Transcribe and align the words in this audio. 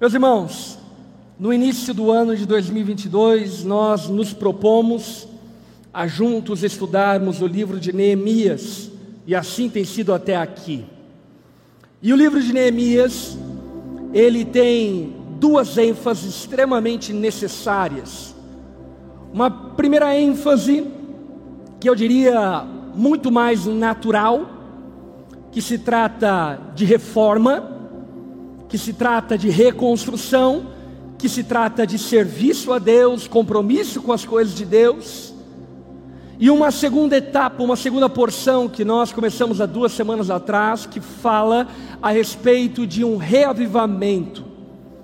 Meus 0.00 0.14
irmãos, 0.14 0.78
no 1.38 1.52
início 1.52 1.92
do 1.92 2.10
ano 2.10 2.34
de 2.34 2.46
2022, 2.46 3.64
nós 3.64 4.08
nos 4.08 4.32
propomos 4.32 5.28
a 5.92 6.06
juntos 6.06 6.64
estudarmos 6.64 7.42
o 7.42 7.46
livro 7.46 7.78
de 7.78 7.92
Neemias, 7.92 8.90
e 9.26 9.34
assim 9.34 9.68
tem 9.68 9.84
sido 9.84 10.14
até 10.14 10.36
aqui. 10.36 10.86
E 12.00 12.14
o 12.14 12.16
livro 12.16 12.40
de 12.40 12.50
Neemias, 12.50 13.36
ele 14.14 14.42
tem 14.42 15.16
duas 15.38 15.76
ênfases 15.76 16.34
extremamente 16.34 17.12
necessárias. 17.12 18.34
Uma 19.30 19.50
primeira 19.50 20.18
ênfase, 20.18 20.86
que 21.78 21.90
eu 21.90 21.94
diria 21.94 22.64
muito 22.94 23.30
mais 23.30 23.66
natural, 23.66 24.48
que 25.52 25.60
se 25.60 25.76
trata 25.76 26.58
de 26.74 26.86
reforma, 26.86 27.79
que 28.70 28.78
se 28.78 28.92
trata 28.92 29.36
de 29.36 29.50
reconstrução, 29.50 30.66
que 31.18 31.28
se 31.28 31.42
trata 31.42 31.84
de 31.84 31.98
serviço 31.98 32.72
a 32.72 32.78
Deus, 32.78 33.26
compromisso 33.26 34.00
com 34.00 34.12
as 34.12 34.24
coisas 34.24 34.54
de 34.54 34.64
Deus. 34.64 35.34
E 36.38 36.48
uma 36.48 36.70
segunda 36.70 37.16
etapa, 37.16 37.62
uma 37.62 37.74
segunda 37.74 38.08
porção 38.08 38.68
que 38.68 38.84
nós 38.84 39.12
começamos 39.12 39.60
há 39.60 39.66
duas 39.66 39.90
semanas 39.92 40.30
atrás, 40.30 40.86
que 40.86 41.00
fala 41.00 41.66
a 42.00 42.10
respeito 42.10 42.86
de 42.86 43.04
um 43.04 43.16
reavivamento, 43.16 44.44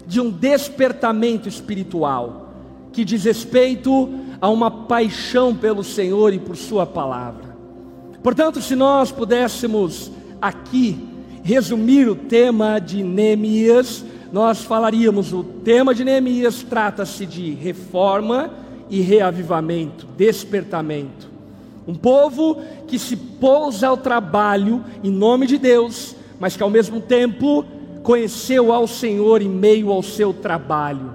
de 0.06 0.20
um 0.20 0.30
despertamento 0.30 1.48
espiritual, 1.48 2.55
que 2.92 3.05
diz 3.05 3.24
respeito 3.24 4.08
a 4.41 4.48
uma 4.48 4.70
paixão 4.70 5.55
pelo 5.55 5.83
Senhor 5.83 6.33
e 6.33 6.38
por 6.38 6.56
Sua 6.56 6.86
palavra. 6.86 7.56
Portanto, 8.22 8.62
se 8.62 8.77
nós 8.77 9.10
pudéssemos 9.10 10.10
aqui 10.41 11.05
resumir 11.46 12.09
o 12.09 12.16
tema 12.16 12.80
de 12.80 13.05
Neemias, 13.05 14.05
nós 14.32 14.62
falaríamos: 14.62 15.32
o 15.32 15.45
tema 15.45 15.95
de 15.95 16.05
Neemias 16.05 16.64
trata-se 16.64 17.24
de 17.24 17.52
reforma 17.52 18.50
e 18.91 19.00
reavivamento, 19.00 20.08
despertamento. 20.17 21.30
Um 21.86 21.94
povo 21.94 22.61
que 22.89 22.98
se 22.98 23.17
pousa 23.17 23.86
ao 23.86 23.97
trabalho 23.97 24.84
em 25.05 25.11
nome 25.11 25.47
de 25.47 25.56
Deus, 25.56 26.17
mas 26.41 26.56
que 26.56 26.64
ao 26.64 26.70
mesmo 26.70 27.00
tempo 27.00 27.64
conheceu 28.02 28.72
ao 28.72 28.89
Senhor 28.89 29.41
em 29.41 29.48
meio 29.48 29.92
ao 29.92 30.02
seu 30.02 30.34
trabalho. 30.34 31.14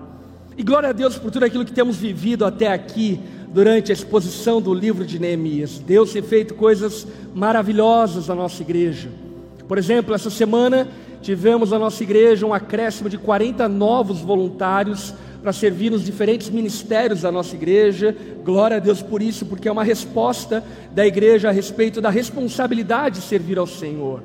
E 0.57 0.63
glória 0.63 0.89
a 0.89 0.93
Deus 0.93 1.17
por 1.17 1.29
tudo 1.29 1.43
aquilo 1.43 1.65
que 1.65 1.73
temos 1.73 1.97
vivido 1.97 2.45
até 2.45 2.71
aqui 2.71 3.19
durante 3.49 3.91
a 3.91 3.93
exposição 3.93 4.61
do 4.61 4.73
livro 4.73 5.05
de 5.05 5.19
Neemias. 5.19 5.77
Deus 5.77 6.13
tem 6.13 6.21
feito 6.21 6.53
coisas 6.53 7.05
maravilhosas 7.35 8.29
na 8.29 8.35
nossa 8.35 8.61
igreja. 8.61 9.09
Por 9.67 9.77
exemplo, 9.77 10.13
essa 10.13 10.29
semana 10.29 10.87
tivemos 11.21 11.71
na 11.71 11.79
nossa 11.79 12.03
igreja 12.03 12.45
um 12.45 12.53
acréscimo 12.53 13.09
de 13.09 13.17
40 13.17 13.67
novos 13.69 14.19
voluntários 14.19 15.13
para 15.41 15.51
servir 15.51 15.91
nos 15.91 16.03
diferentes 16.03 16.49
ministérios 16.49 17.21
da 17.21 17.31
nossa 17.31 17.55
igreja. 17.55 18.15
Glória 18.43 18.77
a 18.77 18.79
Deus 18.79 19.01
por 19.01 19.21
isso, 19.21 19.45
porque 19.45 19.67
é 19.67 19.71
uma 19.71 19.83
resposta 19.83 20.63
da 20.93 21.05
igreja 21.05 21.49
a 21.49 21.51
respeito 21.51 21.99
da 21.99 22.09
responsabilidade 22.09 23.19
de 23.19 23.25
servir 23.25 23.57
ao 23.57 23.67
Senhor. 23.67 24.23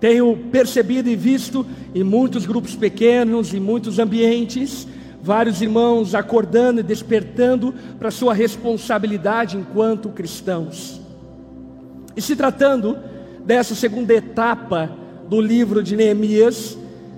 Tenho 0.00 0.36
percebido 0.50 1.08
e 1.08 1.14
visto 1.14 1.64
em 1.94 2.02
muitos 2.02 2.46
grupos 2.46 2.74
pequenos, 2.74 3.54
em 3.54 3.60
muitos 3.60 3.98
ambientes, 3.98 4.86
vários 5.22 5.62
irmãos 5.62 6.14
acordando 6.14 6.80
e 6.80 6.82
despertando 6.82 7.72
para 7.98 8.10
sua 8.10 8.34
responsabilidade 8.34 9.56
enquanto 9.56 10.08
cristãos. 10.08 11.00
E 12.16 12.20
se 12.20 12.34
tratando 12.34 12.98
dessa 13.44 13.74
segunda 13.74 14.14
etapa 14.14 14.90
do 15.28 15.40
livro 15.40 15.82
de 15.82 15.96
Neemias, 15.96 16.76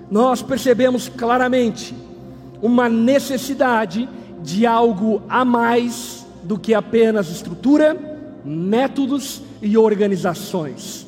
nós 0.09 0.41
percebemos 0.41 1.09
claramente 1.09 1.95
uma 2.61 2.87
necessidade 2.89 4.07
de 4.41 4.65
algo 4.65 5.21
a 5.27 5.43
mais 5.43 6.25
do 6.43 6.57
que 6.57 6.73
apenas 6.73 7.29
estrutura, 7.29 7.97
métodos 8.43 9.41
e 9.61 9.77
organizações. 9.77 11.07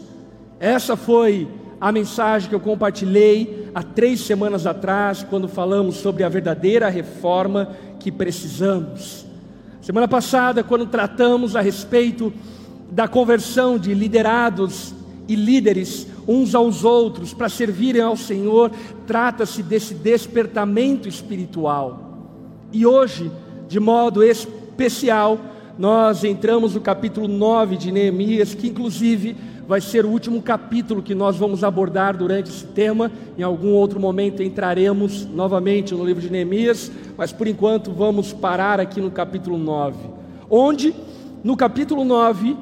Essa 0.59 0.95
foi 0.95 1.47
a 1.79 1.91
mensagem 1.91 2.49
que 2.49 2.55
eu 2.55 2.59
compartilhei 2.59 3.69
há 3.73 3.83
três 3.83 4.21
semanas 4.21 4.65
atrás, 4.65 5.23
quando 5.23 5.47
falamos 5.47 5.97
sobre 5.97 6.23
a 6.23 6.29
verdadeira 6.29 6.89
reforma 6.89 7.69
que 7.99 8.11
precisamos. 8.11 9.25
Semana 9.81 10.07
passada, 10.07 10.63
quando 10.63 10.87
tratamos 10.87 11.55
a 11.55 11.61
respeito 11.61 12.33
da 12.89 13.07
conversão 13.07 13.77
de 13.77 13.93
liderados 13.93 14.96
e 15.27 15.35
líderes 15.35 16.07
uns 16.27 16.55
aos 16.55 16.83
outros 16.83 17.33
para 17.33 17.49
servirem 17.49 18.01
ao 18.01 18.17
Senhor, 18.17 18.71
trata-se 19.05 19.63
desse 19.63 19.93
despertamento 19.93 21.07
espiritual. 21.07 22.07
E 22.71 22.85
hoje, 22.85 23.31
de 23.67 23.79
modo 23.79 24.23
especial, 24.23 25.39
nós 25.77 26.23
entramos 26.23 26.75
no 26.75 26.81
capítulo 26.81 27.27
9 27.27 27.77
de 27.77 27.91
Neemias, 27.91 28.53
que 28.53 28.67
inclusive 28.67 29.35
vai 29.67 29.81
ser 29.81 30.05
o 30.05 30.09
último 30.09 30.41
capítulo 30.41 31.03
que 31.03 31.13
nós 31.13 31.35
vamos 31.35 31.63
abordar 31.63 32.15
durante 32.15 32.49
esse 32.49 32.65
tema. 32.65 33.11
Em 33.37 33.43
algum 33.43 33.73
outro 33.73 33.99
momento 33.99 34.41
entraremos 34.41 35.25
novamente 35.25 35.93
no 35.93 36.05
livro 36.05 36.21
de 36.21 36.31
Neemias, 36.31 36.91
mas 37.17 37.31
por 37.33 37.47
enquanto 37.47 37.91
vamos 37.91 38.31
parar 38.31 38.79
aqui 38.79 39.01
no 39.01 39.11
capítulo 39.11 39.57
9, 39.57 39.97
onde 40.49 40.95
no 41.43 41.55
capítulo 41.55 42.03
9 42.03 42.55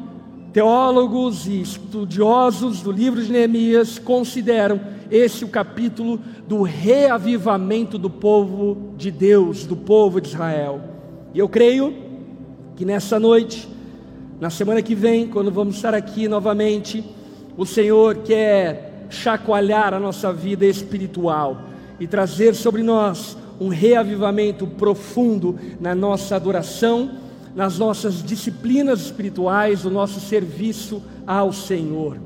Teólogos 0.55 1.47
e 1.47 1.59
estudiosos 1.59 2.81
do 2.81 2.89
livro 2.89 3.21
de 3.21 3.29
Neemias 3.29 3.99
consideram 3.99 4.79
esse 5.11 5.43
o 5.43 5.49
capítulo 5.49 6.17
do 6.47 6.61
reavivamento 6.61 7.97
do 7.97 8.09
povo 8.09 8.93
de 8.95 9.11
Deus, 9.11 9.65
do 9.65 9.75
povo 9.75 10.21
de 10.21 10.29
Israel. 10.29 10.79
E 11.33 11.39
eu 11.39 11.49
creio 11.49 11.93
que 12.73 12.85
nessa 12.85 13.19
noite, 13.19 13.67
na 14.39 14.49
semana 14.49 14.81
que 14.81 14.95
vem, 14.95 15.27
quando 15.27 15.51
vamos 15.51 15.75
estar 15.75 15.93
aqui 15.93 16.25
novamente, 16.25 17.03
o 17.57 17.65
Senhor 17.65 18.19
quer 18.19 19.07
chacoalhar 19.09 19.93
a 19.93 19.99
nossa 19.99 20.31
vida 20.31 20.65
espiritual 20.65 21.63
e 21.99 22.07
trazer 22.07 22.55
sobre 22.55 22.81
nós 22.81 23.37
um 23.59 23.67
reavivamento 23.67 24.65
profundo 24.65 25.59
na 25.81 25.93
nossa 25.93 26.33
adoração 26.33 27.24
nas 27.55 27.79
nossas 27.79 28.21
disciplinas 28.21 28.99
espirituais, 29.01 29.85
o 29.85 29.89
nosso 29.89 30.19
serviço 30.19 31.01
ao 31.25 31.53
Senhor. 31.53 32.17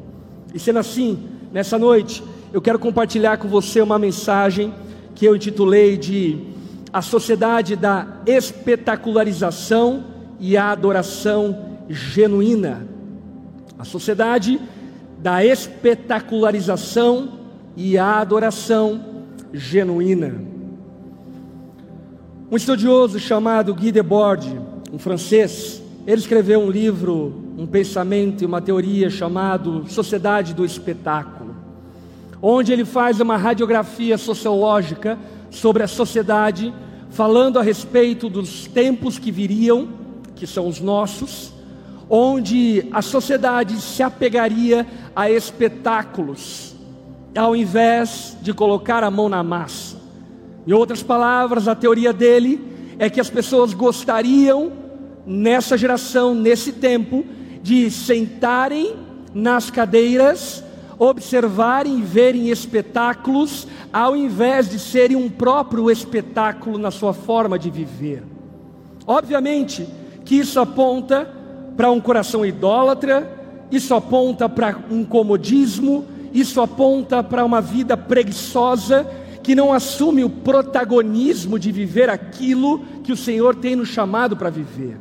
E 0.53 0.59
sendo 0.59 0.79
assim, 0.79 1.19
nessa 1.53 1.77
noite, 1.77 2.23
eu 2.51 2.61
quero 2.61 2.79
compartilhar 2.79 3.37
com 3.37 3.47
você 3.47 3.79
uma 3.79 3.99
mensagem 3.99 4.73
que 5.13 5.25
eu 5.25 5.35
intitulei 5.35 5.97
de 5.97 6.39
A 6.91 7.01
Sociedade 7.01 7.75
da 7.75 8.07
Espetacularização 8.25 10.03
e 10.39 10.57
a 10.57 10.71
Adoração 10.71 11.77
Genuína. 11.87 12.87
A 13.77 13.85
sociedade 13.85 14.59
da 15.21 15.43
espetacularização 15.43 17.39
e 17.75 17.97
a 17.97 18.19
adoração 18.19 19.05
genuína. 19.53 20.41
Um 22.51 22.55
estudioso 22.55 23.19
chamado 23.19 23.75
Guy 23.75 23.91
Debord, 23.91 24.59
um 24.91 24.97
francês, 24.97 25.81
ele 26.07 26.19
escreveu 26.19 26.59
um 26.59 26.69
livro, 26.69 27.33
um 27.57 27.67
pensamento 27.67 28.41
e 28.41 28.45
uma 28.45 28.61
teoria 28.61 29.09
chamado 29.09 29.85
Sociedade 29.87 30.53
do 30.53 30.65
Espetáculo, 30.65 31.55
onde 32.41 32.73
ele 32.73 32.85
faz 32.85 33.19
uma 33.19 33.37
radiografia 33.37 34.17
sociológica 34.17 35.17
sobre 35.51 35.83
a 35.83 35.87
sociedade, 35.87 36.73
falando 37.11 37.59
a 37.59 37.61
respeito 37.61 38.29
dos 38.29 38.65
tempos 38.65 39.19
que 39.19 39.31
viriam, 39.31 39.89
que 40.35 40.47
são 40.47 40.67
os 40.67 40.79
nossos, 40.79 41.53
onde 42.09 42.87
a 42.91 43.01
sociedade 43.01 43.79
se 43.79 44.01
apegaria 44.01 44.87
a 45.15 45.29
espetáculos, 45.29 46.75
ao 47.37 47.55
invés 47.55 48.35
de 48.41 48.53
colocar 48.53 49.03
a 49.03 49.11
mão 49.11 49.29
na 49.29 49.43
massa. 49.43 49.97
Em 50.65 50.73
outras 50.73 51.03
palavras, 51.03 51.67
a 51.67 51.75
teoria 51.75 52.11
dele 52.11 52.68
é 52.99 53.09
que 53.09 53.21
as 53.21 53.29
pessoas 53.29 53.73
gostariam, 53.73 54.73
nessa 55.25 55.77
geração, 55.77 56.35
nesse 56.35 56.73
tempo, 56.73 57.25
de 57.63 57.89
sentarem 57.89 58.95
nas 59.33 59.71
cadeiras, 59.71 60.63
observarem 60.97 61.99
e 61.99 62.01
verem 62.01 62.49
espetáculos, 62.49 63.65
ao 63.91 64.17
invés 64.17 64.69
de 64.69 64.77
serem 64.77 65.15
um 65.15 65.29
próprio 65.29 65.89
espetáculo 65.89 66.77
na 66.77 66.91
sua 66.91 67.13
forma 67.13 67.57
de 67.57 67.69
viver. 67.69 68.21
Obviamente 69.07 69.87
que 70.25 70.35
isso 70.35 70.59
aponta 70.59 71.27
para 71.77 71.89
um 71.89 72.01
coração 72.01 72.45
idólatra, 72.45 73.31
isso 73.71 73.95
aponta 73.95 74.49
para 74.49 74.77
um 74.91 75.05
comodismo, 75.05 76.05
isso 76.33 76.59
aponta 76.59 77.23
para 77.23 77.45
uma 77.45 77.61
vida 77.61 77.95
preguiçosa 77.95 79.07
que 79.49 79.55
não 79.55 79.73
assume 79.73 80.23
o 80.23 80.29
protagonismo 80.29 81.57
de 81.57 81.71
viver 81.71 82.07
aquilo 82.07 82.85
que 83.03 83.11
o 83.11 83.17
Senhor 83.17 83.55
tem 83.55 83.75
nos 83.75 83.87
chamado 83.89 84.37
para 84.37 84.51
viver. 84.51 84.95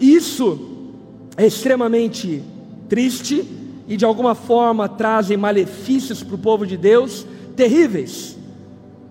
Isso 0.00 0.94
é 1.36 1.46
extremamente 1.46 2.42
triste 2.88 3.44
e 3.86 3.98
de 3.98 4.04
alguma 4.06 4.34
forma 4.34 4.88
trazem 4.88 5.36
malefícios 5.36 6.22
para 6.22 6.36
o 6.36 6.38
povo 6.38 6.66
de 6.66 6.78
Deus 6.78 7.26
terríveis. 7.54 8.34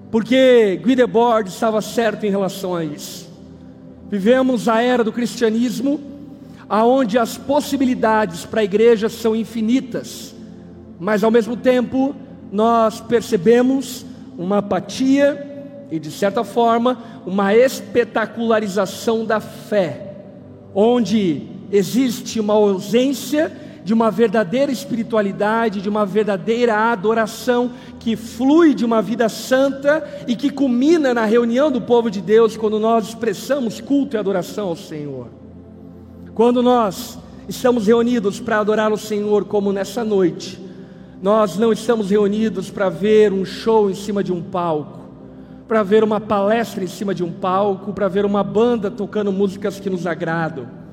porque 0.09 0.79
Guy 0.83 0.95
Debord 0.95 1.47
estava 1.47 1.79
certo 1.79 2.25
em 2.25 2.31
relação 2.31 2.73
a 2.73 2.83
isso. 2.83 3.29
Vivemos 4.09 4.67
a 4.67 4.81
era 4.81 5.03
do 5.03 5.11
cristianismo, 5.11 6.01
aonde 6.67 7.19
as 7.19 7.37
possibilidades 7.37 8.47
para 8.47 8.61
a 8.61 8.63
igreja 8.63 9.09
são 9.09 9.35
infinitas, 9.35 10.33
mas 10.99 11.23
ao 11.23 11.29
mesmo 11.29 11.55
tempo 11.55 12.15
nós 12.51 12.99
percebemos 12.99 14.03
uma 14.37 14.57
apatia 14.57 15.85
e, 15.91 15.99
de 15.99 16.11
certa 16.11 16.43
forma, 16.43 16.97
uma 17.25 17.55
espetacularização 17.55 19.25
da 19.25 19.39
fé, 19.39 20.15
onde 20.73 21.43
existe 21.71 22.39
uma 22.39 22.53
ausência 22.53 23.51
de 23.83 23.93
uma 23.93 24.09
verdadeira 24.09 24.71
espiritualidade, 24.71 25.81
de 25.81 25.89
uma 25.89 26.05
verdadeira 26.05 26.91
adoração 26.91 27.71
que 27.99 28.15
flui 28.15 28.73
de 28.73 28.85
uma 28.85 29.01
vida 29.01 29.27
santa 29.27 30.07
e 30.27 30.35
que 30.35 30.49
culmina 30.49 31.13
na 31.13 31.25
reunião 31.25 31.69
do 31.69 31.81
povo 31.81 32.09
de 32.09 32.21
Deus 32.21 32.55
quando 32.55 32.79
nós 32.79 33.09
expressamos 33.09 33.81
culto 33.81 34.15
e 34.15 34.19
adoração 34.19 34.69
ao 34.69 34.75
Senhor. 34.75 35.27
Quando 36.33 36.63
nós 36.63 37.19
estamos 37.47 37.87
reunidos 37.87 38.39
para 38.39 38.59
adorar 38.59 38.91
o 38.91 38.97
Senhor, 38.97 39.45
como 39.45 39.73
nessa 39.73 40.03
noite, 40.03 40.62
nós 41.23 41.57
não 41.57 41.73
estamos 41.73 42.11
reunidos 42.11 42.69
para 42.69 42.87
ver 42.87 43.33
um 43.33 43.43
show 43.43 43.89
em 43.89 43.95
cima 43.95 44.23
de 44.23 44.31
um 44.31 44.43
palco, 44.43 44.99
para 45.67 45.81
ver 45.81 46.03
uma 46.03 46.19
palestra 46.21 46.83
em 46.83 46.87
cima 46.87 47.15
de 47.15 47.23
um 47.23 47.31
palco, 47.31 47.91
para 47.93 48.07
ver 48.07 48.25
uma 48.25 48.43
banda 48.43 48.91
tocando 48.91 49.31
músicas 49.31 49.79
que 49.79 49.89
nos 49.89 50.05
agradam 50.05 50.83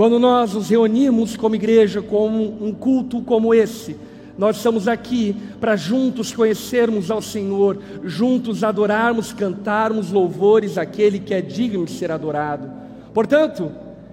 quando 0.00 0.18
nós 0.18 0.54
nos 0.54 0.70
reunimos 0.70 1.36
como 1.36 1.54
igreja, 1.54 2.00
com 2.00 2.26
um 2.26 2.72
culto 2.72 3.20
como 3.20 3.52
esse, 3.52 3.98
nós 4.38 4.56
estamos 4.56 4.88
aqui 4.88 5.36
para 5.60 5.76
juntos 5.76 6.32
conhecermos 6.32 7.10
ao 7.10 7.20
Senhor, 7.20 7.78
juntos 8.02 8.64
adorarmos, 8.64 9.34
cantarmos 9.34 10.10
louvores 10.10 10.78
àquele 10.78 11.18
que 11.18 11.34
é 11.34 11.42
digno 11.42 11.84
de 11.84 11.90
ser 11.90 12.10
adorado. 12.10 12.70
Portanto, 13.12 13.70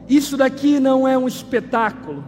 isso 0.10 0.36
daqui 0.36 0.78
não 0.78 1.08
é 1.08 1.18
um 1.18 1.26
espetáculo, 1.26 2.22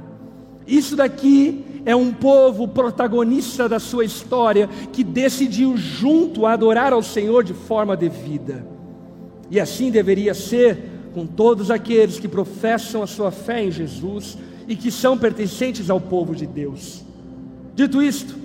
isso 0.66 0.96
daqui 0.96 1.66
é 1.86 1.96
um 1.96 2.12
povo 2.12 2.68
protagonista 2.68 3.68
da 3.68 3.80
sua 3.80 4.06
história 4.06 4.68
que 4.92 5.04
decidiu 5.04 5.78
junto 5.78 6.46
adorar 6.46 6.94
ao 6.94 7.02
Senhor 7.02 7.44
de 7.44 7.54
forma 7.54 7.96
devida. 7.96 8.66
E 9.50 9.60
assim 9.60 9.90
deveria 9.90 10.34
ser 10.34 10.78
com 11.14 11.26
todos 11.26 11.72
aqueles 11.72 12.20
que 12.20 12.28
professam 12.28 13.02
a 13.02 13.08
sua 13.08 13.31
fé 13.31 13.64
em 13.64 13.72
Jesus 13.72 14.38
e 14.68 14.76
que 14.76 14.92
são 14.92 15.18
pertencentes 15.18 15.90
ao 15.90 16.00
povo 16.00 16.36
de 16.36 16.46
Deus. 16.46 17.04
Dito 17.74 18.02
isto, 18.02 18.36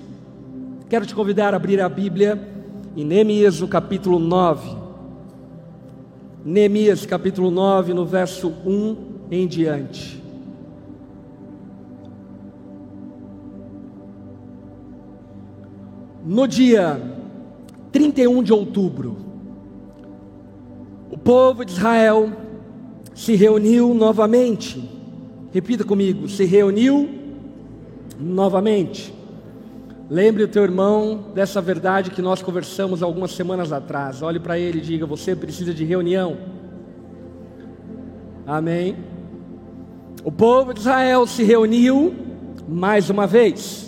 quero 0.89 1.05
te 1.05 1.15
convidar 1.15 1.53
a 1.53 1.57
abrir 1.57 1.81
a 1.81 1.89
Bíblia 1.89 2.41
em 2.97 3.05
Neemias, 3.05 3.61
no 3.61 3.69
capítulo 3.69 4.19
9. 4.19 4.77
Neemias, 6.45 7.05
capítulo 7.05 7.51
9, 7.51 7.93
no 7.93 8.07
verso 8.07 8.53
1 8.65 8.97
em 9.31 9.47
diante. 9.47 10.24
No 16.25 16.49
dia 16.49 17.01
31 17.93 18.43
de 18.43 18.51
outubro, 18.51 19.19
o 21.11 21.19
povo 21.19 21.67
de 21.67 21.73
Israel 21.73 22.33
se 23.15 23.35
reuniu 23.35 23.93
novamente. 23.93 24.83
Repita 25.53 25.85
comigo: 25.85 26.27
se 26.27 26.47
reuniu 26.47 27.11
novamente. 28.19 29.15
Lembre 30.09 30.45
o 30.45 30.49
teu 30.49 30.63
irmão 30.63 31.27
dessa 31.35 31.61
verdade 31.61 32.11
que 32.11 32.23
nós 32.23 32.43
conversamos 32.43 33.03
algumas 33.03 33.33
semanas 33.33 33.71
atrás. 33.71 34.23
Olhe 34.23 34.41
para 34.41 34.59
ele 34.59 34.79
e 34.79 34.83
diga: 34.83 35.05
Você 35.05 35.37
precisa 35.37 35.75
de 35.75 35.85
reunião. 35.85 36.39
Amém. 38.47 38.97
O 40.25 40.33
povo 40.33 40.73
de 40.73 40.81
Israel 40.81 41.27
se 41.27 41.43
reuniu 41.43 42.15
mais 42.67 43.11
uma 43.11 43.27
vez. 43.27 43.84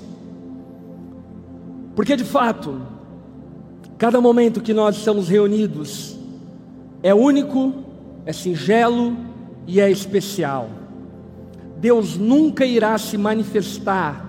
Porque 1.97 2.15
de 2.15 2.25
fato, 2.25 2.83
cada 3.97 4.21
momento 4.21 4.61
que 4.61 4.75
nós 4.75 4.97
estamos 4.97 5.31
reunidos 5.31 6.17
é 7.03 7.15
único 7.15 7.73
é 8.27 8.33
singelo 8.33 9.17
e 9.67 9.81
é 9.81 9.91
especial. 9.91 10.69
Deus 11.79 12.19
nunca 12.19 12.67
irá 12.67 12.99
se 12.99 13.17
manifestar 13.17 14.25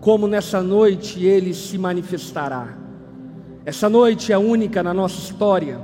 como 0.00 0.26
nessa 0.26 0.62
noite 0.62 1.24
ele 1.24 1.54
se 1.54 1.78
manifestará. 1.78 2.76
Essa 3.64 3.88
noite 3.88 4.32
é 4.32 4.38
única 4.38 4.82
na 4.82 4.94
nossa 4.94 5.18
história, 5.18 5.80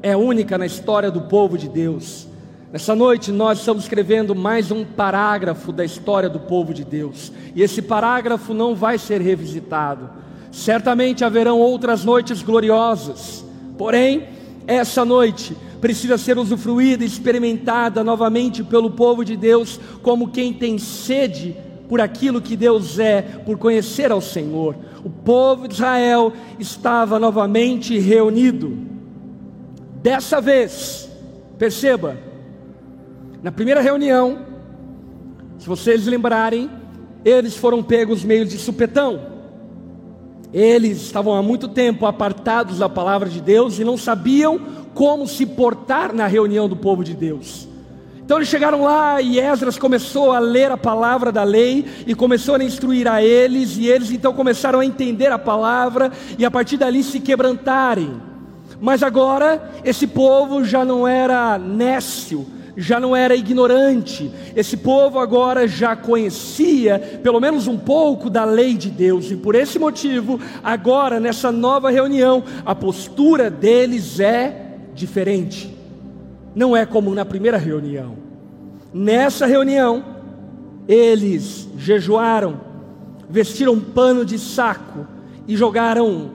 é 0.00 0.16
única 0.16 0.56
na 0.56 0.66
história 0.66 1.10
do 1.10 1.22
povo 1.22 1.58
de 1.58 1.68
Deus. 1.68 2.28
Nessa 2.72 2.94
noite 2.94 3.32
nós 3.32 3.58
estamos 3.58 3.82
escrevendo 3.82 4.34
mais 4.34 4.70
um 4.70 4.84
parágrafo 4.84 5.72
da 5.72 5.84
história 5.84 6.28
do 6.28 6.38
povo 6.38 6.72
de 6.72 6.84
Deus, 6.84 7.32
e 7.54 7.62
esse 7.62 7.82
parágrafo 7.82 8.54
não 8.54 8.76
vai 8.76 8.98
ser 8.98 9.20
revisitado. 9.20 10.22
Certamente 10.52 11.24
haverão 11.24 11.58
outras 11.58 12.04
noites 12.04 12.42
gloriosas, 12.42 13.42
porém, 13.78 14.28
essa 14.66 15.02
noite 15.02 15.56
precisa 15.80 16.18
ser 16.18 16.36
usufruída, 16.38 17.04
experimentada 17.04 18.04
novamente 18.04 18.62
pelo 18.62 18.90
povo 18.90 19.24
de 19.24 19.34
Deus, 19.34 19.80
como 20.02 20.28
quem 20.28 20.52
tem 20.52 20.78
sede 20.78 21.56
por 21.88 22.00
aquilo 22.00 22.40
que 22.40 22.54
Deus 22.54 22.98
é, 22.98 23.22
por 23.22 23.56
conhecer 23.58 24.12
ao 24.12 24.20
Senhor. 24.20 24.76
O 25.02 25.10
povo 25.10 25.66
de 25.66 25.74
Israel 25.74 26.32
estava 26.60 27.18
novamente 27.18 27.98
reunido. 27.98 28.76
Dessa 30.02 30.40
vez, 30.40 31.10
perceba, 31.58 32.16
na 33.42 33.50
primeira 33.50 33.80
reunião, 33.80 34.38
se 35.58 35.66
vocês 35.66 36.06
lembrarem, 36.06 36.70
eles 37.24 37.56
foram 37.56 37.82
pegos 37.82 38.22
meio 38.22 38.44
de 38.44 38.58
supetão. 38.58 39.31
Eles 40.52 41.00
estavam 41.02 41.34
há 41.34 41.42
muito 41.42 41.66
tempo 41.68 42.04
apartados 42.04 42.78
da 42.78 42.88
palavra 42.88 43.28
de 43.28 43.40
Deus 43.40 43.78
e 43.78 43.84
não 43.84 43.96
sabiam 43.96 44.60
como 44.94 45.26
se 45.26 45.46
portar 45.46 46.12
na 46.12 46.26
reunião 46.26 46.68
do 46.68 46.76
povo 46.76 47.02
de 47.02 47.14
Deus. 47.14 47.66
Então 48.24 48.36
eles 48.36 48.48
chegaram 48.48 48.82
lá 48.82 49.20
e 49.20 49.38
Esdras 49.40 49.78
começou 49.78 50.32
a 50.32 50.38
ler 50.38 50.70
a 50.70 50.76
palavra 50.76 51.32
da 51.32 51.42
lei 51.42 51.84
e 52.06 52.14
começou 52.14 52.54
a 52.54 52.64
instruir 52.64 53.08
a 53.08 53.22
eles, 53.22 53.76
e 53.76 53.88
eles 53.88 54.10
então 54.10 54.32
começaram 54.32 54.80
a 54.80 54.86
entender 54.86 55.32
a 55.32 55.38
palavra 55.38 56.12
e 56.38 56.44
a 56.44 56.50
partir 56.50 56.76
dali 56.76 57.02
se 57.02 57.18
quebrantarem. 57.18 58.12
Mas 58.80 59.02
agora 59.02 59.70
esse 59.84 60.06
povo 60.06 60.64
já 60.64 60.84
não 60.84 61.06
era 61.06 61.58
nécio, 61.58 62.46
já 62.76 62.98
não 62.98 63.14
era 63.14 63.36
ignorante, 63.36 64.30
esse 64.56 64.76
povo 64.76 65.18
agora 65.18 65.68
já 65.68 65.94
conhecia 65.94 66.98
pelo 67.22 67.40
menos 67.40 67.66
um 67.66 67.76
pouco 67.76 68.30
da 68.30 68.44
lei 68.44 68.74
de 68.74 68.90
Deus, 68.90 69.30
e 69.30 69.36
por 69.36 69.54
esse 69.54 69.78
motivo, 69.78 70.40
agora 70.62 71.20
nessa 71.20 71.52
nova 71.52 71.90
reunião, 71.90 72.42
a 72.64 72.74
postura 72.74 73.50
deles 73.50 74.20
é 74.20 74.76
diferente. 74.94 75.76
Não 76.54 76.76
é 76.76 76.84
como 76.84 77.14
na 77.14 77.24
primeira 77.24 77.56
reunião. 77.56 78.16
Nessa 78.92 79.46
reunião, 79.46 80.04
eles 80.86 81.68
jejuaram, 81.78 82.60
vestiram 83.28 83.80
pano 83.80 84.24
de 84.24 84.38
saco 84.38 85.06
e 85.48 85.56
jogaram 85.56 86.30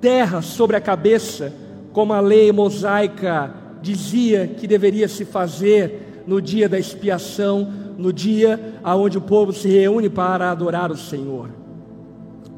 terra 0.00 0.42
sobre 0.42 0.76
a 0.76 0.80
cabeça, 0.80 1.52
como 1.92 2.12
a 2.12 2.20
lei 2.20 2.50
mosaica 2.50 3.61
dizia 3.82 4.46
que 4.46 4.66
deveria 4.66 5.08
se 5.08 5.24
fazer 5.24 6.22
no 6.26 6.40
dia 6.40 6.68
da 6.68 6.78
expiação, 6.78 7.70
no 7.98 8.12
dia 8.12 8.78
aonde 8.82 9.18
o 9.18 9.20
povo 9.20 9.52
se 9.52 9.68
reúne 9.68 10.08
para 10.08 10.50
adorar 10.50 10.90
o 10.90 10.96
Senhor. 10.96 11.50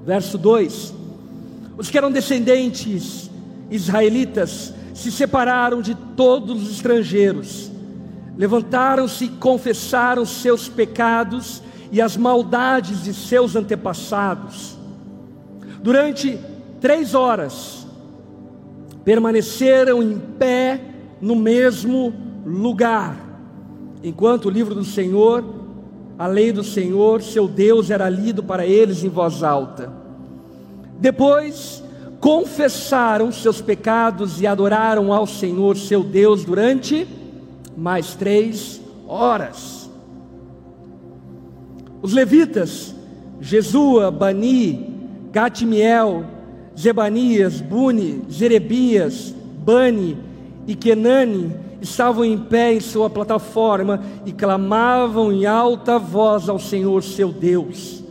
Verso 0.05 0.37
2: 0.37 0.95
Os 1.77 1.91
que 1.91 1.99
eram 1.99 2.13
descendentes 2.13 3.31
israelitas 3.71 4.75
se 4.93 5.11
separaram 5.11 5.81
de 5.81 5.95
todos 6.17 6.63
os 6.63 6.71
estrangeiros, 6.71 7.71
levantaram-se 8.37 9.25
e 9.25 9.29
confessaram 9.29 10.25
seus 10.25 10.69
pecados 10.69 11.63
e 11.91 12.01
as 12.01 12.17
maldades 12.17 13.03
de 13.03 13.15
seus 13.15 13.57
antepassados. 13.57 14.77
Durante 15.83 16.39
três 16.81 17.15
horas, 17.15 17.87
permaneceram 19.05 20.03
em 20.03 20.19
pé 20.19 20.94
no 21.25 21.35
mesmo 21.35 22.13
lugar, 22.45 23.17
enquanto 24.03 24.45
o 24.45 24.51
livro 24.51 24.75
do 24.75 24.85
Senhor, 24.85 25.43
a 26.19 26.27
lei 26.27 26.53
do 26.53 26.63
Senhor, 26.63 27.23
seu 27.23 27.49
Deus, 27.49 27.89
era 27.89 28.11
lido 28.11 28.43
para 28.43 28.67
eles 28.67 29.03
em 29.03 29.09
voz 29.09 29.43
alta. 29.43 29.91
Depois, 31.01 31.83
confessaram 32.21 33.33
seus 33.33 33.63
pecados 33.63 34.43
e 34.43 34.47
adoraram 34.47 35.15
ao 35.15 35.27
Senhor 35.27 35.79
seu 35.79 36.05
Deus 36.05 36.45
durante 36.45 37.09
mais 37.75 38.15
três 38.15 38.83
horas. 39.09 39.89
Os 42.03 42.13
levitas, 42.13 42.95
Jesua, 43.41 44.11
Bani, 44.11 45.09
Gatimiel, 45.33 46.23
Zebanias, 46.79 47.63
Buni, 47.63 48.25
Zerebias, 48.31 49.35
Bani 49.65 50.19
e 50.67 50.75
Kenani 50.75 51.53
estavam 51.81 52.25
em 52.25 52.39
pé 52.39 52.73
em 52.73 52.81
sua 52.81 53.11
plataforma 53.11 54.03
e 54.25 54.33
clamavam 54.33 55.33
em 55.33 55.47
alta 55.47 55.99
voz 55.99 56.49
ao 56.49 56.59
Senhor 56.59 57.03
seu 57.03 57.31
Deus. 57.31 58.03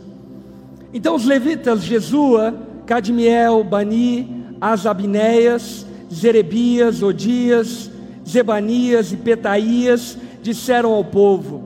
Então 0.92 1.16
os 1.16 1.24
levitas 1.24 1.82
Jesua, 1.82 2.54
Cadmiel, 2.86 3.64
Bani, 3.64 4.44
Asabinéias, 4.60 5.84
Zerebias, 6.12 7.02
Odias, 7.02 7.90
Zebanias 8.26 9.12
e 9.12 9.16
Petaías 9.16 10.16
disseram 10.40 10.92
ao 10.92 11.04
povo: 11.04 11.64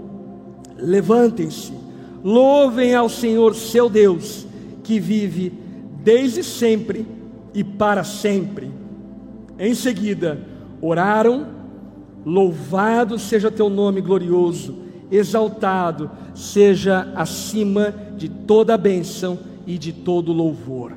Levantem-se, 0.79 1.73
louvem 2.25 2.95
ao 2.95 3.09
Senhor 3.09 3.55
seu 3.55 3.91
Deus, 3.91 4.47
que 4.83 4.99
vive 4.99 5.53
desde 6.03 6.43
sempre 6.43 7.07
e 7.53 7.63
para 7.63 8.03
sempre. 8.05 8.71
Em 9.59 9.75
seguida, 9.75 10.39
oraram 10.81 11.59
Louvado 12.25 13.19
seja 13.19 13.51
teu 13.51 13.71
nome 13.71 14.03
glorioso, 14.03 14.77
exaltado 15.11 16.11
seja 16.35 17.11
acima 17.15 17.95
de 18.17 18.29
toda 18.29 18.77
bênção 18.77 19.39
e 19.67 19.79
de 19.79 19.95
todo 19.95 20.31
louvor. 20.31 20.93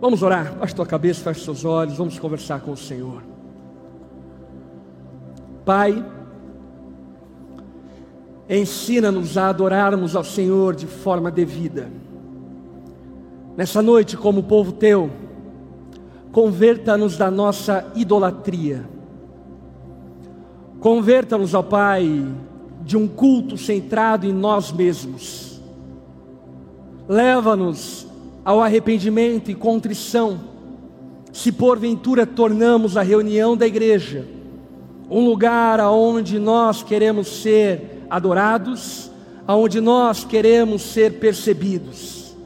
Vamos 0.00 0.22
orar, 0.22 0.54
baixa 0.54 0.74
tua 0.74 0.86
cabeça, 0.86 1.22
fecha 1.22 1.44
seus 1.44 1.64
olhos, 1.64 1.98
vamos 1.98 2.18
conversar 2.18 2.60
com 2.60 2.72
o 2.72 2.76
Senhor. 2.76 3.22
Pai, 5.64 6.04
ensina-nos 8.48 9.36
a 9.36 9.48
adorarmos 9.48 10.14
ao 10.14 10.24
Senhor 10.24 10.74
de 10.74 10.86
forma 10.86 11.30
devida. 11.30 11.88
Nessa 13.56 13.82
noite, 13.82 14.16
como 14.16 14.42
povo 14.42 14.72
teu, 14.72 15.10
converta-nos 16.34 17.16
da 17.16 17.30
nossa 17.30 17.90
idolatria 17.94 18.92
Converta-nos, 20.84 21.54
ó 21.54 21.62
Pai, 21.62 22.26
de 22.82 22.94
um 22.94 23.08
culto 23.08 23.56
centrado 23.56 24.26
em 24.26 24.34
nós 24.34 24.70
mesmos. 24.70 25.58
Leva-nos 27.08 28.06
ao 28.44 28.60
arrependimento 28.60 29.50
e 29.50 29.54
contrição, 29.54 30.38
se 31.32 31.50
porventura 31.50 32.26
tornamos 32.26 32.98
a 32.98 33.02
reunião 33.02 33.56
da 33.56 33.66
igreja 33.66 34.26
um 35.10 35.24
lugar 35.24 35.80
aonde 35.80 36.38
nós 36.38 36.82
queremos 36.82 37.28
ser 37.28 38.04
adorados, 38.10 39.10
aonde 39.46 39.80
nós 39.80 40.22
queremos 40.22 40.82
ser 40.82 41.18
percebidos. 41.18 42.36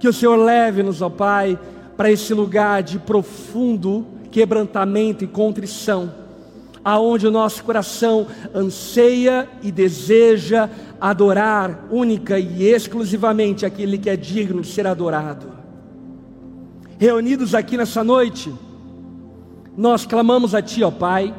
Que 0.00 0.08
o 0.08 0.12
Senhor 0.12 0.34
leve-nos, 0.34 1.00
ó 1.00 1.08
Pai, 1.08 1.56
para 1.96 2.10
esse 2.10 2.34
lugar 2.34 2.82
de 2.82 2.98
profundo 2.98 4.06
quebrantamento 4.30 5.24
e 5.24 5.28
contrição 5.28 6.24
aonde 6.84 7.26
o 7.26 7.30
nosso 7.30 7.64
coração 7.64 8.26
anseia 8.54 9.48
e 9.62 9.72
deseja 9.72 10.68
adorar 11.00 11.86
única 11.90 12.38
e 12.38 12.62
exclusivamente 12.64 13.64
aquele 13.64 13.96
que 13.96 14.10
é 14.10 14.16
digno 14.16 14.60
de 14.60 14.68
ser 14.68 14.86
adorado. 14.86 15.46
Reunidos 16.98 17.54
aqui 17.54 17.76
nessa 17.78 18.04
noite, 18.04 18.52
nós 19.76 20.04
clamamos 20.04 20.54
a 20.54 20.60
Ti, 20.60 20.84
ó 20.84 20.90
Pai, 20.90 21.34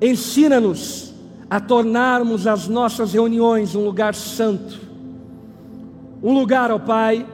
ensina-nos 0.00 1.12
a 1.50 1.60
tornarmos 1.60 2.46
as 2.46 2.68
nossas 2.68 3.12
reuniões 3.12 3.74
um 3.74 3.84
lugar 3.84 4.14
santo, 4.14 4.78
um 6.22 6.32
lugar, 6.32 6.70
ó 6.70 6.78
Pai, 6.78 7.26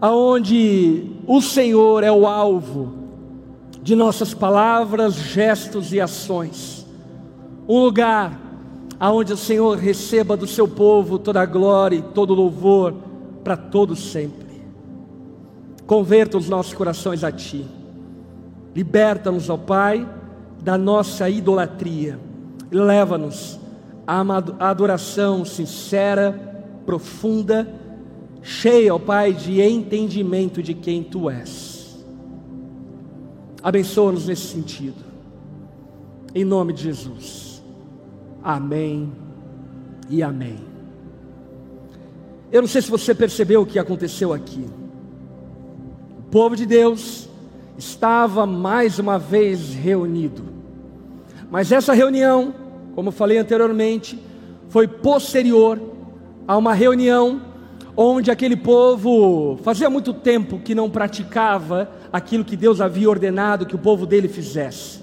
aonde 0.00 1.10
o 1.26 1.42
Senhor 1.42 2.02
é 2.02 2.10
o 2.10 2.26
alvo, 2.26 2.94
de 3.82 3.94
nossas 3.94 4.32
palavras, 4.32 5.14
gestos 5.14 5.92
e 5.92 6.00
ações. 6.00 6.86
Um 7.68 7.80
lugar 7.84 8.38
aonde 8.98 9.32
o 9.32 9.36
Senhor 9.36 9.76
receba 9.78 10.36
do 10.36 10.46
seu 10.46 10.66
povo 10.66 11.18
toda 11.18 11.40
a 11.40 11.46
glória 11.46 11.96
e 11.96 12.02
todo 12.02 12.30
o 12.30 12.36
louvor 12.36 12.94
para 13.42 13.56
todos 13.56 14.10
sempre. 14.10 14.62
Converta 15.86 16.38
os 16.38 16.48
nossos 16.48 16.74
corações 16.74 17.24
a 17.24 17.32
Ti. 17.32 17.66
Liberta-nos, 18.74 19.50
ó 19.50 19.56
Pai, 19.56 20.08
da 20.62 20.78
nossa 20.78 21.28
idolatria. 21.28 22.18
Leva-nos 22.70 23.58
à 24.06 24.22
adoração 24.70 25.44
sincera, 25.44 26.38
profunda, 26.84 27.79
cheia, 28.42 28.94
ó 28.94 28.98
Pai, 28.98 29.32
de 29.32 29.60
entendimento 29.60 30.62
de 30.62 30.74
quem 30.74 31.02
Tu 31.02 31.28
és. 31.30 32.04
Abençoa-nos 33.62 34.26
nesse 34.26 34.46
sentido. 34.46 35.04
Em 36.34 36.44
nome 36.44 36.72
de 36.72 36.82
Jesus. 36.82 37.62
Amém 38.42 39.12
e 40.08 40.22
amém. 40.22 40.58
Eu 42.50 42.62
não 42.62 42.68
sei 42.68 42.82
se 42.82 42.90
você 42.90 43.14
percebeu 43.14 43.62
o 43.62 43.66
que 43.66 43.78
aconteceu 43.78 44.32
aqui. 44.32 44.64
O 46.18 46.22
povo 46.30 46.56
de 46.56 46.66
Deus 46.66 47.28
estava 47.76 48.46
mais 48.46 48.98
uma 48.98 49.18
vez 49.18 49.74
reunido. 49.74 50.42
Mas 51.50 51.70
essa 51.72 51.92
reunião, 51.92 52.54
como 52.94 53.10
falei 53.10 53.38
anteriormente, 53.38 54.18
foi 54.68 54.86
posterior 54.86 55.80
a 56.46 56.56
uma 56.56 56.72
reunião 56.74 57.40
onde 58.02 58.30
aquele 58.30 58.56
povo 58.56 59.58
fazia 59.62 59.90
muito 59.90 60.14
tempo 60.14 60.58
que 60.58 60.74
não 60.74 60.88
praticava 60.88 61.90
aquilo 62.10 62.46
que 62.46 62.56
Deus 62.56 62.80
havia 62.80 63.10
ordenado 63.10 63.66
que 63.66 63.74
o 63.74 63.78
povo 63.78 64.06
dele 64.06 64.26
fizesse. 64.26 65.00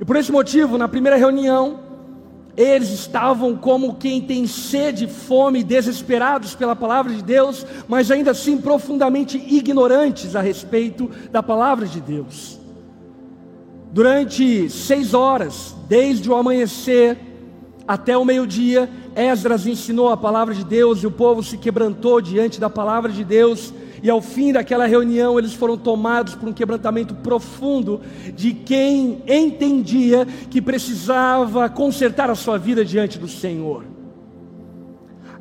E 0.00 0.04
por 0.04 0.14
esse 0.14 0.30
motivo, 0.30 0.78
na 0.78 0.86
primeira 0.86 1.16
reunião, 1.16 1.80
eles 2.56 2.90
estavam 2.90 3.56
como 3.56 3.96
quem 3.96 4.20
tem 4.20 4.46
sede, 4.46 5.08
fome, 5.08 5.64
desesperados 5.64 6.54
pela 6.54 6.76
palavra 6.76 7.12
de 7.12 7.20
Deus, 7.20 7.66
mas 7.88 8.12
ainda 8.12 8.30
assim 8.30 8.58
profundamente 8.58 9.36
ignorantes 9.36 10.36
a 10.36 10.40
respeito 10.40 11.10
da 11.32 11.42
palavra 11.42 11.84
de 11.86 12.00
Deus. 12.00 12.60
Durante 13.90 14.70
seis 14.70 15.14
horas, 15.14 15.74
desde 15.88 16.30
o 16.30 16.36
amanhecer 16.36 17.31
até 17.86 18.16
o 18.16 18.24
meio-dia, 18.24 18.88
Esdras 19.14 19.66
ensinou 19.66 20.08
a 20.08 20.16
palavra 20.16 20.54
de 20.54 20.64
Deus 20.64 21.02
e 21.02 21.06
o 21.06 21.10
povo 21.10 21.42
se 21.42 21.58
quebrantou 21.58 22.20
diante 22.20 22.60
da 22.60 22.70
palavra 22.70 23.10
de 23.10 23.24
Deus. 23.24 23.72
E 24.02 24.10
ao 24.10 24.20
fim 24.20 24.52
daquela 24.52 24.86
reunião, 24.86 25.38
eles 25.38 25.52
foram 25.52 25.76
tomados 25.76 26.34
por 26.34 26.48
um 26.48 26.52
quebrantamento 26.52 27.14
profundo 27.14 28.00
de 28.34 28.52
quem 28.52 29.22
entendia 29.28 30.26
que 30.50 30.60
precisava 30.60 31.68
consertar 31.68 32.28
a 32.28 32.34
sua 32.34 32.58
vida 32.58 32.84
diante 32.84 33.18
do 33.18 33.28
Senhor. 33.28 33.84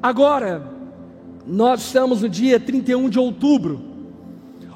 Agora, 0.02 0.64
nós 1.46 1.82
estamos 1.82 2.22
no 2.22 2.30
dia 2.30 2.60
31 2.60 3.10
de 3.10 3.18
outubro, 3.18 3.82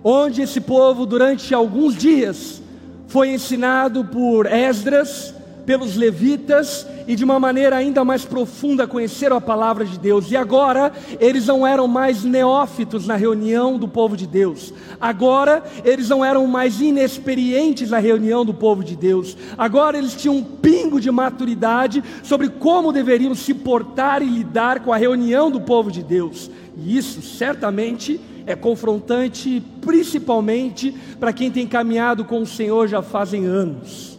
onde 0.03 0.41
esse 0.41 0.61
povo, 0.61 1.05
durante 1.05 1.53
alguns 1.53 1.95
dias, 1.95 2.61
foi 3.07 3.29
ensinado 3.29 4.05
por 4.05 4.47
Esdras 4.47 5.34
pelos 5.65 5.95
levitas 5.95 6.85
e 7.07 7.15
de 7.15 7.23
uma 7.23 7.39
maneira 7.39 7.75
ainda 7.75 8.03
mais 8.03 8.23
profunda 8.23 8.87
conheceram 8.87 9.37
a 9.37 9.41
palavra 9.41 9.85
de 9.85 9.97
Deus. 9.97 10.29
E 10.31 10.37
agora 10.37 10.91
eles 11.19 11.47
não 11.47 11.65
eram 11.65 11.87
mais 11.87 12.23
neófitos 12.23 13.07
na 13.07 13.15
reunião 13.15 13.77
do 13.77 13.87
povo 13.87 14.15
de 14.15 14.27
Deus. 14.27 14.73
Agora 14.99 15.63
eles 15.83 16.09
não 16.09 16.23
eram 16.23 16.45
mais 16.47 16.79
inexperientes 16.79 17.89
na 17.89 17.97
reunião 17.97 18.45
do 18.45 18.53
povo 18.53 18.83
de 18.83 18.95
Deus. 18.95 19.35
Agora 19.57 19.97
eles 19.97 20.13
tinham 20.13 20.37
um 20.37 20.43
pingo 20.43 20.99
de 20.99 21.09
maturidade 21.11 22.03
sobre 22.23 22.49
como 22.49 22.91
deveriam 22.91 23.35
se 23.35 23.53
portar 23.53 24.21
e 24.21 24.25
lidar 24.25 24.81
com 24.81 24.93
a 24.93 24.97
reunião 24.97 25.49
do 25.49 25.61
povo 25.61 25.91
de 25.91 26.03
Deus. 26.03 26.49
E 26.77 26.97
isso 26.97 27.21
certamente 27.21 28.19
é 28.45 28.55
confrontante, 28.55 29.63
principalmente 29.81 30.91
para 31.19 31.33
quem 31.33 31.49
tem 31.49 31.65
caminhado 31.65 32.25
com 32.25 32.41
o 32.41 32.45
Senhor 32.45 32.87
já 32.87 33.01
fazem 33.01 33.45
anos. 33.45 34.14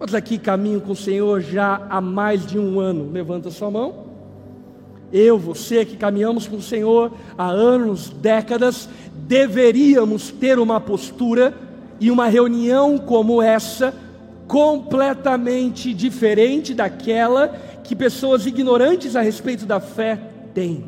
Quantos 0.00 0.14
aqui 0.14 0.38
caminham 0.38 0.80
com 0.80 0.92
o 0.92 0.96
Senhor 0.96 1.42
já 1.42 1.86
há 1.90 2.00
mais 2.00 2.46
de 2.46 2.58
um 2.58 2.80
ano? 2.80 3.10
Levanta 3.12 3.50
sua 3.50 3.70
mão. 3.70 4.06
Eu, 5.12 5.38
você 5.38 5.84
que 5.84 5.94
caminhamos 5.94 6.48
com 6.48 6.56
o 6.56 6.62
Senhor 6.62 7.12
há 7.36 7.50
anos, 7.50 8.08
décadas, 8.08 8.88
deveríamos 9.14 10.30
ter 10.30 10.58
uma 10.58 10.80
postura 10.80 11.52
e 12.00 12.10
uma 12.10 12.28
reunião 12.28 12.96
como 12.96 13.42
essa, 13.42 13.92
completamente 14.48 15.92
diferente 15.92 16.72
daquela 16.72 17.48
que 17.84 17.94
pessoas 17.94 18.46
ignorantes 18.46 19.14
a 19.14 19.20
respeito 19.20 19.66
da 19.66 19.80
fé 19.80 20.18
têm. 20.54 20.82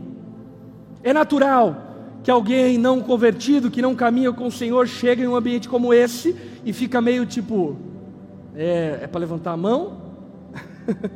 É 1.05 1.13
natural 1.13 2.17
que 2.25 2.31
alguém 2.31 2.79
não 2.79 3.03
convertido, 3.03 3.71
que 3.71 3.83
não 3.83 3.95
caminha 3.95 4.33
com 4.33 4.47
o 4.47 4.51
Senhor, 4.51 4.89
chegue 4.89 5.23
em 5.23 5.29
um 5.29 5.37
ambiente 5.37 5.69
como 5.69 5.93
esse 5.93 6.35
e 6.65 6.73
fica 6.73 6.99
meio 6.99 7.27
tipo, 7.27 7.77
é, 8.55 9.01
é 9.03 9.07
para 9.07 9.21
levantar 9.21 9.53
a 9.53 9.57
mão? 9.57 10.01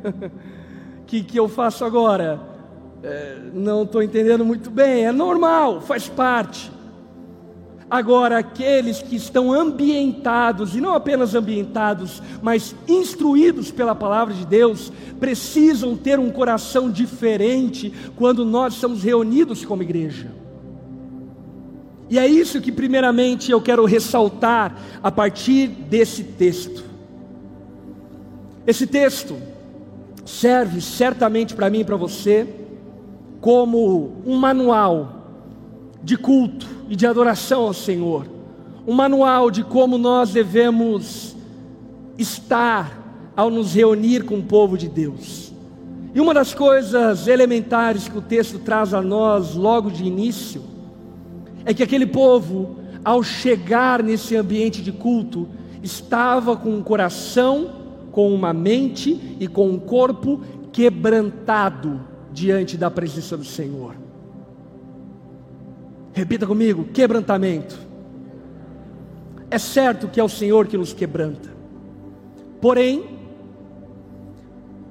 que 1.05 1.23
que 1.23 1.37
eu 1.37 1.47
faço 1.47 1.85
agora? 1.85 2.57
é, 3.03 3.37
não 3.53 3.83
estou 3.83 4.01
entendendo 4.01 4.43
muito 4.43 4.69
bem. 4.69 5.05
É 5.05 5.11
normal, 5.11 5.81
faz 5.81 6.07
parte. 6.07 6.71
Agora, 7.89 8.39
aqueles 8.39 9.01
que 9.01 9.15
estão 9.15 9.53
ambientados, 9.53 10.75
e 10.75 10.81
não 10.81 10.93
apenas 10.93 11.33
ambientados, 11.33 12.21
mas 12.41 12.75
instruídos 12.85 13.71
pela 13.71 13.95
palavra 13.95 14.33
de 14.33 14.45
Deus, 14.45 14.91
precisam 15.21 15.95
ter 15.95 16.19
um 16.19 16.29
coração 16.29 16.91
diferente 16.91 17.93
quando 18.17 18.43
nós 18.43 18.73
estamos 18.73 19.03
reunidos 19.03 19.63
como 19.63 19.83
igreja. 19.83 20.33
E 22.09 22.19
é 22.19 22.27
isso 22.27 22.59
que, 22.59 22.71
primeiramente, 22.73 23.51
eu 23.51 23.61
quero 23.61 23.85
ressaltar 23.85 24.77
a 25.01 25.11
partir 25.11 25.67
desse 25.67 26.23
texto. 26.23 26.86
Esse 28.67 28.85
texto 28.85 29.37
serve 30.25 30.81
certamente 30.81 31.55
para 31.55 31.69
mim 31.69 31.79
e 31.79 31.85
para 31.85 31.95
você 31.95 32.45
como 33.39 34.21
um 34.25 34.35
manual 34.35 35.23
de 36.03 36.17
culto 36.17 36.67
e 36.89 36.95
de 36.95 37.07
adoração 37.07 37.63
ao 37.63 37.73
Senhor, 37.73 38.27
um 38.85 38.93
manual 38.93 39.49
de 39.49 39.63
como 39.63 39.97
nós 39.97 40.33
devemos 40.33 41.33
estar 42.17 43.31
ao 43.37 43.49
nos 43.49 43.73
reunir 43.73 44.25
com 44.25 44.39
o 44.39 44.43
povo 44.43 44.77
de 44.77 44.89
Deus. 44.89 45.53
E 46.13 46.19
uma 46.19 46.33
das 46.33 46.53
coisas 46.53 47.25
elementares 47.25 48.09
que 48.09 48.17
o 48.17 48.21
texto 48.21 48.59
traz 48.59 48.93
a 48.93 49.01
nós 49.01 49.55
logo 49.55 49.89
de 49.89 50.03
início 50.03 50.61
é 51.63 51.73
que 51.73 51.83
aquele 51.83 52.05
povo, 52.05 52.75
ao 53.05 53.23
chegar 53.23 54.03
nesse 54.03 54.35
ambiente 54.35 54.81
de 54.81 54.91
culto, 54.91 55.47
estava 55.81 56.57
com 56.57 56.71
um 56.71 56.83
coração, 56.83 57.86
com 58.11 58.33
uma 58.33 58.53
mente 58.53 59.37
e 59.39 59.47
com 59.47 59.69
um 59.69 59.79
corpo 59.79 60.41
quebrantado 60.71 62.01
diante 62.31 62.77
da 62.77 62.91
presença 62.91 63.35
do 63.35 63.45
Senhor. 63.45 63.95
Repita 66.13 66.45
comigo: 66.45 66.85
quebrantamento. 66.85 67.77
É 69.49 69.57
certo 69.57 70.07
que 70.07 70.19
é 70.19 70.23
o 70.23 70.29
Senhor 70.29 70.67
que 70.67 70.77
nos 70.77 70.91
quebranta, 70.91 71.49
porém, 72.59 73.17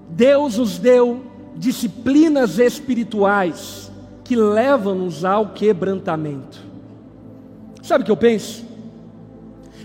Deus 0.09 0.57
nos 0.57 0.79
deu 0.79 1.23
disciplinas 1.57 2.59
espirituais 2.59 3.91
que 4.25 4.35
levam-nos 4.35 5.25
ao 5.25 5.51
quebrantamento. 5.51 6.59
Sabe 7.83 8.03
o 8.03 8.05
que 8.05 8.11
eu 8.11 8.17
penso? 8.17 8.65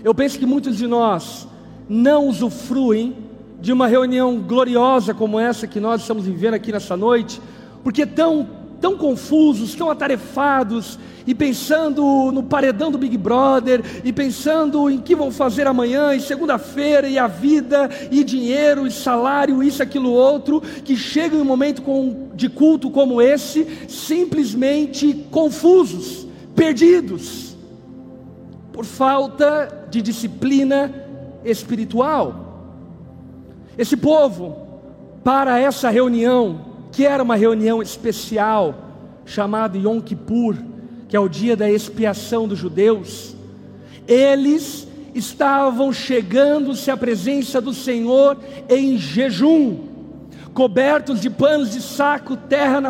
Eu 0.02 0.14
penso 0.14 0.38
que 0.38 0.46
muitos 0.46 0.76
de 0.76 0.86
nós 0.86 1.46
não 1.88 2.26
usufruem 2.26 3.16
de 3.62 3.72
uma 3.72 3.86
reunião 3.86 4.40
gloriosa 4.40 5.14
como 5.14 5.38
essa 5.38 5.68
que 5.68 5.78
nós 5.78 6.00
estamos 6.00 6.24
vivendo 6.24 6.54
aqui 6.54 6.72
nessa 6.72 6.96
noite, 6.96 7.40
porque 7.84 8.04
tão 8.04 8.60
tão 8.80 8.96
confusos, 8.96 9.76
tão 9.76 9.88
atarefados, 9.88 10.98
e 11.24 11.32
pensando 11.32 12.32
no 12.32 12.42
paredão 12.42 12.90
do 12.90 12.98
Big 12.98 13.16
Brother, 13.16 13.80
e 14.02 14.12
pensando 14.12 14.90
em 14.90 14.98
que 14.98 15.14
vão 15.14 15.30
fazer 15.30 15.68
amanhã, 15.68 16.12
e 16.12 16.20
segunda-feira, 16.20 17.08
e 17.08 17.16
a 17.16 17.28
vida, 17.28 17.88
e 18.10 18.24
dinheiro, 18.24 18.84
e 18.84 18.90
salário, 18.90 19.62
isso, 19.62 19.80
aquilo, 19.80 20.10
outro, 20.10 20.60
que 20.60 20.96
chegam 20.96 21.38
em 21.38 21.42
um 21.42 21.44
momento 21.44 21.80
de 22.34 22.48
culto 22.48 22.90
como 22.90 23.22
esse, 23.22 23.86
simplesmente 23.88 25.26
confusos, 25.30 26.26
perdidos, 26.56 27.56
por 28.72 28.84
falta 28.84 29.86
de 29.88 30.02
disciplina 30.02 30.92
espiritual. 31.44 32.41
Esse 33.76 33.96
povo, 33.96 34.56
para 35.24 35.58
essa 35.58 35.88
reunião, 35.88 36.60
que 36.90 37.06
era 37.06 37.22
uma 37.22 37.36
reunião 37.36 37.80
especial 37.80 38.74
chamada 39.24 39.78
Yom 39.78 40.00
Kippur, 40.00 40.56
que 41.08 41.16
é 41.16 41.20
o 41.20 41.28
dia 41.28 41.56
da 41.56 41.70
expiação 41.70 42.46
dos 42.46 42.58
judeus, 42.58 43.34
eles 44.06 44.86
estavam 45.14 45.92
chegando-se 45.92 46.90
à 46.90 46.96
presença 46.96 47.60
do 47.60 47.72
Senhor 47.72 48.36
em 48.68 48.98
jejum, 48.98 49.78
cobertos 50.52 51.20
de 51.20 51.30
panos 51.30 51.72
de 51.72 51.80
saco, 51.80 52.36
terra 52.36 52.82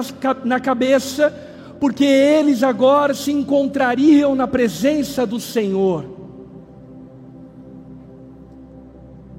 na 0.45 0.59
cabeça, 0.59 1.33
porque 1.79 2.05
eles 2.05 2.63
agora 2.63 3.15
se 3.15 3.31
encontrariam 3.31 4.35
na 4.35 4.49
presença 4.49 5.27
do 5.27 5.39
Senhor. 5.39 6.05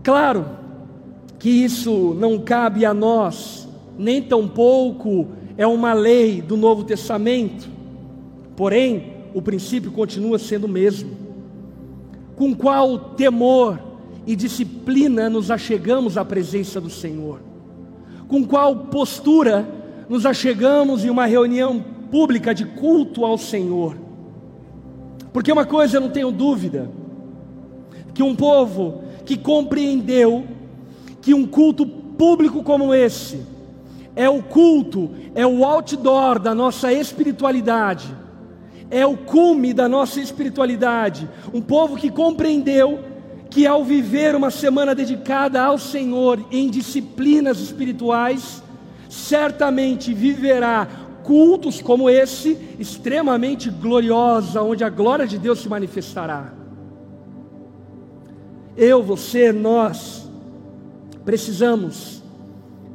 Claro 0.03 0.62
que 1.43 1.49
isso 1.49 2.15
não 2.17 2.39
cabe 2.39 2.85
a 2.85 2.93
nós, 2.93 3.67
nem 3.99 4.21
tampouco 4.21 5.27
é 5.57 5.67
uma 5.67 5.91
lei 5.91 6.41
do 6.41 6.55
Novo 6.55 6.85
Testamento, 6.85 7.67
porém, 8.55 9.11
o 9.33 9.41
princípio 9.41 9.91
continua 9.91 10.39
sendo 10.39 10.67
o 10.67 10.69
mesmo. 10.69 11.11
Com 12.37 12.55
qual 12.55 12.97
temor 12.97 13.77
e 14.25 14.37
disciplina 14.37 15.29
nos 15.29 15.51
achegamos 15.51 16.17
à 16.17 16.23
presença 16.23 16.79
do 16.79 16.89
Senhor? 16.89 17.41
Com 18.29 18.45
qual 18.45 18.73
postura 18.85 19.67
nos 20.07 20.25
achegamos 20.25 21.03
em 21.03 21.09
uma 21.09 21.25
reunião 21.25 21.83
pública 22.09 22.55
de 22.55 22.63
culto 22.63 23.25
ao 23.25 23.37
Senhor? 23.37 23.97
Porque 25.33 25.51
uma 25.51 25.65
coisa 25.65 25.97
eu 25.97 26.01
não 26.01 26.09
tenho 26.09 26.31
dúvida, 26.31 26.89
que 28.13 28.23
um 28.23 28.33
povo 28.33 29.03
que 29.25 29.35
compreendeu 29.35 30.45
que 31.23 31.33
um 31.33 31.47
culto 31.47 31.85
público 31.85 32.61
como 32.61 32.93
esse, 32.93 33.41
é 34.13 34.29
o 34.29 34.43
culto, 34.43 35.09
é 35.33 35.47
o 35.47 35.63
outdoor 35.63 36.37
da 36.37 36.53
nossa 36.53 36.91
espiritualidade, 36.91 38.13
é 38.91 39.05
o 39.05 39.15
cume 39.15 39.73
da 39.73 39.87
nossa 39.87 40.19
espiritualidade. 40.19 41.27
Um 41.53 41.61
povo 41.61 41.95
que 41.95 42.11
compreendeu 42.11 42.99
que 43.49 43.65
ao 43.65 43.85
viver 43.85 44.35
uma 44.35 44.51
semana 44.51 44.93
dedicada 44.93 45.61
ao 45.63 45.77
Senhor 45.77 46.45
em 46.51 46.69
disciplinas 46.69 47.59
espirituais, 47.61 48.61
certamente 49.09 50.13
viverá 50.13 50.85
cultos 51.23 51.81
como 51.81 52.09
esse, 52.09 52.57
extremamente 52.77 53.69
gloriosa, 53.69 54.61
onde 54.61 54.83
a 54.83 54.89
glória 54.89 55.25
de 55.25 55.37
Deus 55.37 55.59
se 55.59 55.69
manifestará. 55.69 56.51
Eu, 58.75 59.01
você, 59.01 59.53
nós 59.53 60.22
precisamos 61.25 62.21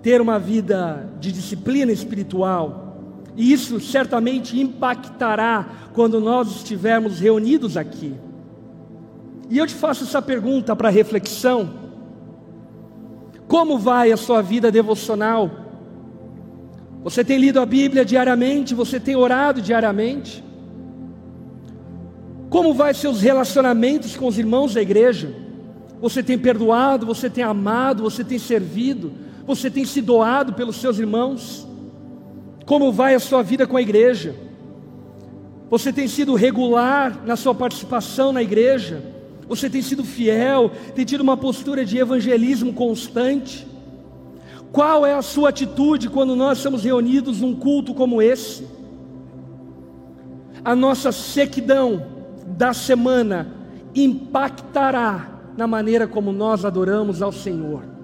ter 0.02 0.20
uma 0.20 0.38
vida 0.38 1.08
de 1.20 1.32
disciplina 1.32 1.92
espiritual, 1.92 2.96
e 3.36 3.52
isso 3.52 3.80
certamente 3.80 4.58
impactará 4.60 5.68
quando 5.92 6.20
nós 6.20 6.56
estivermos 6.56 7.20
reunidos 7.20 7.76
aqui. 7.76 8.14
E 9.50 9.58
eu 9.58 9.66
te 9.66 9.74
faço 9.74 10.04
essa 10.04 10.20
pergunta 10.20 10.74
para 10.76 10.88
reflexão: 10.88 11.70
como 13.46 13.78
vai 13.78 14.12
a 14.12 14.16
sua 14.16 14.42
vida 14.42 14.70
devocional? 14.70 15.50
Você 17.02 17.24
tem 17.24 17.38
lido 17.38 17.60
a 17.60 17.66
Bíblia 17.66 18.04
diariamente? 18.04 18.74
Você 18.74 19.00
tem 19.00 19.16
orado 19.16 19.62
diariamente? 19.62 20.44
Como 22.50 22.74
vai 22.74 22.92
seus 22.92 23.20
relacionamentos 23.20 24.16
com 24.16 24.26
os 24.26 24.38
irmãos 24.38 24.74
da 24.74 24.82
igreja? 24.82 25.47
Você 26.00 26.22
tem 26.22 26.38
perdoado, 26.38 27.04
você 27.04 27.28
tem 27.28 27.42
amado, 27.42 28.02
você 28.02 28.22
tem 28.22 28.38
servido? 28.38 29.12
Você 29.46 29.70
tem 29.70 29.84
se 29.84 30.00
doado 30.00 30.52
pelos 30.52 30.76
seus 30.76 30.98
irmãos? 30.98 31.66
Como 32.66 32.92
vai 32.92 33.14
a 33.14 33.20
sua 33.20 33.42
vida 33.42 33.66
com 33.66 33.76
a 33.76 33.82
igreja? 33.82 34.34
Você 35.70 35.92
tem 35.92 36.06
sido 36.06 36.34
regular 36.34 37.24
na 37.26 37.36
sua 37.36 37.54
participação 37.54 38.32
na 38.32 38.42
igreja? 38.42 39.02
Você 39.48 39.68
tem 39.68 39.82
sido 39.82 40.04
fiel? 40.04 40.70
Tem 40.94 41.04
tido 41.04 41.22
uma 41.22 41.36
postura 41.36 41.84
de 41.84 41.98
evangelismo 41.98 42.72
constante? 42.72 43.66
Qual 44.70 45.04
é 45.04 45.14
a 45.14 45.22
sua 45.22 45.48
atitude 45.48 46.10
quando 46.10 46.36
nós 46.36 46.58
estamos 46.58 46.84
reunidos 46.84 47.40
num 47.40 47.54
culto 47.54 47.94
como 47.94 48.20
esse? 48.20 48.66
A 50.64 50.76
nossa 50.76 51.10
sequidão 51.10 52.06
da 52.46 52.74
semana 52.74 53.54
impactará 53.94 55.37
na 55.58 55.66
maneira 55.66 56.08
como 56.08 56.32
nós 56.32 56.64
adoramos 56.64 57.20
ao 57.20 57.32
Senhor 57.32 57.98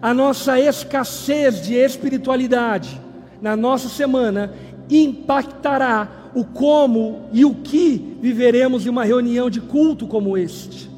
a 0.00 0.14
nossa 0.14 0.58
escassez 0.58 1.62
de 1.62 1.74
espiritualidade 1.74 3.00
na 3.40 3.56
nossa 3.56 3.88
semana 3.88 4.52
impactará 4.88 6.30
o 6.34 6.44
como 6.44 7.28
e 7.32 7.44
o 7.44 7.54
que 7.54 8.16
viveremos 8.20 8.86
em 8.86 8.88
uma 8.88 9.04
reunião 9.04 9.50
de 9.50 9.60
culto 9.60 10.06
como 10.06 10.38
este. 10.38 10.90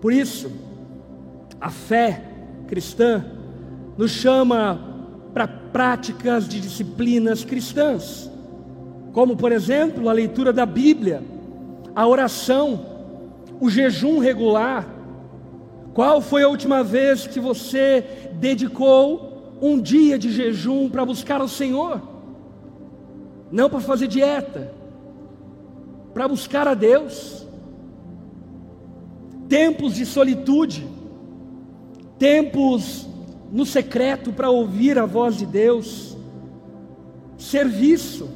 Por 0.00 0.12
isso, 0.12 0.50
a 1.60 1.70
fé 1.70 2.22
cristã 2.66 3.24
nos 3.96 4.12
chama 4.12 4.78
para 5.34 5.46
práticas 5.46 6.48
de 6.48 6.60
disciplinas 6.60 7.44
cristãs, 7.44 8.30
como 9.12 9.36
por 9.36 9.52
exemplo 9.52 10.08
a 10.08 10.12
leitura 10.12 10.52
da 10.52 10.64
Bíblia, 10.64 11.22
a 11.94 12.06
oração, 12.06 12.89
o 13.60 13.68
jejum 13.68 14.18
regular, 14.18 14.88
qual 15.92 16.22
foi 16.22 16.42
a 16.42 16.48
última 16.48 16.82
vez 16.82 17.26
que 17.26 17.38
você 17.38 18.30
dedicou 18.32 19.58
um 19.60 19.78
dia 19.78 20.18
de 20.18 20.32
jejum 20.32 20.88
para 20.88 21.04
buscar 21.04 21.42
o 21.42 21.48
Senhor, 21.48 22.00
não 23.52 23.68
para 23.68 23.80
fazer 23.80 24.06
dieta, 24.06 24.72
para 26.14 26.26
buscar 26.26 26.66
a 26.66 26.74
Deus. 26.74 27.46
Tempos 29.48 29.94
de 29.96 30.06
solitude, 30.06 30.86
tempos 32.18 33.06
no 33.52 33.66
secreto 33.66 34.32
para 34.32 34.48
ouvir 34.48 34.98
a 34.98 35.04
voz 35.04 35.36
de 35.36 35.44
Deus, 35.44 36.16
serviço, 37.36 38.30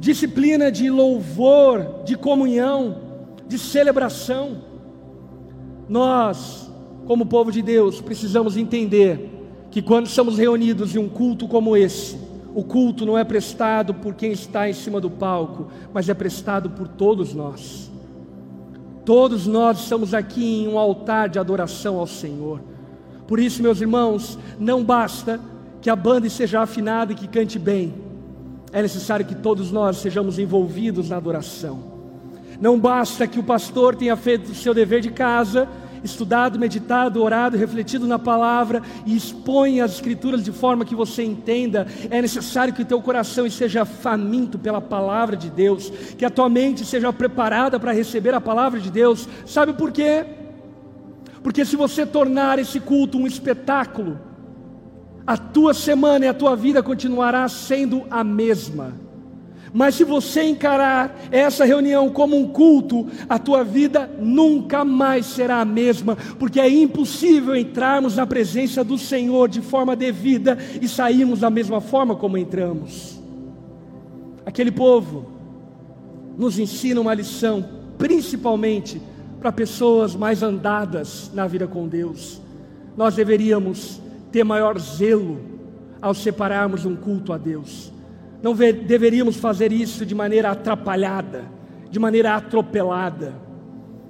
disciplina 0.00 0.70
de 0.70 0.90
louvor, 0.90 2.02
de 2.04 2.16
comunhão, 2.16 3.09
de 3.50 3.58
celebração. 3.58 4.58
Nós, 5.88 6.70
como 7.04 7.26
povo 7.26 7.50
de 7.50 7.60
Deus, 7.60 8.00
precisamos 8.00 8.56
entender 8.56 9.28
que 9.72 9.82
quando 9.82 10.06
estamos 10.06 10.38
reunidos 10.38 10.94
em 10.94 11.00
um 11.00 11.08
culto 11.08 11.48
como 11.48 11.76
esse, 11.76 12.16
o 12.54 12.62
culto 12.62 13.04
não 13.04 13.18
é 13.18 13.24
prestado 13.24 13.92
por 13.92 14.14
quem 14.14 14.30
está 14.30 14.70
em 14.70 14.72
cima 14.72 15.00
do 15.00 15.10
palco, 15.10 15.66
mas 15.92 16.08
é 16.08 16.14
prestado 16.14 16.70
por 16.70 16.86
todos 16.86 17.34
nós. 17.34 17.90
Todos 19.04 19.48
nós 19.48 19.80
estamos 19.80 20.14
aqui 20.14 20.62
em 20.62 20.68
um 20.68 20.78
altar 20.78 21.28
de 21.28 21.40
adoração 21.40 21.98
ao 21.98 22.06
Senhor. 22.06 22.60
Por 23.26 23.40
isso, 23.40 23.62
meus 23.62 23.80
irmãos, 23.80 24.38
não 24.60 24.84
basta 24.84 25.40
que 25.80 25.90
a 25.90 25.96
banda 25.96 26.28
seja 26.30 26.60
afinada 26.60 27.12
e 27.12 27.16
que 27.16 27.26
cante 27.26 27.58
bem, 27.58 27.94
é 28.72 28.80
necessário 28.80 29.26
que 29.26 29.34
todos 29.34 29.72
nós 29.72 29.96
sejamos 29.96 30.38
envolvidos 30.38 31.08
na 31.08 31.16
adoração. 31.16 31.89
Não 32.60 32.78
basta 32.78 33.26
que 33.26 33.38
o 33.38 33.44
pastor 33.44 33.96
tenha 33.96 34.16
feito 34.16 34.52
o 34.52 34.54
seu 34.54 34.74
dever 34.74 35.00
de 35.00 35.10
casa 35.10 35.68
estudado, 36.02 36.58
meditado, 36.58 37.22
orado, 37.22 37.56
refletido 37.56 38.06
na 38.06 38.18
palavra 38.18 38.82
e 39.06 39.16
expõe 39.16 39.80
as 39.80 39.92
escrituras 39.92 40.42
de 40.44 40.52
forma 40.52 40.84
que 40.84 40.94
você 40.94 41.22
entenda, 41.22 41.86
é 42.10 42.20
necessário 42.20 42.72
que 42.72 42.82
o 42.82 42.86
teu 42.86 43.00
coração 43.00 43.46
esteja 43.46 43.84
faminto 43.84 44.58
pela 44.58 44.80
palavra 44.80 45.36
de 45.36 45.50
Deus, 45.50 45.90
que 46.16 46.24
a 46.24 46.30
tua 46.30 46.48
mente 46.48 46.84
seja 46.84 47.12
preparada 47.12 47.78
para 47.78 47.92
receber 47.92 48.34
a 48.34 48.40
palavra 48.40 48.80
de 48.80 48.90
Deus. 48.90 49.28
Sabe 49.46 49.72
por 49.72 49.92
quê? 49.92 50.24
Porque 51.42 51.64
se 51.64 51.76
você 51.76 52.04
tornar 52.04 52.58
esse 52.58 52.80
culto 52.80 53.18
um 53.18 53.26
espetáculo, 53.26 54.20
a 55.26 55.36
tua 55.36 55.72
semana 55.72 56.24
e 56.24 56.28
a 56.28 56.34
tua 56.34 56.56
vida 56.56 56.82
continuará 56.82 57.48
sendo 57.48 58.04
a 58.10 58.24
mesma. 58.24 59.09
Mas 59.72 59.94
se 59.94 60.04
você 60.04 60.42
encarar 60.42 61.16
essa 61.30 61.64
reunião 61.64 62.10
como 62.10 62.36
um 62.36 62.48
culto, 62.48 63.06
a 63.28 63.38
tua 63.38 63.62
vida 63.62 64.10
nunca 64.18 64.84
mais 64.84 65.26
será 65.26 65.60
a 65.60 65.64
mesma, 65.64 66.16
porque 66.38 66.58
é 66.58 66.68
impossível 66.68 67.54
entrarmos 67.54 68.16
na 68.16 68.26
presença 68.26 68.82
do 68.82 68.98
Senhor 68.98 69.48
de 69.48 69.60
forma 69.60 69.94
devida 69.94 70.58
e 70.80 70.88
sairmos 70.88 71.40
da 71.40 71.50
mesma 71.50 71.80
forma 71.80 72.16
como 72.16 72.36
entramos. 72.36 73.20
Aquele 74.44 74.72
povo 74.72 75.26
nos 76.36 76.58
ensina 76.58 77.00
uma 77.00 77.14
lição, 77.14 77.64
principalmente 77.96 79.00
para 79.38 79.52
pessoas 79.52 80.16
mais 80.16 80.42
andadas 80.42 81.30
na 81.32 81.46
vida 81.46 81.68
com 81.68 81.86
Deus. 81.86 82.40
Nós 82.96 83.14
deveríamos 83.14 84.00
ter 84.32 84.42
maior 84.42 84.78
zelo 84.78 85.38
ao 86.02 86.12
separarmos 86.12 86.84
um 86.84 86.96
culto 86.96 87.32
a 87.32 87.38
Deus 87.38 87.92
não 88.42 88.54
deveríamos 88.54 89.36
fazer 89.36 89.72
isso 89.72 90.06
de 90.06 90.14
maneira 90.14 90.50
atrapalhada, 90.50 91.44
de 91.90 91.98
maneira 91.98 92.34
atropelada. 92.34 93.34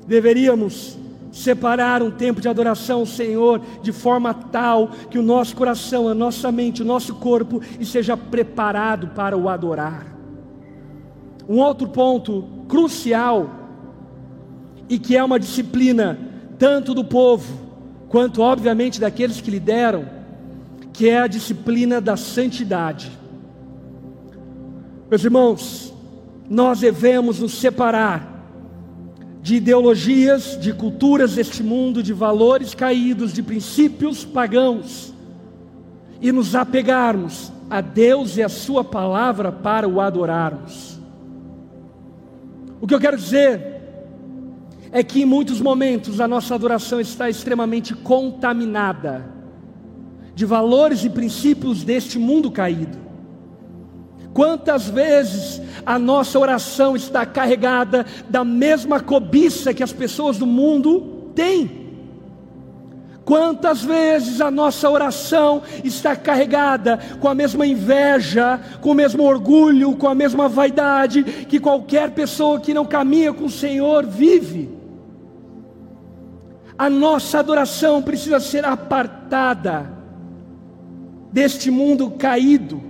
Deveríamos 0.07 0.99
separar 1.33 2.03
um 2.03 2.11
tempo 2.11 2.41
de 2.41 2.49
adoração 2.49 3.01
ao 3.01 3.07
Senhor 3.07 3.61
de 3.83 3.93
forma 3.93 4.35
tal 4.35 4.89
que 5.11 5.19
o 5.19 5.23
nosso 5.23 5.55
coração, 5.57 6.09
a 6.09 6.15
nossa 6.15 6.51
mente, 6.51 6.83
o 6.83 6.85
nosso 6.85 7.15
corpo 7.17 7.61
esteja 7.79 8.17
preparado 8.17 9.09
para 9.09 9.37
o 9.37 9.49
adorar. 9.49 10.07
Um 11.49 11.59
outro 11.59 11.89
ponto 11.89 12.45
crucial 12.69 13.51
e 14.89 14.99
que 14.99 15.17
é 15.17 15.23
uma 15.23 15.39
disciplina 15.39 16.19
tanto 16.59 16.95
do 16.95 17.05
povo 17.05 17.71
quanto 18.09 18.43
obviamente 18.43 19.01
daqueles 19.01 19.41
que 19.41 19.51
lideram, 19.51 20.05
que 20.93 21.09
é 21.09 21.21
a 21.21 21.27
disciplina 21.27 22.01
da 22.01 22.17
santidade. 22.17 23.20
Meus 25.11 25.25
irmãos, 25.25 25.93
nós 26.49 26.79
devemos 26.79 27.41
nos 27.41 27.55
separar 27.55 28.31
de 29.43 29.57
ideologias, 29.57 30.57
de 30.61 30.73
culturas 30.73 31.35
deste 31.35 31.65
mundo, 31.65 32.01
de 32.01 32.13
valores 32.13 32.75
caídos, 32.75 33.33
de 33.33 33.43
princípios 33.43 34.25
pagãos 34.25 35.13
e 36.21 36.31
nos 36.31 36.55
apegarmos 36.55 37.51
a 37.69 37.81
Deus 37.81 38.37
e 38.37 38.43
a 38.43 38.49
Sua 38.49 38.85
palavra 38.85 39.51
para 39.51 39.89
o 39.89 40.01
adorarmos. 40.01 41.01
O 42.81 42.87
que 42.87 42.95
eu 42.95 43.01
quero 43.01 43.17
dizer 43.17 43.81
é 44.93 45.03
que 45.03 45.23
em 45.23 45.25
muitos 45.25 45.61
momentos 45.61 46.21
a 46.21 46.29
nossa 46.29 46.55
adoração 46.55 47.01
está 47.01 47.29
extremamente 47.29 47.95
contaminada 47.95 49.25
de 50.37 50.47
valores 50.47 51.05
e 51.05 51.11
princípios 51.11 51.83
deste 51.83 52.17
mundo 52.17 52.49
caído. 52.49 53.10
Quantas 54.33 54.89
vezes 54.89 55.61
a 55.85 55.99
nossa 55.99 56.39
oração 56.39 56.95
está 56.95 57.27
carregada 57.27 58.07
da 58.29 58.45
mesma 58.45 59.01
cobiça 59.01 59.75
que 59.75 59.83
as 59.83 59.93
pessoas 59.93 60.39
do 60.39 60.47
mundo 60.47 61.33
têm? 61.35 61.81
Quantas 63.25 63.83
vezes 63.83 64.41
a 64.41 64.51
nossa 64.51 64.89
oração 64.89 65.63
está 65.85 66.17
carregada 66.17 66.99
com 67.21 67.29
a 67.29 67.35
mesma 67.35 67.67
inveja, 67.67 68.61
com 68.81 68.91
o 68.91 68.95
mesmo 68.95 69.25
orgulho, 69.25 69.97
com 69.97 70.09
a 70.09 70.15
mesma 70.15 70.49
vaidade 70.49 71.23
que 71.23 71.61
qualquer 71.61 72.11
pessoa 72.11 72.61
que 72.61 72.75
não 72.75 72.85
caminha 72.85 73.33
com 73.33 73.45
o 73.45 73.51
Senhor 73.51 74.07
vive? 74.07 74.69
A 76.79 76.89
nossa 76.89 77.39
adoração 77.39 78.01
precisa 78.01 78.41
ser 78.41 78.65
apartada 78.65 79.91
deste 81.33 81.71
mundo 81.71 82.11
caído 82.13 82.90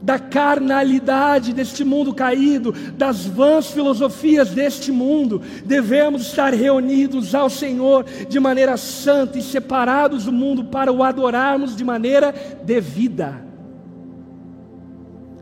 da 0.00 0.18
carnalidade 0.18 1.52
deste 1.52 1.84
mundo 1.84 2.14
caído, 2.14 2.72
das 2.96 3.26
vãs 3.26 3.70
filosofias 3.70 4.50
deste 4.50 4.92
mundo, 4.92 5.42
devemos 5.64 6.22
estar 6.22 6.54
reunidos 6.54 7.34
ao 7.34 7.50
Senhor 7.50 8.04
de 8.04 8.38
maneira 8.38 8.76
santa 8.76 9.38
e 9.38 9.42
separados 9.42 10.24
do 10.24 10.32
mundo 10.32 10.64
para 10.64 10.92
o 10.92 11.02
adorarmos 11.02 11.74
de 11.74 11.84
maneira 11.84 12.32
devida. 12.64 13.44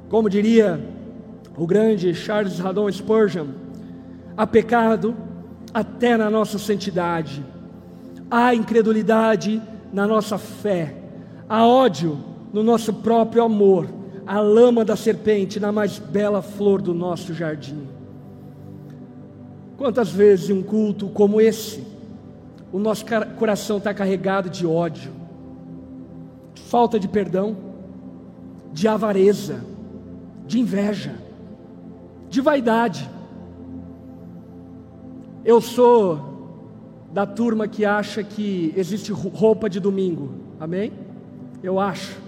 Como 0.08 0.30
diria 0.30 0.80
o 1.56 1.66
grande 1.66 2.14
Charles 2.14 2.60
Haddon 2.60 2.90
Spurgeon, 2.90 3.48
há 4.36 4.46
pecado 4.46 5.16
até 5.74 6.16
na 6.16 6.30
nossa 6.30 6.58
santidade, 6.58 7.44
há 8.30 8.54
incredulidade 8.54 9.60
na 9.92 10.06
nossa 10.06 10.38
fé, 10.38 10.94
há 11.48 11.66
ódio 11.66 12.18
no 12.52 12.62
nosso 12.62 12.92
próprio 12.94 13.42
amor 13.42 14.05
a 14.26 14.40
lama 14.40 14.84
da 14.84 14.96
serpente 14.96 15.60
na 15.60 15.70
mais 15.70 15.98
bela 15.98 16.42
flor 16.42 16.82
do 16.82 16.92
nosso 16.92 17.32
jardim. 17.32 17.86
Quantas 19.78 20.10
vezes 20.10 20.50
em 20.50 20.54
um 20.54 20.62
culto 20.62 21.08
como 21.08 21.40
esse, 21.40 21.84
o 22.72 22.78
nosso 22.78 23.04
coração 23.38 23.78
está 23.78 23.94
carregado 23.94 24.50
de 24.50 24.66
ódio, 24.66 25.12
de 26.54 26.62
falta 26.62 26.98
de 26.98 27.06
perdão, 27.06 27.56
de 28.72 28.88
avareza, 28.88 29.64
de 30.46 30.58
inveja, 30.58 31.14
de 32.28 32.40
vaidade. 32.40 33.08
Eu 35.44 35.60
sou 35.60 36.34
da 37.12 37.24
turma 37.24 37.68
que 37.68 37.84
acha 37.84 38.24
que 38.24 38.74
existe 38.76 39.12
roupa 39.12 39.70
de 39.70 39.78
domingo, 39.78 40.30
amém? 40.58 40.92
Eu 41.62 41.78
acho 41.78 42.25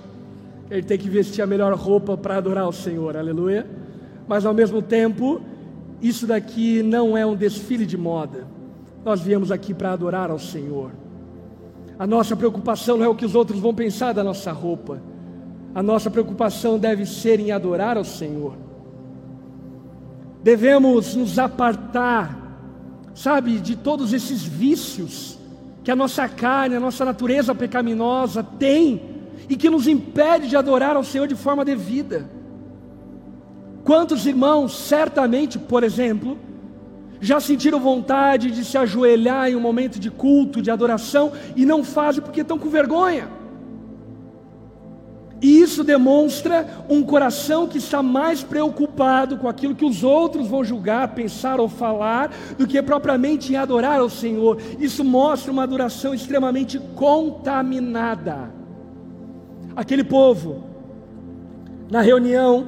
ele 0.71 0.83
tem 0.83 0.99
que 0.99 1.09
vestir 1.09 1.43
a 1.43 1.47
melhor 1.47 1.73
roupa 1.75 2.17
para 2.17 2.37
adorar 2.37 2.69
o 2.69 2.73
Senhor, 2.73 3.17
aleluia. 3.17 3.67
Mas 4.27 4.45
ao 4.45 4.53
mesmo 4.53 4.83
tempo, 4.83 5.41
isso 6.03 6.27
daqui 6.27 6.83
não 6.83 7.17
é 7.17 7.25
um 7.25 7.35
desfile 7.35 7.87
de 7.87 7.97
moda. 7.97 8.47
Nós 9.05 9.21
viemos 9.21 9.51
aqui 9.51 9.73
para 9.73 9.93
adorar 9.93 10.31
ao 10.31 10.39
Senhor. 10.39 10.91
A 11.99 12.07
nossa 12.07 12.37
preocupação 12.37 12.99
não 12.99 13.05
é 13.05 13.09
o 13.09 13.15
que 13.15 13.25
os 13.25 13.35
outros 13.35 13.59
vão 13.59 13.75
pensar 13.75 14.13
da 14.13 14.23
nossa 14.23 14.53
roupa. 14.53 15.01
A 15.75 15.83
nossa 15.83 16.11
preocupação 16.11 16.79
deve 16.79 17.07
ser 17.07 17.41
em 17.41 17.51
adorar 17.51 17.97
ao 17.97 18.05
Senhor. 18.05 18.55
Devemos 20.43 21.15
nos 21.15 21.39
apartar, 21.39 22.37
sabe, 23.15 23.59
de 23.59 23.75
todos 23.75 24.13
esses 24.13 24.45
vícios 24.45 25.39
que 25.83 25.91
a 25.91 25.97
nossa 25.97 26.29
carne, 26.29 26.77
a 26.77 26.81
nossa 26.81 27.05
natureza 27.05 27.55
pecaminosa 27.55 28.43
tem 28.43 29.18
e 29.49 29.57
que 29.57 29.71
nos 29.71 29.87
impede 29.87 30.49
de 30.49 30.57
adorar 30.57 30.97
ao 30.97 31.05
Senhor 31.05 31.27
de 31.27 31.35
forma 31.35 31.65
devida. 31.65 32.29
Quantos 33.85 34.27
irmãos, 34.27 34.77
certamente, 34.77 35.59
por 35.59 35.83
exemplo, 35.83 36.37
já 37.21 37.41
sentiram 37.41 37.81
vontade 37.81 38.51
de 38.51 38.65
se 38.65 38.77
ajoelhar 38.77 39.49
em 39.49 39.57
um 39.57 39.61
momento 39.61 39.99
de 39.99 40.11
culto, 40.11 40.61
de 40.61 40.71
adoração, 40.71 41.33
e 41.57 41.65
não 41.65 41.83
fazem 41.83 42.23
porque 42.23 42.43
estão 42.43 42.59
com 42.59 42.69
vergonha, 42.69 43.29
E 45.41 45.61
isso 45.61 45.85
demonstra 45.85 46.85
um 46.89 47.03
coração 47.03 47.69
que 47.69 47.79
está 47.79 48.03
mais 48.03 48.43
preocupado 48.43 49.37
com 49.37 49.49
aquilo 49.49 49.75
que 49.75 49.85
os 49.85 50.03
outros 50.03 50.49
vão 50.49 50.65
julgar, 50.65 51.15
pensar 51.15 51.61
ou 51.61 51.69
falar, 51.69 52.33
do 52.59 52.67
que 52.67 52.83
propriamente 52.83 53.53
em 53.53 53.57
adorar 53.57 54.01
ao 54.01 54.11
Senhor. 54.11 54.59
Isso 54.81 55.05
mostra 55.05 55.53
uma 55.53 55.63
adoração 55.63 56.13
extremamente 56.13 56.81
contaminada. 56.97 58.58
Aquele 59.79 60.03
povo, 60.03 60.65
na 61.89 62.01
reunião 62.01 62.67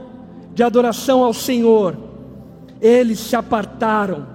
de 0.55 0.62
adoração 0.62 1.25
ao 1.25 1.35
Senhor, 1.35 1.96
eles 2.81 3.18
se 3.18 3.35
apartaram, 3.35 4.29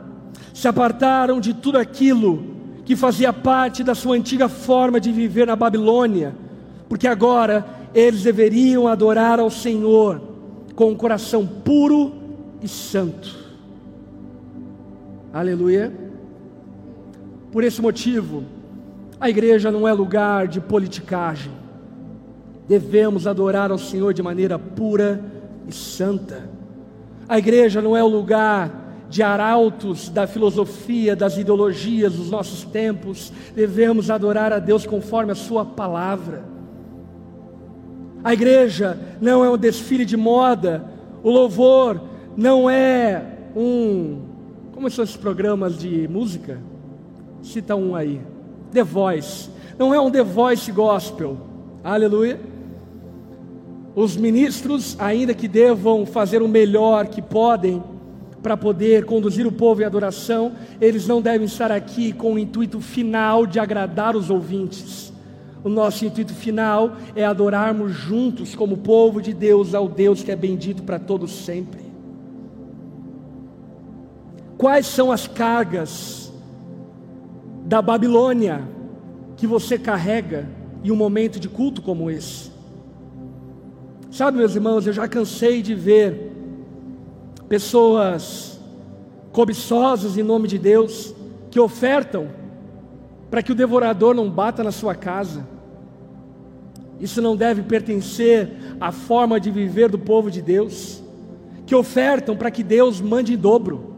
se 0.53 0.67
apartaram 0.67 1.39
de 1.39 1.53
tudo 1.53 1.77
aquilo 1.77 2.43
que 2.83 2.93
fazia 2.93 3.31
parte 3.31 3.81
da 3.81 3.95
sua 3.95 4.17
antiga 4.17 4.49
forma 4.49 4.99
de 4.99 5.09
viver 5.09 5.47
na 5.47 5.55
Babilônia, 5.55 6.35
porque 6.89 7.07
agora 7.07 7.65
eles 7.93 8.23
deveriam 8.23 8.89
adorar 8.89 9.39
ao 9.39 9.49
Senhor 9.49 10.21
com 10.75 10.89
um 10.89 10.95
coração 10.95 11.47
puro 11.47 12.13
e 12.61 12.67
santo. 12.67 13.37
Aleluia. 15.31 15.93
Por 17.53 17.63
esse 17.63 17.81
motivo, 17.81 18.43
a 19.17 19.29
igreja 19.29 19.71
não 19.71 19.87
é 19.87 19.93
lugar 19.93 20.45
de 20.45 20.59
politicagem. 20.59 21.54
Devemos 22.67 23.27
adorar 23.27 23.71
ao 23.71 23.77
Senhor 23.77 24.13
de 24.13 24.23
maneira 24.23 24.57
pura 24.57 25.23
e 25.67 25.73
santa. 25.73 26.49
A 27.27 27.37
igreja 27.37 27.81
não 27.81 27.95
é 27.95 28.03
o 28.03 28.07
lugar 28.07 28.85
de 29.09 29.21
arautos 29.21 30.09
da 30.09 30.27
filosofia, 30.27 31.15
das 31.15 31.37
ideologias 31.37 32.13
dos 32.13 32.29
nossos 32.29 32.63
tempos. 32.63 33.31
Devemos 33.55 34.09
adorar 34.09 34.51
a 34.51 34.59
Deus 34.59 34.85
conforme 34.85 35.31
a 35.31 35.35
Sua 35.35 35.63
palavra. 35.63 36.43
A 38.23 38.33
igreja 38.33 38.99
não 39.21 39.45
é 39.45 39.49
um 39.49 39.57
desfile 39.57 40.03
de 40.03 40.17
moda, 40.17 40.83
o 41.21 41.29
louvor 41.29 42.01
não 42.35 42.69
é 42.69 43.23
um. 43.55 44.21
Como 44.73 44.89
são 44.89 45.03
esses 45.03 45.15
programas 45.15 45.77
de 45.77 46.07
música? 46.07 46.59
Cita 47.43 47.75
um 47.75 47.95
aí. 47.95 48.19
The 48.71 48.83
Voice. 48.83 49.49
Não 49.77 49.93
é 49.93 49.99
um 49.99 50.09
The 50.09 50.23
Voice 50.23 50.71
gospel. 50.71 51.37
Aleluia. 51.83 52.39
Os 53.95 54.17
ministros, 54.17 54.95
ainda 54.99 55.33
que 55.33 55.47
devam 55.47 56.05
fazer 56.05 56.41
o 56.41 56.47
melhor 56.47 57.07
que 57.07 57.21
podem 57.21 57.81
para 58.43 58.57
poder 58.57 59.05
conduzir 59.05 59.47
o 59.47 59.51
povo 59.51 59.81
em 59.81 59.85
adoração, 59.85 60.51
eles 60.79 61.07
não 61.07 61.21
devem 61.21 61.45
estar 61.45 61.71
aqui 61.71 62.11
com 62.11 62.33
o 62.33 62.39
intuito 62.39 62.79
final 62.81 63.47
de 63.47 63.59
agradar 63.59 64.15
os 64.15 64.29
ouvintes 64.29 65.15
o 65.65 65.69
nosso 65.69 66.05
intuito 66.05 66.31
final 66.31 66.95
é 67.15 67.25
adorarmos 67.25 67.91
juntos, 67.91 68.53
como 68.53 68.77
povo 68.77 69.19
de 69.19 69.33
Deus, 69.33 69.73
ao 69.73 69.89
Deus 69.89 70.21
que 70.21 70.31
é 70.31 70.35
bendito 70.35 70.83
para 70.83 70.99
todos 70.99 71.31
sempre. 71.31 71.81
Quais 74.59 74.85
são 74.85 75.11
as 75.11 75.27
cargas 75.27 76.31
da 77.65 77.81
Babilônia 77.81 78.61
que 79.35 79.47
você 79.47 79.75
carrega 79.75 80.47
em 80.83 80.91
um 80.91 80.95
momento 80.95 81.39
de 81.39 81.49
culto 81.49 81.81
como 81.81 82.11
esse? 82.11 82.51
Sabe, 84.15 84.37
meus 84.37 84.55
irmãos, 84.55 84.87
eu 84.87 84.93
já 84.93 85.07
cansei 85.07 85.61
de 85.61 85.75
ver 85.75 86.31
pessoas 87.49 88.59
cobiçosas 89.31 90.17
em 90.17 90.23
nome 90.23 90.47
de 90.47 90.57
Deus 90.57 91.13
que 91.51 91.59
ofertam 91.59 92.29
para 93.29 93.43
que 93.43 93.51
o 93.51 93.55
devorador 93.55 94.15
não 94.15 94.29
bata 94.29 94.63
na 94.63 94.71
sua 94.71 94.95
casa 94.95 95.55
isso 96.99 97.21
não 97.21 97.35
deve 97.35 97.61
pertencer 97.63 98.51
à 98.79 98.91
forma 98.91 99.39
de 99.39 99.51
viver 99.51 99.89
do 99.89 99.99
povo 99.99 100.31
de 100.31 100.41
Deus, 100.41 101.03
que 101.65 101.75
ofertam 101.75 102.35
para 102.37 102.51
que 102.51 102.63
Deus 102.63 103.01
mande 103.01 103.33
em 103.33 103.37
dobro. 103.37 103.95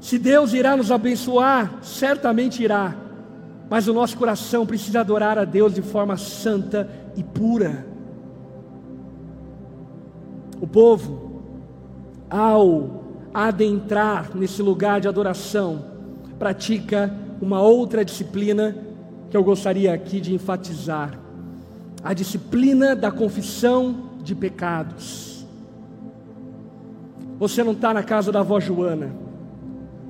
Se 0.00 0.18
Deus 0.18 0.52
irá 0.52 0.76
nos 0.76 0.90
abençoar, 0.90 1.78
certamente 1.82 2.62
irá, 2.62 2.94
mas 3.70 3.88
o 3.88 3.94
nosso 3.94 4.16
coração 4.16 4.66
precisa 4.66 5.00
adorar 5.00 5.38
a 5.38 5.44
Deus 5.44 5.74
de 5.74 5.80
forma 5.80 6.16
santa 6.16 6.90
e 7.16 7.22
pura. 7.22 7.91
O 10.62 10.66
povo, 10.68 11.42
ao 12.30 13.02
adentrar 13.34 14.30
nesse 14.32 14.62
lugar 14.62 15.00
de 15.00 15.08
adoração, 15.08 15.84
pratica 16.38 17.12
uma 17.40 17.60
outra 17.60 18.04
disciplina 18.04 18.76
que 19.28 19.36
eu 19.36 19.42
gostaria 19.42 19.92
aqui 19.92 20.20
de 20.20 20.32
enfatizar 20.32 21.18
a 22.04 22.14
disciplina 22.14 22.94
da 22.94 23.10
confissão 23.10 24.10
de 24.22 24.36
pecados. 24.36 25.44
Você 27.40 27.64
não 27.64 27.72
está 27.72 27.92
na 27.92 28.04
casa 28.04 28.30
da 28.30 28.38
avó 28.38 28.60
Joana, 28.60 29.12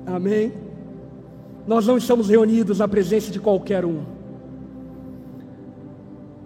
amém? 0.05 0.53
Nós 1.65 1.87
não 1.87 1.97
estamos 1.97 2.29
reunidos 2.29 2.77
na 2.77 2.87
presença 2.87 3.31
de 3.31 3.39
qualquer 3.39 3.85
um. 3.85 4.03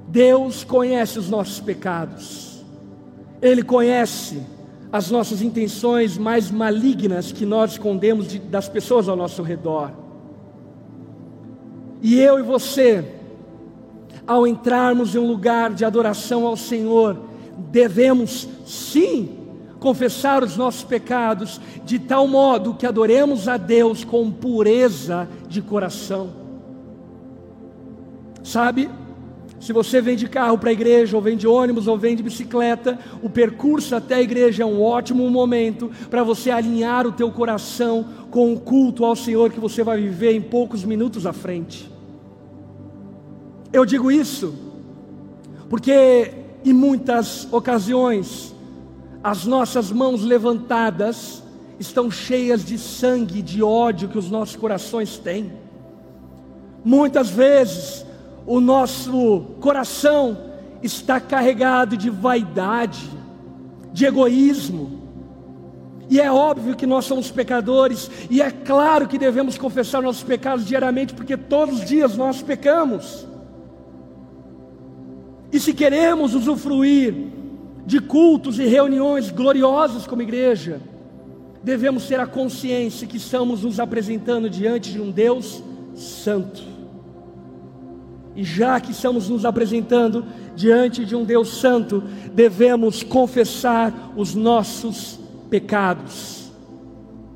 Deus 0.07 0.63
conhece 0.63 1.19
os 1.19 1.29
nossos 1.29 1.59
pecados, 1.59 2.56
Ele 3.41 3.63
conhece 3.63 4.41
as 4.91 5.11
nossas 5.11 5.41
intenções 5.41 6.17
mais 6.17 6.49
malignas 6.49 7.31
que 7.31 7.45
nós 7.45 7.71
escondemos 7.73 8.27
de, 8.27 8.39
das 8.39 8.69
pessoas 8.69 9.09
ao 9.09 9.15
nosso 9.15 9.43
redor. 9.43 9.91
E 12.01 12.19
eu 12.19 12.39
e 12.39 12.41
você, 12.41 13.03
ao 14.25 14.47
entrarmos 14.47 15.15
em 15.15 15.19
um 15.19 15.27
lugar 15.27 15.73
de 15.73 15.83
adoração 15.83 16.45
ao 16.45 16.55
Senhor, 16.55 17.17
devemos 17.71 18.47
sim 18.65 19.37
confessar 19.79 20.43
os 20.43 20.57
nossos 20.57 20.83
pecados, 20.83 21.61
de 21.85 21.99
tal 21.99 22.27
modo 22.27 22.73
que 22.73 22.85
adoremos 22.85 23.47
a 23.47 23.57
Deus 23.57 24.03
com 24.03 24.31
pureza 24.31 25.27
de 25.47 25.61
coração. 25.61 26.29
Sabe, 28.43 28.89
se 29.59 29.73
você 29.73 29.99
vem 29.99 30.15
de 30.15 30.27
carro 30.27 30.57
para 30.57 30.69
a 30.69 30.73
igreja, 30.73 31.15
ou 31.15 31.21
vem 31.21 31.35
de 31.35 31.47
ônibus, 31.47 31.87
ou 31.87 31.97
vem 31.97 32.15
de 32.15 32.21
bicicleta, 32.21 32.99
o 33.23 33.29
percurso 33.29 33.95
até 33.95 34.15
a 34.15 34.21
igreja 34.21 34.63
é 34.63 34.65
um 34.65 34.81
ótimo 34.81 35.27
momento 35.29 35.91
para 36.09 36.23
você 36.23 36.51
alinhar 36.51 37.07
o 37.07 37.11
teu 37.11 37.31
coração 37.31 38.05
com 38.29 38.53
o 38.53 38.59
culto 38.59 39.03
ao 39.03 39.15
Senhor 39.15 39.51
que 39.51 39.59
você 39.59 39.83
vai 39.83 39.99
viver 39.99 40.33
em 40.33 40.41
poucos 40.41 40.83
minutos 40.83 41.25
à 41.25 41.33
frente. 41.33 41.91
Eu 43.73 43.85
digo 43.85 44.11
isso 44.11 44.53
porque 45.69 46.33
em 46.63 46.73
muitas 46.73 47.47
ocasiões 47.51 48.55
as 49.23 49.45
nossas 49.45 49.91
mãos 49.91 50.23
levantadas 50.23 51.43
estão 51.79 52.09
cheias 52.09 52.63
de 52.63 52.77
sangue, 52.77 53.41
de 53.41 53.61
ódio 53.61 54.07
que 54.07 54.17
os 54.17 54.29
nossos 54.29 54.55
corações 54.55 55.17
têm. 55.17 55.51
Muitas 56.83 57.29
vezes 57.29 58.06
o 58.47 58.61
nosso 58.61 59.41
coração 59.59 60.37
está 60.81 61.19
carregado 61.19 61.97
de 61.97 62.09
vaidade, 62.09 63.09
de 63.91 64.05
egoísmo. 64.05 65.01
E 66.09 66.21
é 66.21 66.31
óbvio 66.31 66.73
que 66.73 66.87
nós 66.87 67.03
somos 67.03 67.29
pecadores, 67.29 68.09
e 68.29 68.41
é 68.41 68.49
claro 68.49 69.05
que 69.05 69.17
devemos 69.17 69.57
confessar 69.57 70.01
nossos 70.01 70.23
pecados 70.23 70.65
diariamente, 70.65 71.13
porque 71.13 71.35
todos 71.35 71.79
os 71.79 71.85
dias 71.85 72.15
nós 72.15 72.41
pecamos. 72.41 73.27
E 75.51 75.59
se 75.59 75.73
queremos 75.73 76.33
usufruir 76.33 77.13
de 77.85 77.99
cultos 77.99 78.59
e 78.59 78.65
reuniões 78.65 79.29
gloriosas 79.29 80.07
como 80.07 80.21
igreja, 80.21 80.79
devemos 81.61 82.07
ter 82.07 82.19
a 82.21 82.27
consciência 82.27 83.05
que 83.05 83.17
estamos 83.17 83.63
nos 83.63 83.77
apresentando 83.77 84.49
diante 84.49 84.93
de 84.93 85.01
um 85.01 85.11
Deus 85.11 85.61
santo. 85.93 86.76
E 88.37 88.43
já 88.43 88.79
que 88.79 88.91
estamos 88.91 89.27
nos 89.27 89.45
apresentando 89.45 90.23
diante 90.55 91.03
de 91.03 91.15
um 91.15 91.25
Deus 91.25 91.59
santo, 91.59 92.03
devemos 92.35 93.01
confessar 93.01 94.13
os 94.15 94.35
nossos 94.35 95.19
pecados, 95.49 96.51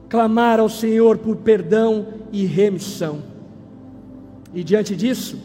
clamar 0.07 0.59
ao 0.59 0.69
Senhor 0.69 1.17
por 1.17 1.37
perdão 1.37 2.05
e 2.31 2.45
remissão. 2.45 3.23
E 4.53 4.63
diante 4.63 4.95
disso, 4.95 5.39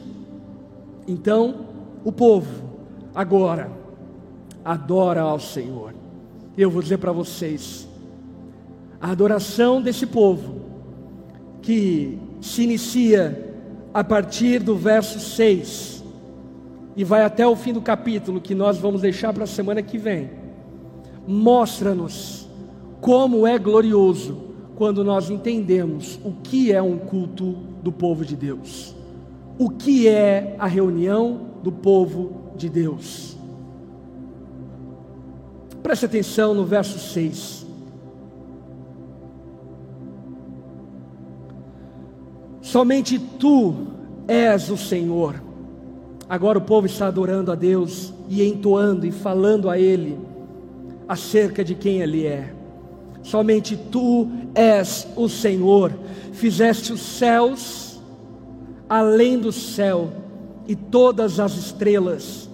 então, 1.08 1.66
o 2.04 2.12
povo 2.12 2.52
agora 3.14 3.70
adora 4.62 5.22
ao 5.22 5.40
Senhor. 5.40 5.94
Eu 6.54 6.70
vou 6.70 6.82
dizer 6.82 6.98
para 6.98 7.12
vocês, 7.12 7.88
a 9.00 9.10
adoração 9.10 9.80
desse 9.80 10.04
povo, 10.04 10.60
que 11.62 12.18
se 12.42 12.62
inicia 12.62 13.45
a 13.96 14.04
partir 14.04 14.58
do 14.58 14.76
verso 14.76 15.18
6 15.18 16.04
e 16.94 17.02
vai 17.02 17.24
até 17.24 17.46
o 17.46 17.56
fim 17.56 17.72
do 17.72 17.80
capítulo, 17.80 18.42
que 18.42 18.54
nós 18.54 18.76
vamos 18.76 19.00
deixar 19.00 19.32
para 19.32 19.44
a 19.44 19.46
semana 19.46 19.80
que 19.80 19.96
vem, 19.96 20.28
mostra-nos 21.26 22.46
como 23.00 23.46
é 23.46 23.58
glorioso 23.58 24.36
quando 24.74 25.02
nós 25.02 25.30
entendemos 25.30 26.20
o 26.22 26.32
que 26.42 26.70
é 26.70 26.82
um 26.82 26.98
culto 26.98 27.52
do 27.82 27.90
povo 27.90 28.22
de 28.22 28.36
Deus, 28.36 28.94
o 29.58 29.70
que 29.70 30.06
é 30.06 30.56
a 30.58 30.66
reunião 30.66 31.52
do 31.62 31.72
povo 31.72 32.52
de 32.54 32.68
Deus. 32.68 33.34
Preste 35.82 36.04
atenção 36.04 36.52
no 36.52 36.66
verso 36.66 36.98
6. 36.98 37.65
Somente 42.76 43.18
tu 43.18 43.74
és 44.28 44.68
o 44.68 44.76
Senhor. 44.76 45.42
Agora 46.28 46.58
o 46.58 46.60
povo 46.60 46.84
está 46.86 47.06
adorando 47.06 47.50
a 47.50 47.54
Deus 47.54 48.12
e 48.28 48.46
entoando 48.46 49.06
e 49.06 49.10
falando 49.10 49.70
a 49.70 49.78
Ele 49.78 50.18
acerca 51.08 51.64
de 51.64 51.74
quem 51.74 52.02
Ele 52.02 52.26
é. 52.26 52.52
Somente 53.22 53.78
tu 53.90 54.28
és 54.54 55.08
o 55.16 55.26
Senhor. 55.26 55.90
Fizeste 56.34 56.92
os 56.92 57.00
céus, 57.00 57.98
além 58.86 59.38
do 59.38 59.52
céu, 59.52 60.12
e 60.68 60.76
todas 60.76 61.40
as 61.40 61.56
estrelas. 61.56 62.46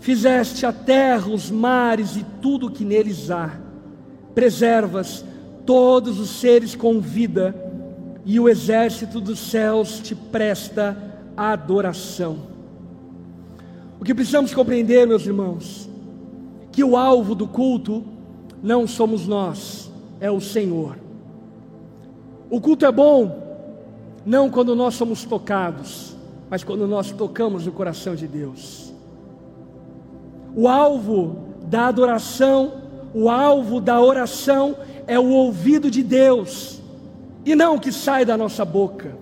Fizeste 0.00 0.64
a 0.64 0.72
terra, 0.72 1.28
os 1.28 1.50
mares 1.50 2.16
e 2.16 2.24
tudo 2.40 2.68
o 2.68 2.70
que 2.70 2.82
neles 2.82 3.30
há. 3.30 3.60
Preservas 4.34 5.22
todos 5.66 6.18
os 6.18 6.30
seres 6.30 6.74
com 6.74 6.98
vida, 6.98 7.54
e 8.26 8.40
o 8.40 8.48
exército 8.48 9.20
dos 9.20 9.38
céus 9.38 10.00
te 10.00 10.12
presta 10.12 10.96
adoração. 11.36 12.38
O 14.00 14.04
que 14.04 14.12
precisamos 14.12 14.52
compreender, 14.52 15.06
meus 15.06 15.24
irmãos, 15.24 15.88
que 16.72 16.82
o 16.82 16.96
alvo 16.96 17.36
do 17.36 17.46
culto 17.46 18.04
não 18.60 18.84
somos 18.84 19.28
nós, 19.28 19.88
é 20.18 20.28
o 20.28 20.40
Senhor. 20.40 20.98
O 22.50 22.60
culto 22.60 22.84
é 22.84 22.90
bom 22.90 23.44
não 24.26 24.50
quando 24.50 24.74
nós 24.74 24.96
somos 24.96 25.24
tocados, 25.24 26.16
mas 26.50 26.64
quando 26.64 26.84
nós 26.88 27.12
tocamos 27.12 27.64
o 27.68 27.72
coração 27.72 28.16
de 28.16 28.26
Deus. 28.26 28.92
O 30.52 30.66
alvo 30.66 31.36
da 31.68 31.86
adoração, 31.86 32.72
o 33.14 33.30
alvo 33.30 33.80
da 33.80 34.00
oração 34.00 34.74
é 35.06 35.16
o 35.16 35.28
ouvido 35.28 35.88
de 35.88 36.02
Deus 36.02 36.76
e 37.46 37.54
não 37.54 37.76
o 37.76 37.80
que 37.80 37.92
sai 37.92 38.24
da 38.24 38.36
nossa 38.36 38.64
boca. 38.64 39.16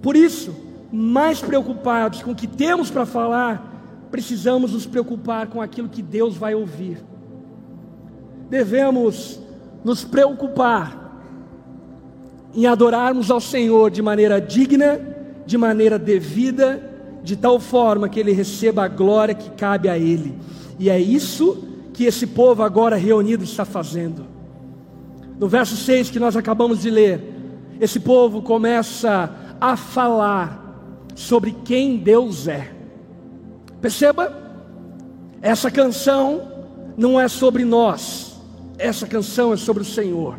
Por 0.00 0.16
isso, 0.16 0.56
mais 0.90 1.42
preocupados 1.42 2.22
com 2.22 2.30
o 2.30 2.34
que 2.34 2.46
temos 2.46 2.90
para 2.90 3.04
falar, 3.04 4.08
precisamos 4.10 4.72
nos 4.72 4.86
preocupar 4.86 5.48
com 5.48 5.60
aquilo 5.60 5.90
que 5.90 6.00
Deus 6.00 6.38
vai 6.38 6.54
ouvir. 6.54 7.04
Devemos 8.48 9.38
nos 9.84 10.02
preocupar 10.02 10.98
em 12.54 12.66
adorarmos 12.66 13.30
ao 13.30 13.40
Senhor 13.40 13.90
de 13.90 14.00
maneira 14.00 14.40
digna, 14.40 14.98
de 15.44 15.58
maneira 15.58 15.98
devida, 15.98 16.82
de 17.22 17.36
tal 17.36 17.60
forma 17.60 18.08
que 18.08 18.18
Ele 18.18 18.32
receba 18.32 18.84
a 18.84 18.88
glória 18.88 19.34
que 19.34 19.50
cabe 19.50 19.90
a 19.90 19.98
Ele. 19.98 20.34
E 20.78 20.88
é 20.88 20.98
isso 20.98 21.68
que 21.92 22.04
esse 22.04 22.26
povo 22.26 22.62
agora 22.62 22.96
reunido 22.96 23.44
está 23.44 23.66
fazendo. 23.66 24.39
No 25.40 25.48
verso 25.48 25.74
6 25.74 26.10
que 26.10 26.18
nós 26.18 26.36
acabamos 26.36 26.82
de 26.82 26.90
ler, 26.90 27.18
esse 27.80 27.98
povo 27.98 28.42
começa 28.42 29.34
a 29.58 29.74
falar 29.74 30.84
sobre 31.14 31.56
quem 31.64 31.96
Deus 31.96 32.46
é. 32.46 32.70
Perceba, 33.80 34.36
essa 35.40 35.70
canção 35.70 36.42
não 36.94 37.18
é 37.18 37.26
sobre 37.26 37.64
nós, 37.64 38.38
essa 38.76 39.06
canção 39.06 39.54
é 39.54 39.56
sobre 39.56 39.82
o 39.82 39.86
Senhor. 39.86 40.38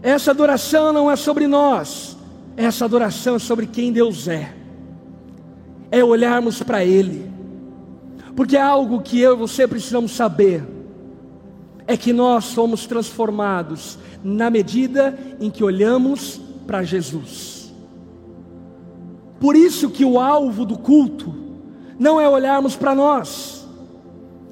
Essa 0.00 0.30
adoração 0.30 0.92
não 0.92 1.10
é 1.10 1.16
sobre 1.16 1.48
nós, 1.48 2.16
essa 2.56 2.84
adoração 2.84 3.34
é 3.34 3.40
sobre 3.40 3.66
quem 3.66 3.90
Deus 3.90 4.28
é. 4.28 4.54
É 5.90 6.04
olharmos 6.04 6.62
para 6.62 6.84
Ele, 6.84 7.28
porque 8.36 8.56
é 8.56 8.62
algo 8.62 9.02
que 9.02 9.20
eu 9.20 9.32
e 9.32 9.36
você 9.36 9.66
precisamos 9.66 10.12
saber 10.12 10.75
é 11.86 11.96
que 11.96 12.12
nós 12.12 12.44
somos 12.46 12.86
transformados 12.86 13.98
na 14.22 14.50
medida 14.50 15.18
em 15.40 15.50
que 15.50 15.62
olhamos 15.62 16.40
para 16.66 16.82
Jesus. 16.82 17.72
Por 19.38 19.54
isso 19.54 19.90
que 19.90 20.04
o 20.04 20.18
alvo 20.18 20.64
do 20.64 20.78
culto 20.78 21.34
não 21.98 22.20
é 22.20 22.28
olharmos 22.28 22.74
para 22.74 22.94
nós. 22.94 23.66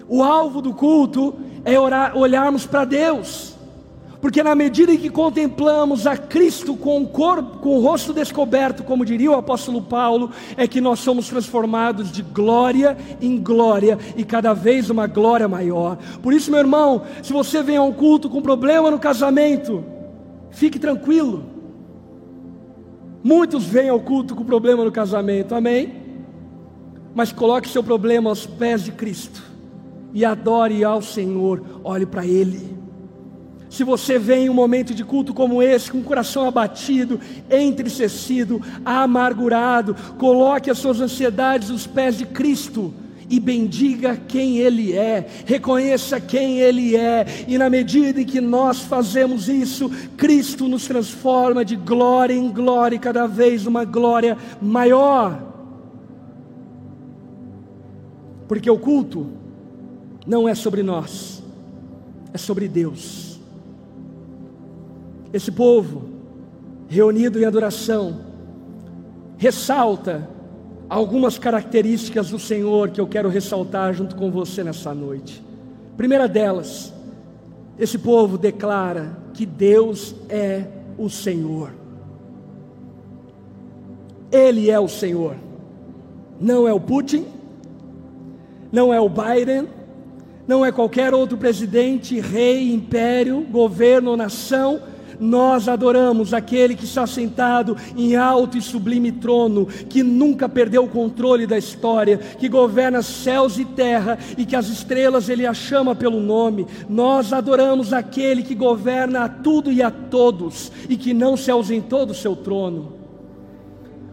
O 0.09 0.23
alvo 0.23 0.61
do 0.61 0.75
culto 0.75 1.35
é 1.65 1.79
orar, 1.79 2.17
olharmos 2.17 2.67
para 2.67 2.85
Deus. 2.85 3.54
Porque 4.25 4.43
na 4.43 4.55
medida 4.55 4.91
em 4.91 4.97
que 4.97 5.11
contemplamos 5.11 6.07
a 6.07 6.17
Cristo 6.17 6.75
com 6.75 7.03
o 7.03 7.07
corpo, 7.07 7.59
com 7.59 7.77
o 7.77 7.83
rosto 7.83 8.11
descoberto, 8.11 8.83
como 8.83 9.05
diria 9.05 9.31
o 9.31 9.35
apóstolo 9.35 9.83
Paulo, 9.83 10.31
é 10.57 10.67
que 10.67 10.81
nós 10.81 11.01
somos 11.01 11.29
transformados 11.29 12.11
de 12.11 12.23
glória 12.23 12.97
em 13.21 13.39
glória 13.39 13.99
e 14.17 14.25
cada 14.25 14.55
vez 14.55 14.89
uma 14.89 15.07
glória 15.07 15.47
maior. 15.47 15.99
Por 16.23 16.33
isso, 16.33 16.51
meu 16.51 16.61
irmão, 16.61 17.03
se 17.23 17.35
você 17.35 17.63
vem 17.63 17.77
a 17.77 17.83
um 17.83 17.93
culto 17.93 18.31
com 18.31 18.41
problema 18.41 18.91
no 18.91 18.99
casamento, 18.99 19.85
fique 20.51 20.79
tranquilo. 20.79 21.45
Muitos 23.23 23.67
vêm 23.67 23.91
ao 23.91 24.01
culto 24.01 24.35
com 24.35 24.43
problema 24.43 24.87
no 24.87 24.91
casamento, 24.91 25.55
amém? 25.55 25.97
Mas 27.15 27.31
coloque 27.31 27.69
seu 27.69 27.85
problema 27.85 28.31
aos 28.31 28.47
pés 28.47 28.85
de 28.85 28.93
Cristo 28.93 29.43
e 30.15 30.25
adore 30.25 30.83
ao 30.83 31.03
Senhor, 31.03 31.63
olhe 31.85 32.07
para 32.07 32.25
Ele. 32.25 32.74
Se 33.75 33.83
você 33.83 34.21
vem 34.21 34.47
em 34.47 34.49
um 34.49 34.55
momento 34.55 34.95
de 34.95 35.03
culto 35.03 35.35
como 35.35 35.61
esse, 35.61 35.91
com 35.91 35.99
o 35.99 36.05
coração 36.05 36.47
abatido, 36.47 37.19
entristecido, 37.51 38.63
amargurado, 38.85 39.97
coloque 40.17 40.71
as 40.71 40.79
suas 40.79 41.01
ansiedades 41.01 41.73
aos 41.73 41.85
pés 41.85 42.17
de 42.17 42.25
Cristo 42.25 42.95
e 43.29 43.41
bendiga 43.41 44.17
quem 44.29 44.59
Ele 44.59 44.93
é, 44.93 45.27
reconheça 45.45 46.21
quem 46.21 46.61
Ele 46.61 46.95
é, 46.95 47.27
e 47.49 47.59
na 47.59 47.69
medida 47.69 48.21
em 48.21 48.25
que 48.25 48.41
nós 48.41 48.79
fazemos 48.79 49.49
isso, 49.49 49.91
Cristo 50.17 50.69
nos 50.69 50.87
transforma 50.87 51.65
de 51.65 51.75
glória 51.75 52.33
em 52.33 52.53
glória, 52.53 52.97
cada 52.97 53.27
vez 53.27 53.67
uma 53.67 53.85
glória 53.85 54.39
maior. 54.63 55.53
Porque 58.47 58.71
o 58.71 58.79
culto 58.79 59.27
não 60.25 60.49
é 60.49 60.55
sobre 60.55 60.85
nós, 60.85 61.43
é 62.33 62.39
sobre 62.39 62.69
Deus. 62.69 63.34
Esse 65.35 65.51
povo, 65.51 66.05
reunido 66.87 67.41
em 67.41 67.45
adoração, 67.45 68.21
ressalta 69.37 70.31
algumas 70.89 71.37
características 71.39 72.31
do 72.31 72.39
Senhor 72.39 72.91
que 72.91 73.01
eu 73.01 73.07
quero 73.09 73.29
ressaltar 73.29 73.93
junto 73.93 74.15
com 74.15 74.31
você 74.31 74.63
nessa 74.63 74.95
noite. 74.95 75.43
Primeira 75.97 76.29
delas, 76.29 76.95
esse 77.77 77.99
povo 77.99 78.39
declara 78.39 79.19
que 79.33 79.45
Deus 79.45 80.15
é 80.29 80.67
o 80.97 81.11
Senhor. 81.11 81.73
Ele 84.31 84.71
é 84.71 84.79
o 84.79 84.87
Senhor. 84.87 85.35
Não 86.41 86.69
é 86.69 86.73
o 86.73 86.79
Putin, 86.79 87.27
não 88.71 88.95
é 88.95 89.01
o 89.01 89.09
Biden, 89.09 89.67
não 90.47 90.65
é 90.65 90.71
qualquer 90.71 91.13
outro 91.13 91.37
presidente, 91.37 92.21
rei, 92.21 92.73
império, 92.73 93.45
governo 93.51 94.13
ou 94.13 94.17
nação 94.17 94.94
nós 95.19 95.69
adoramos 95.69 96.35
aquele 96.35 96.75
que 96.75 96.85
está 96.85 97.07
sentado 97.07 97.77
em 97.97 98.17
alto 98.17 98.59
e 98.59 98.63
sublime 98.63 99.13
trono, 99.13 99.67
que 99.67 100.03
nunca 100.03 100.49
perdeu 100.49 100.85
o 100.85 100.89
controle 100.89 101.47
da 101.47 101.59
história, 101.59 102.19
que 102.19 102.49
governa 102.49 103.03
céus 103.03 103.59
e 103.59 103.65
terra 103.65 104.19
e 104.37 104.45
que 104.45 104.57
as 104.57 104.69
estrelas 104.69 105.29
ele 105.29 105.47
a 105.47 105.55
chama 105.55 105.95
pelo 105.95 106.21
nome. 106.21 106.67
Nós 106.89 107.33
adoramos 107.33 107.93
aquele 107.93 108.43
que 108.43 108.55
governa 108.55 109.25
a 109.25 109.29
tudo 109.29 109.71
e 109.73 109.83
a 109.83 109.91
todos 109.91 110.73
e 110.89 110.97
que 110.97 111.15
não 111.15 111.37
se 111.37 111.51
ausentou 111.51 112.07
do 112.07 112.15
seu 112.15 112.35
trono. 112.37 112.93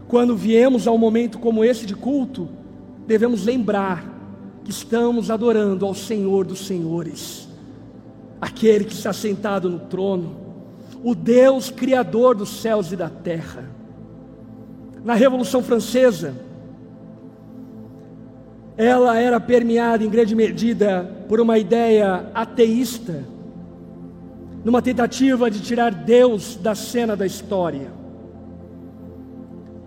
Quando 0.08 0.36
viemos 0.36 0.86
a 0.86 0.92
um 0.92 0.98
momento 0.98 1.38
como 1.38 1.64
esse 1.64 1.86
de 1.86 1.94
culto, 1.94 2.48
devemos 3.06 3.44
lembrar 3.44 4.12
que 4.64 4.70
estamos 4.70 5.30
adorando 5.30 5.86
ao 5.86 5.94
Senhor 5.94 6.44
dos 6.44 6.66
Senhores, 6.66 7.48
aquele 8.40 8.84
que 8.84 8.92
está 8.92 9.12
sentado 9.12 9.68
no 9.68 9.80
trono 9.80 10.41
o 11.02 11.14
Deus 11.14 11.70
criador 11.70 12.34
dos 12.34 12.60
céus 12.60 12.92
e 12.92 12.96
da 12.96 13.08
terra. 13.08 13.64
Na 15.04 15.14
Revolução 15.14 15.62
Francesa, 15.62 16.34
ela 18.76 19.18
era 19.18 19.40
permeada 19.40 20.04
em 20.04 20.08
grande 20.08 20.34
medida 20.34 21.04
por 21.28 21.40
uma 21.40 21.58
ideia 21.58 22.30
ateísta, 22.32 23.24
numa 24.64 24.80
tentativa 24.80 25.50
de 25.50 25.60
tirar 25.60 25.92
Deus 25.92 26.56
da 26.56 26.74
cena 26.74 27.16
da 27.16 27.26
história. 27.26 27.90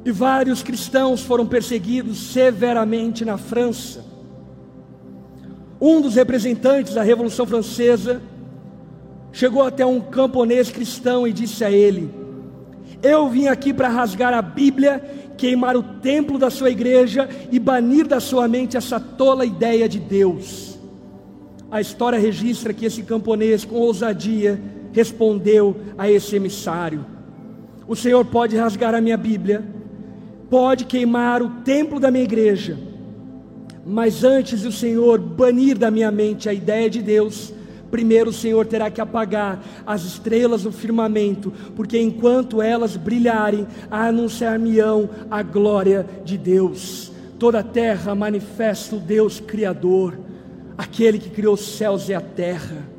E 0.03 0.11
vários 0.11 0.61
cristãos 0.61 1.21
foram 1.21 1.47
perseguidos 1.47 2.31
severamente 2.31 3.23
na 3.23 3.37
França. 3.37 4.03
Um 5.79 6.01
dos 6.01 6.15
representantes 6.15 6.93
da 6.93 7.01
Revolução 7.01 7.45
Francesa 7.47 8.21
chegou 9.35 9.63
até 9.63 9.85
um 9.85 9.99
camponês 9.99 10.71
cristão 10.71 11.27
e 11.27 11.33
disse 11.33 11.63
a 11.63 11.69
ele: 11.69 12.09
Eu 13.03 13.29
vim 13.29 13.47
aqui 13.47 13.73
para 13.73 13.89
rasgar 13.89 14.33
a 14.33 14.41
Bíblia 14.41 15.03
queimar 15.37 15.75
o 15.75 15.83
templo 15.83 16.39
da 16.39 16.49
sua 16.49 16.71
igreja 16.71 17.29
e 17.51 17.59
banir 17.59 18.07
da 18.07 18.21
sua 18.21 18.47
mente 18.47 18.77
essa 18.77 18.97
tola 18.97 19.45
ideia 19.45 19.89
de 19.89 19.99
Deus. 19.99 20.79
A 21.69 21.81
história 21.81 22.17
registra 22.17 22.73
que 22.73 22.85
esse 22.85 23.03
camponês, 23.03 23.65
com 23.65 23.75
ousadia, 23.75 24.57
respondeu 24.93 25.75
a 25.97 26.09
esse 26.09 26.37
emissário: 26.37 27.05
O 27.85 27.95
Senhor 27.95 28.23
pode 28.23 28.55
rasgar 28.55 28.95
a 28.95 29.01
minha 29.01 29.17
Bíblia, 29.17 29.65
pode 30.49 30.85
queimar 30.85 31.41
o 31.41 31.49
templo 31.65 31.99
da 31.99 32.09
minha 32.09 32.23
igreja, 32.23 32.77
mas 33.85 34.23
antes 34.23 34.63
o 34.63 34.71
Senhor 34.71 35.19
banir 35.19 35.77
da 35.77 35.91
minha 35.91 36.09
mente 36.09 36.47
a 36.47 36.53
ideia 36.53 36.89
de 36.89 37.01
Deus, 37.01 37.53
primeiro 37.95 38.29
o 38.29 38.33
Senhor 38.33 38.65
terá 38.65 38.91
que 38.91 38.99
apagar 38.99 39.63
as 39.87 40.03
estrelas 40.03 40.63
do 40.63 40.71
firmamento, 40.73 41.53
porque 41.77 41.97
enquanto 41.97 42.61
elas 42.61 42.97
brilharem, 42.97 43.65
anunciar-me-ão 43.89 45.09
a 45.31 45.41
glória 45.41 46.05
de 46.25 46.37
Deus. 46.37 47.09
Toda 47.39 47.59
a 47.59 47.63
terra 47.63 48.13
manifesta 48.13 48.97
o 48.97 48.99
Deus 48.99 49.39
Criador, 49.39 50.19
aquele 50.77 51.17
que 51.17 51.29
criou 51.29 51.53
os 51.53 51.77
céus 51.77 52.09
e 52.09 52.13
a 52.13 52.19
terra. 52.19 52.94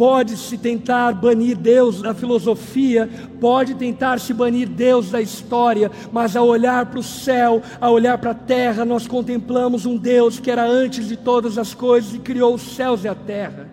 Pode-se 0.00 0.56
tentar 0.56 1.12
banir 1.12 1.54
Deus 1.54 2.00
da 2.00 2.14
filosofia, 2.14 3.06
pode 3.38 3.74
tentar 3.74 4.18
se 4.18 4.32
banir 4.32 4.66
Deus 4.66 5.10
da 5.10 5.20
história, 5.20 5.90
mas 6.10 6.34
ao 6.34 6.46
olhar 6.46 6.86
para 6.86 7.00
o 7.00 7.02
céu, 7.02 7.60
ao 7.78 7.92
olhar 7.92 8.16
para 8.16 8.30
a 8.30 8.34
terra, 8.34 8.86
nós 8.86 9.06
contemplamos 9.06 9.84
um 9.84 9.98
Deus 9.98 10.40
que 10.40 10.50
era 10.50 10.66
antes 10.66 11.06
de 11.06 11.18
todas 11.18 11.58
as 11.58 11.74
coisas 11.74 12.14
e 12.14 12.18
criou 12.18 12.54
os 12.54 12.62
céus 12.62 13.04
e 13.04 13.08
a 13.08 13.14
terra. 13.14 13.68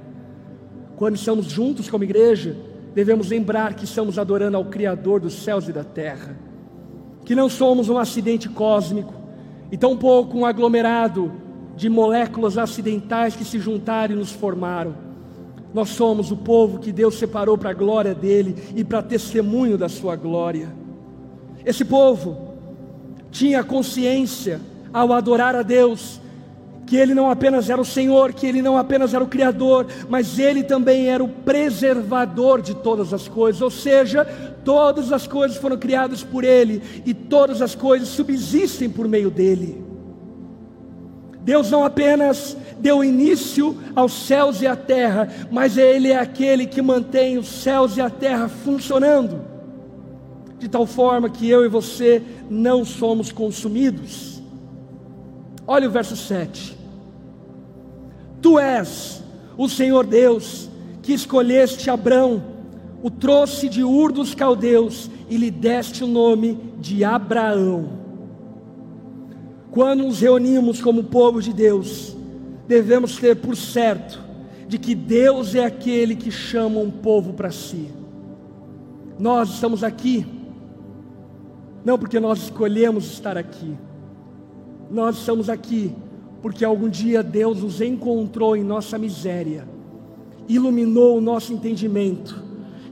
Quando 0.97 1.15
estamos 1.15 1.45
juntos 1.45 1.89
como 1.89 2.03
igreja, 2.03 2.57
devemos 2.93 3.29
lembrar 3.29 3.73
que 3.75 3.85
estamos 3.85 4.19
adorando 4.19 4.57
ao 4.57 4.65
Criador 4.65 5.21
dos 5.21 5.33
céus 5.33 5.69
e 5.69 5.71
da 5.71 5.85
terra, 5.85 6.37
que 7.23 7.35
não 7.35 7.47
somos 7.47 7.87
um 7.87 7.97
acidente 7.97 8.49
cósmico 8.49 9.13
e 9.71 9.77
tampouco 9.77 10.37
um 10.37 10.45
aglomerado 10.45 11.31
de 11.77 11.87
moléculas 11.87 12.57
acidentais 12.57 13.33
que 13.33 13.45
se 13.45 13.59
juntaram 13.59 14.13
e 14.13 14.17
nos 14.17 14.33
formaram 14.33 15.06
nós 15.73 15.89
somos 15.89 16.31
o 16.31 16.37
povo 16.37 16.79
que 16.79 16.91
Deus 16.91 17.15
separou 17.15 17.57
para 17.57 17.71
a 17.71 17.73
glória 17.73 18.15
dele 18.15 18.55
e 18.75 18.83
para 18.83 19.01
testemunho 19.01 19.77
da 19.77 19.89
sua 19.89 20.15
glória. 20.15 20.69
Esse 21.65 21.83
povo 21.83 22.55
tinha 23.31 23.63
consciência 23.63 24.61
ao 24.93 25.11
adorar 25.13 25.55
a 25.55 25.61
Deus 25.61 26.21
que 26.87 26.95
ele 26.95 27.13
não 27.13 27.29
apenas 27.29 27.69
era 27.69 27.81
o 27.81 27.85
Senhor, 27.85 28.31
que 28.31 28.47
ele 28.47 28.61
não 28.61 28.77
apenas 28.77 29.13
era 29.13 29.21
o 29.21 29.27
Criador, 29.27 29.85
mas 30.07 30.39
ele 30.39 30.63
também 30.63 31.09
era 31.09 31.21
o 31.21 31.27
preservador 31.27 32.61
de 32.61 32.73
todas 32.73 33.13
as 33.13 33.27
coisas, 33.27 33.61
ou 33.61 33.69
seja, 33.69 34.23
todas 34.63 35.11
as 35.11 35.27
coisas 35.27 35.57
foram 35.57 35.77
criadas 35.77 36.23
por 36.23 36.45
ele 36.45 36.81
e 37.05 37.13
todas 37.13 37.61
as 37.61 37.75
coisas 37.75 38.07
subsistem 38.07 38.89
por 38.89 39.05
meio 39.05 39.29
dele. 39.29 39.86
Deus 41.47 41.71
não 41.71 41.85
apenas 41.85 42.57
deu 42.77 43.01
início 43.01 43.77
aos 43.95 44.11
céus 44.11 44.61
e 44.61 44.67
à 44.67 44.75
terra, 44.75 45.29
mas 45.49 45.77
Ele 45.77 46.11
é 46.11 46.19
aquele 46.19 46.65
que 46.65 46.81
mantém 46.81 47.37
os 47.37 47.47
céus 47.47 47.95
e 47.95 48.01
a 48.01 48.09
terra 48.09 48.49
funcionando, 48.49 49.39
de 50.59 50.67
tal 50.67 50.85
forma 50.85 51.29
que 51.29 51.49
eu 51.49 51.63
e 51.63 51.69
você 51.69 52.21
não 52.49 52.83
somos 52.83 53.31
consumidos. 53.31 54.43
Olha 55.65 55.87
o 55.87 55.91
verso 55.91 56.17
7. 56.17 56.77
Tu 58.41 58.59
és 58.59 59.23
o 59.57 59.69
Senhor 59.69 60.05
Deus 60.05 60.69
que 61.01 61.13
escolheste 61.13 61.89
Abrão, 61.89 62.43
o 63.01 63.09
trouxe 63.09 63.69
de 63.69 63.85
Ur 63.85 64.11
dos 64.11 64.35
Caldeus 64.35 65.09
e 65.29 65.37
lhe 65.37 65.49
deste 65.49 66.03
o 66.03 66.07
nome 66.07 66.59
de 66.77 67.05
Abraão 67.05 67.96
quando 69.77 70.05
nos 70.05 70.21
reunimos 70.21 70.81
como 70.81 71.03
povo 71.03 71.39
de 71.39 71.53
Deus, 71.53 72.17
devemos 72.67 73.17
ter 73.17 73.35
por 73.35 73.55
certo 73.55 74.19
de 74.67 74.79
que 74.79 74.95
Deus 74.95 75.53
é 75.53 75.63
aquele 75.63 76.15
que 76.15 76.31
chama 76.31 76.79
um 76.79 76.89
povo 76.89 77.33
para 77.33 77.51
si. 77.51 77.87
Nós 79.19 79.51
estamos 79.51 79.83
aqui, 79.83 80.25
não 81.85 81.95
porque 81.95 82.19
nós 82.19 82.39
escolhemos 82.39 83.05
estar 83.05 83.37
aqui, 83.37 83.77
nós 84.89 85.19
estamos 85.19 85.47
aqui 85.47 85.93
porque 86.41 86.65
algum 86.65 86.89
dia 86.89 87.21
Deus 87.21 87.61
nos 87.61 87.79
encontrou 87.79 88.57
em 88.57 88.63
nossa 88.63 88.97
miséria, 88.97 89.67
iluminou 90.49 91.19
o 91.19 91.21
nosso 91.21 91.53
entendimento, 91.53 92.43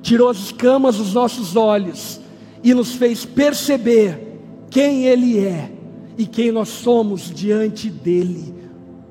tirou 0.03 0.29
as 0.29 0.37
escamas 0.37 0.97
dos 0.97 1.15
nossos 1.15 1.55
olhos 1.55 2.21
e 2.63 2.75
nos 2.75 2.93
fez 2.93 3.25
perceber 3.25 4.39
quem 4.69 5.05
Ele 5.05 5.39
é 5.39 5.74
e 6.17 6.25
quem 6.25 6.51
nós 6.51 6.69
somos 6.69 7.31
diante 7.33 7.89
dEle, 7.89 8.53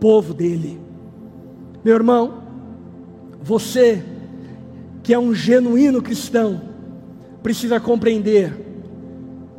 povo 0.00 0.32
dEle. 0.32 0.80
Meu 1.84 1.94
irmão, 1.94 2.42
você 3.42 4.02
que 5.02 5.12
é 5.12 5.18
um 5.18 5.34
genuíno 5.34 6.00
cristão, 6.00 6.62
precisa 7.42 7.78
compreender 7.78 8.64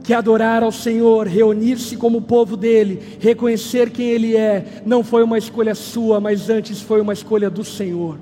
que 0.04 0.14
adorar 0.14 0.64
ao 0.64 0.72
Senhor, 0.72 1.28
reunir-se 1.28 1.98
como 1.98 2.22
povo 2.22 2.56
dele, 2.56 3.18
reconhecer 3.20 3.90
quem 3.90 4.08
ele 4.10 4.36
é, 4.36 4.82
não 4.86 5.04
foi 5.04 5.24
uma 5.24 5.38
escolha 5.38 5.74
sua, 5.74 6.20
mas 6.20 6.50
antes 6.50 6.80
foi 6.82 7.02
uma 7.02 7.14
escolha 7.14 7.50
do 7.50 7.64
Senhor, 7.64 8.20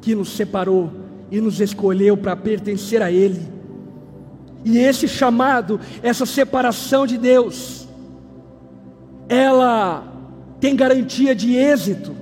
que 0.00 0.14
nos 0.14 0.30
separou 0.30 0.90
e 1.30 1.40
nos 1.40 1.60
escolheu 1.60 2.16
para 2.16 2.34
pertencer 2.34 3.02
a 3.02 3.10
ele. 3.10 3.42
E 4.64 4.78
esse 4.78 5.06
chamado, 5.06 5.78
essa 6.02 6.24
separação 6.24 7.06
de 7.06 7.18
Deus, 7.18 7.85
ela 9.28 10.04
tem 10.60 10.74
garantia 10.74 11.34
de 11.34 11.54
êxito. 11.54 12.16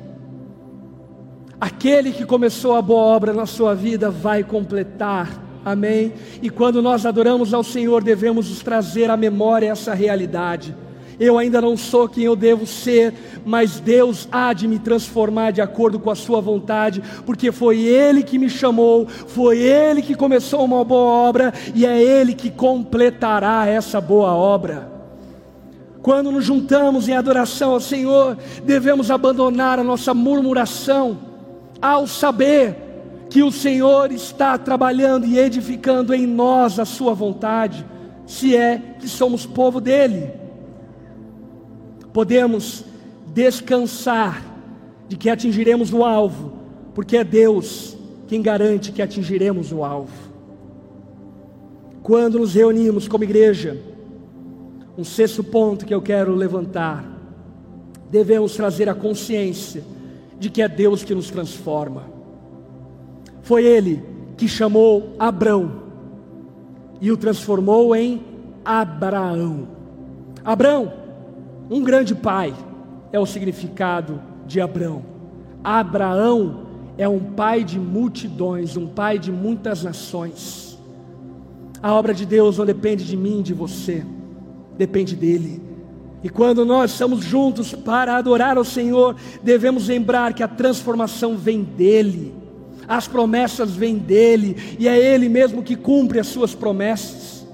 Aquele 1.61 2.13
que 2.13 2.25
começou 2.25 2.75
a 2.75 2.83
boa 2.83 3.03
obra 3.03 3.33
na 3.33 3.47
sua 3.47 3.75
vida 3.75 4.11
vai 4.11 4.43
completar. 4.43 5.43
Amém? 5.65 6.13
E 6.43 6.51
quando 6.51 6.83
nós 6.83 7.07
adoramos 7.07 7.55
ao 7.55 7.65
Senhor, 7.65 8.03
devemos 8.03 8.51
nos 8.51 8.63
trazer 8.63 9.11
à 9.11 9.17
memória 9.17 9.71
essa 9.71 9.95
realidade. 9.95 10.77
Eu 11.19 11.39
ainda 11.39 11.61
não 11.61 11.77
sou 11.77 12.09
quem 12.09 12.25
eu 12.25 12.35
devo 12.35 12.67
ser, 12.67 13.15
mas 13.47 13.79
Deus 13.79 14.29
há 14.31 14.53
de 14.53 14.67
me 14.67 14.79
transformar 14.79 15.53
de 15.53 15.61
acordo 15.61 15.99
com 15.99 16.11
a 16.11 16.15
Sua 16.15 16.41
vontade, 16.41 17.03
porque 17.25 17.53
foi 17.53 17.79
Ele 17.81 18.23
que 18.23 18.39
me 18.39 18.51
chamou, 18.51 19.07
foi 19.07 19.59
Ele 19.59 20.03
que 20.03 20.15
começou 20.15 20.65
uma 20.65 20.85
boa 20.85 21.29
obra 21.29 21.55
e 21.75 21.87
é 21.87 22.03
Ele 22.03 22.35
que 22.35 22.51
completará 22.51 23.67
essa 23.67 24.01
boa 24.01 24.35
obra. 24.35 24.93
Quando 26.05 26.31
nos 26.31 26.45
juntamos 26.45 27.09
em 27.09 27.17
adoração 27.17 27.73
ao 27.73 27.81
Senhor, 27.81 28.37
devemos 28.63 29.11
abandonar 29.11 29.79
a 29.79 29.83
nossa 29.83 30.13
murmuração, 30.13 31.17
ao 31.81 32.07
saber 32.07 32.77
que 33.31 33.43
o 33.43 33.51
Senhor 33.51 34.13
está 34.13 34.59
trabalhando 34.59 35.25
e 35.25 35.39
edificando 35.39 36.13
em 36.13 36.27
nós 36.27 36.79
a 36.79 36.85
Sua 36.85 37.15
vontade, 37.15 37.87
se 38.27 38.55
é 38.55 38.97
que 39.01 39.09
somos 39.09 39.47
povo 39.47 39.81
dEle. 39.81 40.31
Podemos 42.13 42.85
descansar 43.29 44.43
de 45.09 45.17
que 45.17 45.31
atingiremos 45.31 45.91
o 45.91 46.05
alvo, 46.05 46.53
porque 46.95 47.17
é 47.17 47.25
Deus 47.25 47.97
quem 48.29 48.43
garante 48.43 48.93
que 48.93 49.01
atingiremos 49.01 49.73
o 49.73 49.83
alvo. 49.83 50.13
Quando 52.03 52.41
nos 52.41 52.53
reunimos 52.53 53.09
como 53.09 53.25
igreja, 53.25 53.93
um 54.97 55.05
sexto 55.05 55.42
ponto 55.42 55.84
que 55.84 55.95
eu 55.95 56.01
quero 56.01 56.34
levantar: 56.34 57.05
devemos 58.11 58.55
trazer 58.55 58.88
a 58.88 58.95
consciência 58.95 59.82
de 60.38 60.49
que 60.51 60.62
é 60.62 60.68
Deus 60.68 61.03
que 61.03 61.14
nos 61.14 61.30
transforma. 61.30 62.05
Foi 63.42 63.64
Ele 63.64 64.03
que 64.36 64.49
chamou 64.49 65.14
Abrão 65.18 65.82
e 67.01 67.11
o 67.11 67.16
transformou 67.16 67.95
em 67.95 68.22
Abraão. 68.64 69.68
Abrão, 70.45 70.92
um 71.70 71.82
grande 71.82 72.14
pai, 72.14 72.55
é 73.12 73.18
o 73.18 73.26
significado 73.26 74.20
de 74.47 74.61
Abrão. 74.61 75.03
Abraão 75.62 76.66
é 76.97 77.09
um 77.09 77.18
pai 77.18 77.64
de 77.64 77.78
multidões, 77.78 78.76
um 78.76 78.86
pai 78.86 79.18
de 79.18 79.32
muitas 79.32 79.82
nações. 79.82 80.78
A 81.82 81.92
obra 81.92 82.14
de 82.14 82.24
Deus 82.24 82.59
não 82.59 82.64
depende 82.64 83.05
de 83.05 83.16
mim, 83.16 83.42
de 83.42 83.53
você 83.53 84.05
depende 84.77 85.14
dEle. 85.14 85.62
E 86.22 86.29
quando 86.31 86.64
nós 86.64 86.93
estamos 86.93 87.22
juntos 87.22 87.75
para 87.75 88.16
adorar 88.16 88.57
ao 88.57 88.64
Senhor, 88.64 89.14
devemos 89.43 89.89
lembrar 89.89 90.33
que 90.33 90.43
a 90.43 90.49
transformação 90.49 91.37
vem 91.37 91.62
dEle, 91.62 92.35
as 92.89 93.07
promessas 93.07 93.72
vêm 93.72 93.99
dEle, 93.99 94.77
e 94.79 94.89
é 94.89 94.99
Ele 94.99 95.29
mesmo 95.29 95.62
que 95.62 95.77
cumpre 95.77 96.18
as 96.18 96.27
suas 96.27 96.55
promessas. 96.55 97.47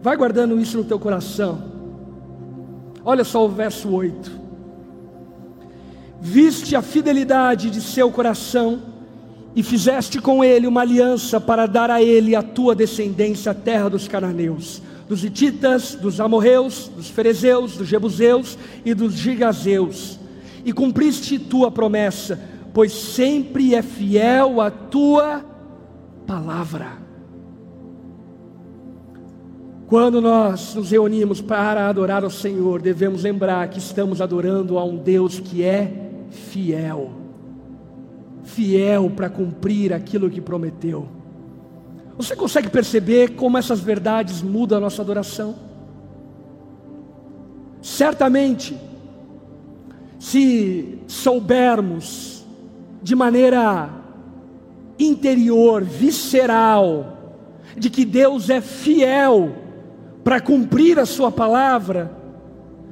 Vai 0.00 0.16
guardando 0.16 0.60
isso 0.60 0.78
no 0.78 0.84
teu 0.84 0.98
coração. 0.98 1.72
Olha 3.04 3.24
só 3.24 3.44
o 3.44 3.48
verso 3.48 3.90
8. 3.90 4.30
Viste 6.20 6.76
a 6.76 6.82
fidelidade 6.82 7.68
de 7.68 7.80
seu 7.80 8.12
coração 8.12 8.80
e 9.56 9.62
fizeste 9.62 10.20
com 10.20 10.44
ele 10.44 10.68
uma 10.68 10.82
aliança 10.82 11.40
para 11.40 11.66
dar 11.66 11.90
a 11.90 12.00
ele 12.00 12.36
a 12.36 12.42
tua 12.44 12.76
descendência, 12.76 13.50
a 13.50 13.54
terra 13.54 13.90
dos 13.90 14.06
cananeus 14.06 14.80
dos 15.12 15.22
Hititas, 15.22 15.94
dos 15.94 16.18
Amorreus, 16.18 16.90
dos 16.96 17.10
Ferezeus, 17.10 17.76
dos 17.76 17.86
Jebuseus 17.86 18.56
e 18.82 18.94
dos 18.94 19.12
Gigazeus. 19.12 20.18
E 20.64 20.72
cumpriste 20.72 21.38
tua 21.38 21.70
promessa, 21.70 22.40
pois 22.72 22.92
sempre 22.92 23.74
é 23.74 23.82
fiel 23.82 24.58
a 24.58 24.70
tua 24.70 25.44
palavra. 26.26 26.92
Quando 29.86 30.18
nós 30.18 30.74
nos 30.74 30.90
reunimos 30.90 31.42
para 31.42 31.90
adorar 31.90 32.24
ao 32.24 32.30
Senhor, 32.30 32.80
devemos 32.80 33.24
lembrar 33.24 33.68
que 33.68 33.78
estamos 33.78 34.22
adorando 34.22 34.78
a 34.78 34.84
um 34.84 34.96
Deus 34.96 35.38
que 35.38 35.62
é 35.62 35.92
fiel 36.30 37.20
fiel 38.42 39.10
para 39.14 39.30
cumprir 39.30 39.92
aquilo 39.92 40.28
que 40.28 40.40
prometeu. 40.40 41.21
Você 42.22 42.36
consegue 42.36 42.70
perceber 42.70 43.30
como 43.30 43.58
essas 43.58 43.80
verdades 43.80 44.42
mudam 44.42 44.78
a 44.78 44.80
nossa 44.80 45.02
adoração? 45.02 45.56
Certamente, 47.82 48.78
se 50.20 51.00
soubermos 51.08 52.44
de 53.02 53.16
maneira 53.16 53.90
interior, 54.96 55.82
visceral, 55.82 57.18
de 57.76 57.90
que 57.90 58.04
Deus 58.04 58.48
é 58.50 58.60
fiel 58.60 59.56
para 60.22 60.40
cumprir 60.40 61.00
a 61.00 61.06
Sua 61.06 61.32
palavra, 61.32 62.16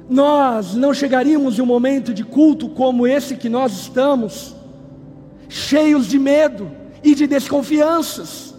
nós 0.09 0.75
não 0.75 0.93
chegaríamos 0.93 1.57
em 1.57 1.61
um 1.61 1.65
momento 1.65 2.13
de 2.13 2.25
culto 2.25 2.67
como 2.67 3.07
esse 3.07 3.37
que 3.37 3.47
nós 3.47 3.71
estamos, 3.71 4.53
cheios 5.47 6.07
de 6.07 6.19
medo 6.19 6.69
e 7.01 7.15
de 7.15 7.25
desconfianças 7.27 8.50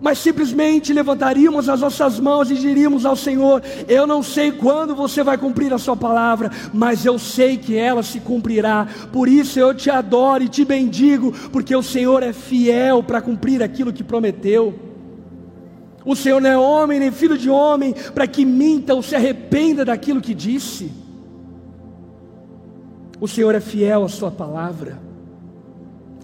mas 0.00 0.18
simplesmente 0.18 0.92
levantaríamos 0.92 1.68
as 1.68 1.80
nossas 1.80 2.20
mãos 2.20 2.50
e 2.50 2.54
diríamos 2.54 3.04
ao 3.04 3.16
Senhor: 3.16 3.62
Eu 3.88 4.06
não 4.06 4.22
sei 4.22 4.52
quando 4.52 4.94
você 4.94 5.22
vai 5.22 5.36
cumprir 5.36 5.72
a 5.72 5.78
Sua 5.78 5.96
palavra, 5.96 6.50
mas 6.72 7.04
eu 7.04 7.18
sei 7.18 7.56
que 7.56 7.76
ela 7.76 8.02
se 8.02 8.20
cumprirá. 8.20 8.86
Por 9.12 9.28
isso 9.28 9.58
eu 9.58 9.74
te 9.74 9.90
adoro 9.90 10.44
e 10.44 10.48
te 10.48 10.64
bendigo, 10.64 11.32
porque 11.50 11.74
o 11.74 11.82
Senhor 11.82 12.22
é 12.22 12.32
fiel 12.32 13.02
para 13.02 13.20
cumprir 13.20 13.62
aquilo 13.62 13.92
que 13.92 14.04
prometeu. 14.04 14.74
O 16.04 16.14
Senhor 16.14 16.40
não 16.40 16.50
é 16.50 16.56
homem 16.56 17.00
nem 17.00 17.10
filho 17.10 17.36
de 17.36 17.50
homem 17.50 17.94
para 18.14 18.26
que 18.26 18.44
minta 18.44 18.94
ou 18.94 19.02
se 19.02 19.16
arrependa 19.16 19.84
daquilo 19.84 20.20
que 20.20 20.32
disse. 20.32 20.92
O 23.20 23.26
Senhor 23.26 23.54
é 23.54 23.60
fiel 23.60 24.04
à 24.04 24.08
Sua 24.08 24.30
palavra. 24.30 25.00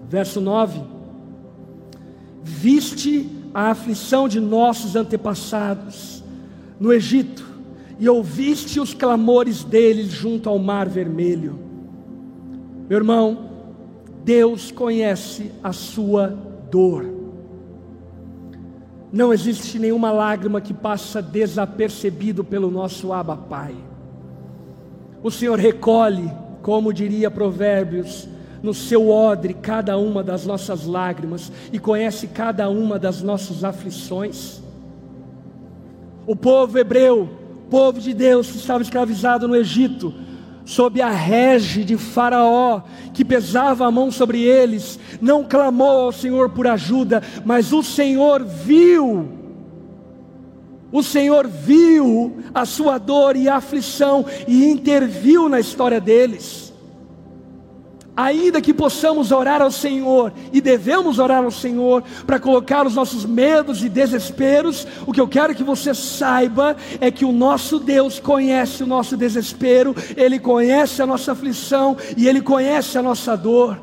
Verso 0.08 0.40
9: 0.40 0.80
Viste 2.44 3.33
a 3.54 3.70
aflição 3.70 4.26
de 4.26 4.40
nossos 4.40 4.96
antepassados 4.96 6.24
no 6.80 6.92
Egito 6.92 7.46
e 8.00 8.08
ouviste 8.08 8.80
os 8.80 8.92
clamores 8.92 9.62
deles 9.62 10.08
junto 10.08 10.48
ao 10.48 10.58
Mar 10.58 10.88
Vermelho. 10.88 11.56
Meu 12.88 12.98
irmão, 12.98 13.50
Deus 14.24 14.72
conhece 14.72 15.52
a 15.62 15.72
sua 15.72 16.36
dor. 16.70 17.08
Não 19.12 19.32
existe 19.32 19.78
nenhuma 19.78 20.10
lágrima 20.10 20.60
que 20.60 20.74
passa 20.74 21.22
desapercebido 21.22 22.42
pelo 22.42 22.68
nosso 22.68 23.12
Abba 23.12 23.36
Pai. 23.36 23.76
O 25.22 25.30
Senhor 25.30 25.56
recolhe, 25.56 26.28
como 26.60 26.92
diria 26.92 27.30
Provérbios, 27.30 28.28
no 28.64 28.72
seu 28.72 29.10
odre 29.10 29.52
cada 29.52 29.98
uma 29.98 30.22
das 30.22 30.46
nossas 30.46 30.86
lágrimas 30.86 31.52
e 31.70 31.78
conhece 31.78 32.26
cada 32.28 32.66
uma 32.70 32.98
das 32.98 33.20
nossas 33.20 33.62
aflições. 33.62 34.62
O 36.26 36.34
povo 36.34 36.78
hebreu, 36.78 37.28
povo 37.68 38.00
de 38.00 38.14
Deus 38.14 38.50
que 38.50 38.56
estava 38.56 38.82
escravizado 38.82 39.46
no 39.46 39.54
Egito, 39.54 40.14
sob 40.64 40.98
a 41.02 41.10
rege 41.10 41.84
de 41.84 41.98
Faraó, 41.98 42.80
que 43.12 43.22
pesava 43.22 43.86
a 43.86 43.90
mão 43.90 44.10
sobre 44.10 44.40
eles, 44.40 44.98
não 45.20 45.44
clamou 45.44 46.06
ao 46.06 46.12
Senhor 46.12 46.48
por 46.48 46.66
ajuda, 46.66 47.22
mas 47.44 47.70
o 47.70 47.82
Senhor 47.82 48.42
viu, 48.42 49.28
o 50.90 51.02
Senhor 51.02 51.46
viu 51.46 52.38
a 52.54 52.64
sua 52.64 52.96
dor 52.96 53.36
e 53.36 53.46
a 53.46 53.56
aflição 53.56 54.24
e 54.48 54.64
interviu 54.70 55.50
na 55.50 55.60
história 55.60 56.00
deles. 56.00 56.63
Ainda 58.16 58.60
que 58.60 58.72
possamos 58.72 59.32
orar 59.32 59.60
ao 59.60 59.72
Senhor, 59.72 60.32
e 60.52 60.60
devemos 60.60 61.18
orar 61.18 61.42
ao 61.42 61.50
Senhor, 61.50 62.04
para 62.24 62.38
colocar 62.38 62.86
os 62.86 62.94
nossos 62.94 63.24
medos 63.24 63.82
e 63.82 63.88
desesperos, 63.88 64.86
o 65.04 65.12
que 65.12 65.20
eu 65.20 65.26
quero 65.26 65.54
que 65.54 65.64
você 65.64 65.92
saiba 65.92 66.76
é 67.00 67.10
que 67.10 67.24
o 67.24 67.32
nosso 67.32 67.80
Deus 67.80 68.20
conhece 68.20 68.84
o 68.84 68.86
nosso 68.86 69.16
desespero, 69.16 69.96
Ele 70.16 70.38
conhece 70.38 71.02
a 71.02 71.06
nossa 71.06 71.32
aflição 71.32 71.96
e 72.16 72.28
Ele 72.28 72.40
conhece 72.40 72.96
a 72.96 73.02
nossa 73.02 73.36
dor. 73.36 73.80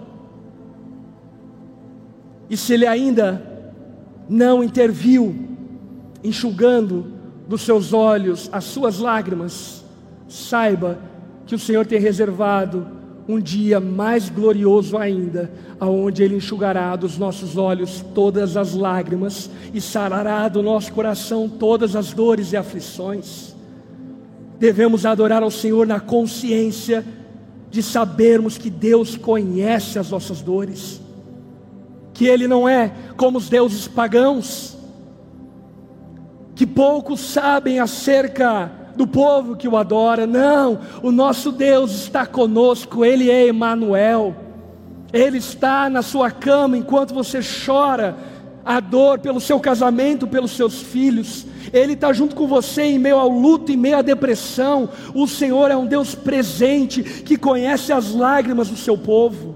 E 2.49 2.55
se 2.55 2.73
Ele 2.73 2.87
ainda 2.87 3.45
não 4.29 4.63
interviu, 4.63 5.35
enxugando 6.23 7.05
dos 7.49 7.63
seus 7.63 7.91
olhos 7.91 8.49
as 8.53 8.63
suas 8.63 8.97
lágrimas, 8.97 9.83
saiba 10.29 10.99
que 11.45 11.53
o 11.53 11.59
Senhor 11.59 11.85
tem 11.85 11.99
reservado 11.99 13.00
um 13.33 13.39
dia 13.39 13.79
mais 13.79 14.29
glorioso 14.29 14.97
ainda, 14.97 15.51
aonde 15.79 16.23
Ele 16.23 16.35
enxugará 16.35 16.95
dos 16.95 17.17
nossos 17.17 17.57
olhos 17.57 18.03
todas 18.13 18.57
as 18.57 18.73
lágrimas 18.73 19.49
e 19.73 19.79
sarará 19.79 20.47
do 20.47 20.61
nosso 20.61 20.91
coração 20.91 21.47
todas 21.47 21.95
as 21.95 22.13
dores 22.13 22.51
e 22.51 22.57
aflições. 22.57 23.55
Devemos 24.59 25.05
adorar 25.05 25.41
ao 25.43 25.51
Senhor 25.51 25.87
na 25.87 25.99
consciência 25.99 27.05
de 27.69 27.81
sabermos 27.81 28.57
que 28.57 28.69
Deus 28.69 29.15
conhece 29.15 29.97
as 29.97 30.09
nossas 30.11 30.41
dores, 30.41 31.01
que 32.13 32.25
Ele 32.25 32.47
não 32.47 32.67
é 32.67 32.91
como 33.15 33.37
os 33.37 33.49
deuses 33.49 33.87
pagãos, 33.87 34.77
que 36.53 36.67
poucos 36.67 37.21
sabem 37.21 37.79
acerca 37.79 38.80
do 38.95 39.07
povo 39.07 39.55
que 39.55 39.67
o 39.67 39.77
adora. 39.77 40.27
Não, 40.27 40.79
o 41.01 41.11
nosso 41.11 41.51
Deus 41.51 41.91
está 41.91 42.25
conosco, 42.25 43.03
Ele 43.05 43.29
é 43.29 43.47
Emanuel. 43.47 44.35
Ele 45.13 45.37
está 45.37 45.89
na 45.89 46.01
sua 46.01 46.31
cama 46.31 46.77
enquanto 46.77 47.13
você 47.13 47.39
chora 47.65 48.15
a 48.63 48.79
dor 48.79 49.19
pelo 49.19 49.41
seu 49.41 49.59
casamento, 49.59 50.27
pelos 50.27 50.51
seus 50.51 50.81
filhos. 50.81 51.45
Ele 51.73 51.93
está 51.93 52.13
junto 52.13 52.35
com 52.35 52.47
você 52.47 52.83
em 52.83 52.99
meio 52.99 53.17
ao 53.17 53.29
luto, 53.29 53.71
em 53.71 53.77
meio 53.77 53.97
à 53.97 54.01
depressão. 54.01 54.89
O 55.13 55.27
Senhor 55.27 55.71
é 55.71 55.75
um 55.75 55.85
Deus 55.85 56.15
presente 56.15 57.03
que 57.03 57.37
conhece 57.37 57.91
as 57.91 58.13
lágrimas 58.13 58.69
do 58.69 58.77
seu 58.77 58.97
povo. 58.97 59.55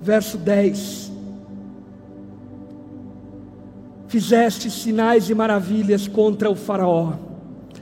Verso 0.00 0.36
10 0.36 1.11
fizeste 4.12 4.70
sinais 4.70 5.30
e 5.30 5.34
maravilhas 5.34 6.06
contra 6.06 6.50
o 6.50 6.54
Faraó, 6.54 7.14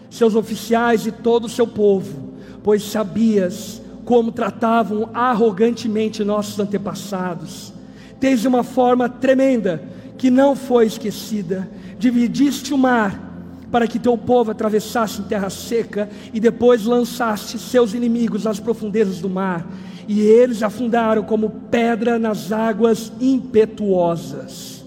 seus 0.09 0.37
oficiais 0.37 1.05
e 1.05 1.11
todo 1.11 1.47
o 1.47 1.49
seu 1.49 1.67
povo, 1.67 2.35
pois 2.63 2.85
sabias 2.85 3.83
como 4.05 4.31
tratavam 4.31 5.11
arrogantemente 5.13 6.23
nossos 6.23 6.61
antepassados. 6.61 7.73
Tens 8.21 8.45
uma 8.45 8.63
forma 8.63 9.09
tremenda 9.09 9.83
que 10.17 10.31
não 10.31 10.55
foi 10.55 10.87
esquecida. 10.87 11.69
Dividiste 11.99 12.73
o 12.73 12.79
mar 12.79 13.29
para 13.69 13.89
que 13.89 13.99
teu 13.99 14.17
povo 14.17 14.53
atravessasse 14.53 15.21
em 15.21 15.25
terra 15.25 15.51
seca 15.51 16.09
e 16.33 16.39
depois 16.39 16.85
lançaste 16.85 17.59
seus 17.59 17.93
inimigos 17.93 18.47
às 18.47 18.61
profundezas 18.61 19.19
do 19.19 19.29
mar, 19.29 19.67
e 20.07 20.21
eles 20.21 20.63
afundaram 20.63 21.25
como 21.25 21.51
pedra 21.73 22.21
nas 22.21 22.53
águas 22.53 23.13
impetuosas. 23.21 24.80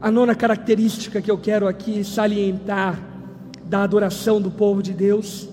A 0.00 0.10
nona 0.10 0.34
característica 0.34 1.22
que 1.22 1.30
eu 1.30 1.38
quero 1.38 1.66
aqui 1.66 2.04
salientar 2.04 3.00
da 3.64 3.82
adoração 3.82 4.40
do 4.40 4.50
povo 4.50 4.82
de 4.82 4.92
Deus 4.92 5.48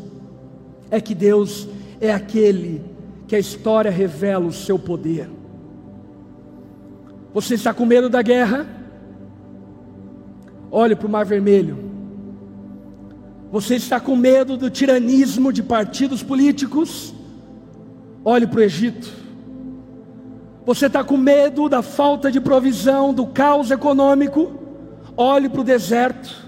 é 0.91 1.00
que 1.00 1.16
Deus 1.16 1.68
é 2.00 2.14
aquele 2.14 2.84
que 3.28 3.36
a 3.36 3.39
história 3.39 3.89
revela 3.89 4.46
o 4.46 4.52
seu 4.52 4.78
poder. 4.78 5.30
Você 7.34 7.56
está 7.56 7.74
com 7.74 7.86
medo 7.86 8.10
da 8.10 8.22
guerra? 8.22 8.68
Olhe 10.70 10.96
para 10.96 11.08
o 11.08 11.10
Mar 11.10 11.26
Vermelho. 11.26 11.78
Você 13.52 13.76
está 13.76 14.00
com 14.00 14.16
medo 14.16 14.58
do 14.58 14.70
tiranismo 14.70 15.54
de 15.54 15.64
partidos 15.64 16.22
políticos? 16.22 17.14
Olhe 18.26 18.46
para 18.46 18.60
o 18.60 18.64
Egito. 18.64 19.23
Você 20.66 20.86
está 20.86 21.03
com 21.03 21.18
medo 21.18 21.68
da 21.68 21.82
falta 21.82 22.32
de 22.32 22.39
provisão, 22.39 23.14
do 23.14 23.28
caos 23.28 23.70
econômico? 23.70 24.53
Olhe 25.18 25.49
para 25.49 25.59
o 25.59 25.64
deserto. 25.64 26.43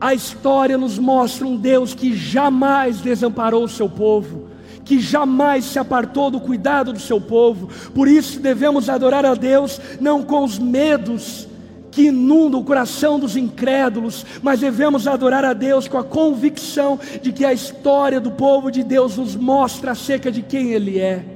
A 0.00 0.12
história 0.12 0.76
nos 0.76 0.98
mostra 0.98 1.46
um 1.46 1.56
Deus 1.56 1.94
que 1.94 2.14
jamais 2.16 3.00
desamparou 3.00 3.62
o 3.64 3.68
seu 3.68 3.88
povo, 3.88 4.48
que 4.84 4.98
jamais 4.98 5.64
se 5.64 5.78
apartou 5.78 6.28
do 6.28 6.40
cuidado 6.40 6.92
do 6.92 6.98
seu 6.98 7.20
povo. 7.20 7.68
Por 7.94 8.08
isso 8.08 8.40
devemos 8.40 8.88
adorar 8.88 9.24
a 9.24 9.34
Deus 9.34 9.80
não 10.00 10.22
com 10.24 10.42
os 10.42 10.58
medos 10.58 11.48
que 11.92 12.06
inunda 12.06 12.56
o 12.56 12.64
coração 12.64 13.20
dos 13.20 13.36
incrédulos, 13.36 14.26
mas 14.42 14.58
devemos 14.58 15.06
adorar 15.06 15.44
a 15.44 15.52
Deus 15.52 15.86
com 15.86 15.96
a 15.96 16.02
convicção 16.02 16.98
de 17.22 17.32
que 17.32 17.44
a 17.44 17.52
história 17.52 18.20
do 18.20 18.32
povo 18.32 18.72
de 18.72 18.82
Deus 18.82 19.16
nos 19.16 19.36
mostra 19.36 19.92
acerca 19.92 20.32
de 20.32 20.42
quem 20.42 20.72
Ele 20.72 20.98
é. 20.98 21.33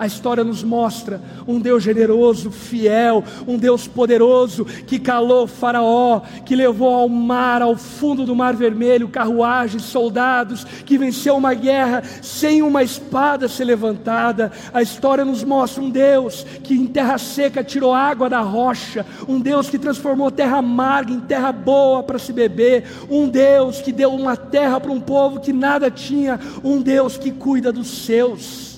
A 0.00 0.06
história 0.06 0.42
nos 0.42 0.64
mostra 0.64 1.20
um 1.46 1.60
Deus 1.60 1.82
generoso, 1.82 2.50
fiel, 2.50 3.22
um 3.46 3.58
Deus 3.58 3.86
poderoso 3.86 4.64
que 4.64 4.98
calou 4.98 5.46
Faraó, 5.46 6.22
que 6.46 6.56
levou 6.56 6.94
ao 6.94 7.06
mar, 7.06 7.60
ao 7.60 7.76
fundo 7.76 8.24
do 8.24 8.34
Mar 8.34 8.56
Vermelho, 8.56 9.10
carruagens, 9.10 9.82
soldados, 9.82 10.64
que 10.64 10.96
venceu 10.96 11.36
uma 11.36 11.52
guerra 11.52 12.02
sem 12.22 12.62
uma 12.62 12.82
espada 12.82 13.46
ser 13.46 13.64
levantada. 13.64 14.50
A 14.72 14.80
história 14.80 15.22
nos 15.22 15.44
mostra 15.44 15.82
um 15.82 15.90
Deus 15.90 16.46
que 16.62 16.72
em 16.72 16.86
terra 16.86 17.18
seca 17.18 17.62
tirou 17.62 17.92
água 17.92 18.30
da 18.30 18.40
rocha, 18.40 19.04
um 19.28 19.38
Deus 19.38 19.68
que 19.68 19.78
transformou 19.78 20.30
terra 20.30 20.56
amarga 20.56 21.12
em 21.12 21.20
terra 21.20 21.52
boa 21.52 22.02
para 22.02 22.18
se 22.18 22.32
beber, 22.32 22.84
um 23.10 23.28
Deus 23.28 23.82
que 23.82 23.92
deu 23.92 24.14
uma 24.14 24.34
terra 24.34 24.80
para 24.80 24.92
um 24.92 25.00
povo 25.00 25.40
que 25.40 25.52
nada 25.52 25.90
tinha, 25.90 26.40
um 26.64 26.80
Deus 26.80 27.18
que 27.18 27.30
cuida 27.30 27.70
dos 27.70 28.06
seus 28.06 28.69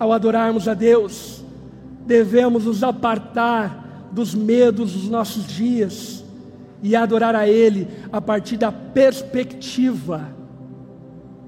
ao 0.00 0.14
adorarmos 0.14 0.66
a 0.66 0.72
Deus, 0.72 1.44
devemos 2.06 2.64
nos 2.64 2.82
apartar 2.82 4.08
dos 4.10 4.34
medos 4.34 4.94
dos 4.94 5.10
nossos 5.10 5.46
dias 5.46 6.24
e 6.82 6.96
adorar 6.96 7.36
a 7.36 7.46
Ele 7.46 7.86
a 8.10 8.18
partir 8.18 8.56
da 8.56 8.72
perspectiva 8.72 10.26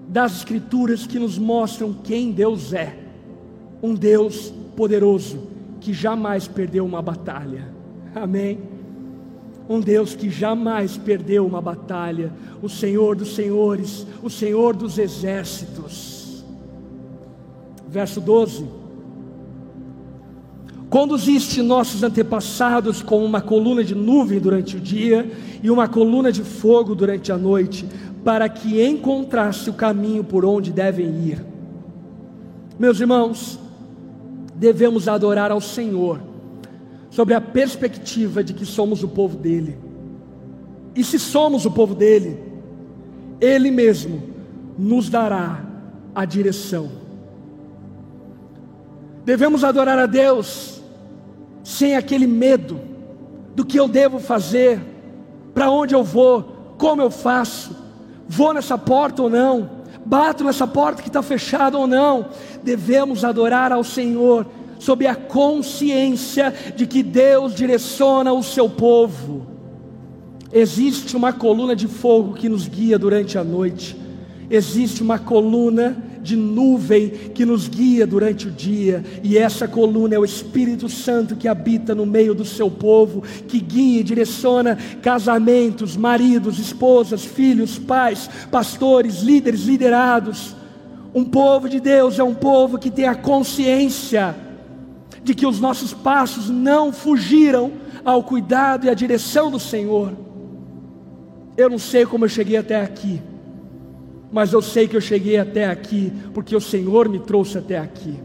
das 0.07 0.37
Escrituras 0.37 1.07
que 1.07 1.19
nos 1.19 1.39
mostram 1.39 1.95
quem 1.95 2.31
Deus 2.31 2.75
é 2.75 2.99
um 3.83 3.95
Deus 3.95 4.53
poderoso 4.77 5.49
que 5.81 5.95
jamais 5.95 6.47
perdeu 6.47 6.85
uma 6.85 7.01
batalha. 7.01 7.67
Amém. 8.15 8.59
Um 9.67 9.81
Deus 9.81 10.15
que 10.15 10.29
jamais 10.29 10.99
perdeu 10.99 11.47
uma 11.47 11.63
batalha, 11.63 12.31
o 12.61 12.69
Senhor 12.69 13.17
dos 13.17 13.35
senhores, 13.35 14.07
o 14.23 14.29
Senhor 14.29 14.77
dos 14.77 14.99
exércitos 14.99 16.12
verso 17.93 18.20
12. 18.20 18.64
Conduziste 20.88 21.61
nossos 21.61 22.03
antepassados 22.03 23.03
com 23.03 23.22
uma 23.24 23.40
coluna 23.40 23.84
de 23.84 23.95
nuvem 23.95 24.40
durante 24.40 24.76
o 24.76 24.80
dia 24.80 25.30
e 25.62 25.70
uma 25.70 25.86
coluna 25.86 26.32
de 26.32 26.43
fogo 26.43 26.95
durante 26.95 27.30
a 27.30 27.36
noite, 27.36 27.86
para 28.24 28.49
que 28.49 28.82
encontrasse 28.82 29.68
o 29.68 29.74
caminho 29.74 30.24
por 30.24 30.45
onde 30.45 30.72
devem 30.72 31.07
ir. 31.26 31.45
Meus 32.78 32.99
irmãos, 33.01 33.59
devemos 34.55 35.09
adorar 35.09 35.51
ao 35.51 35.61
Senhor, 35.61 36.20
sobre 37.11 37.34
a 37.34 37.40
perspectiva 37.40 38.43
de 38.43 38.55
que 38.55 38.64
somos 38.64 39.03
o 39.03 39.09
povo 39.09 39.36
dele. 39.36 39.76
E 40.95 41.05
se 41.05 41.18
somos 41.18 41.66
o 41.66 41.70
povo 41.70 41.95
dele, 41.95 42.38
ele 43.40 43.70
mesmo 43.70 44.22
nos 44.78 45.11
dará 45.11 45.64
a 46.14 46.24
direção. 46.24 47.02
Devemos 49.25 49.62
adorar 49.62 49.99
a 49.99 50.07
Deus 50.07 50.81
sem 51.62 51.97
aquele 51.97 52.27
medo 52.27 52.81
do 53.55 53.64
que 53.64 53.79
eu 53.79 53.87
devo 53.87 54.18
fazer, 54.18 54.81
para 55.55 55.70
onde 55.70 55.95
eu 55.95 56.03
vou, 56.03 56.75
como 56.79 57.03
eu 57.03 57.11
faço, 57.11 57.77
vou 58.29 58.53
nessa 58.53 58.77
porta 58.77 59.23
ou 59.23 59.31
não, 59.31 59.70
bato 60.05 60.43
nessa 60.43 60.66
porta 60.66 61.03
que 61.03 61.09
está 61.09 61.23
fechada 61.23 61.79
ou 61.79 61.87
não. 61.87 62.27
Devemos 62.62 63.25
adorar 63.25 63.70
ao 63.70 63.85
Senhor 63.85 64.47
sob 64.79 65.07
a 65.07 65.14
consciência 65.14 66.53
de 66.75 66.87
que 66.87 67.03
Deus 67.03 67.55
direciona 67.55 68.33
o 68.33 68.43
seu 68.43 68.68
povo. 68.68 69.47
Existe 70.53 71.16
uma 71.16 71.33
coluna 71.33 71.77
de 71.77 71.87
fogo 71.87 72.35
que 72.35 72.49
nos 72.49 72.66
guia 72.66 72.99
durante 72.99 73.39
a 73.39 73.45
noite, 73.45 73.97
existe 74.51 75.03
uma 75.03 75.18
coluna 75.18 75.97
de 76.23 76.37
nuvem 76.37 77.11
que 77.35 77.45
nos 77.45 77.66
guia 77.66 78.07
durante 78.07 78.47
o 78.47 78.51
dia, 78.51 79.05
e 79.23 79.37
essa 79.37 79.66
coluna 79.66 80.14
é 80.14 80.18
o 80.18 80.25
Espírito 80.25 80.89
Santo 80.89 81.35
que 81.35 81.49
habita 81.49 81.95
no 81.95 82.07
meio 82.07 82.33
do 82.35 82.45
seu 82.45 82.70
povo, 82.70 83.23
que 83.49 83.59
guia 83.59 84.01
e 84.01 84.05
direciona 84.05 84.79
casamentos, 85.03 85.97
maridos, 85.97 86.59
esposas, 86.59 87.25
filhos, 87.25 87.79
pais, 87.79 88.31
pastores, 88.51 89.20
líderes, 89.20 89.62
liderados. 89.62 90.55
Um 91.12 91.25
povo 91.25 91.68
de 91.68 91.81
Deus 91.81 92.18
é 92.18 92.25
um 92.25 92.35
povo 92.35 92.79
que 92.79 92.91
tem 92.91 93.07
a 93.07 93.14
consciência 93.14 94.35
de 95.25 95.35
que 95.35 95.47
os 95.47 95.61
nossos 95.61 95.93
passos 95.93 96.49
não 96.49 96.93
fugiram 96.93 97.73
ao 98.05 98.23
cuidado 98.23 98.87
e 98.87 98.91
à 98.91 98.95
direção 98.95 99.51
do 99.51 99.59
Senhor. 99.59 100.12
Eu 101.57 101.68
não 101.68 101.79
sei 101.79 102.07
como 102.07 102.25
eu 102.25 102.29
cheguei 102.29 102.57
até 102.57 102.81
aqui 102.81 103.20
mas 104.33 104.53
eu 104.53 104.62
sei 104.62 104.89
que 104.89 104.97
eu 104.97 105.01
cheguei 105.01 105.37
até 105.37 105.66
aqui 105.66 106.12
porque 106.33 106.57
o 106.57 106.61
Senhor 106.61 107.09
me 107.09 107.18
trouxe 107.18 107.59
até 107.59 107.78
aqui. 107.78 108.18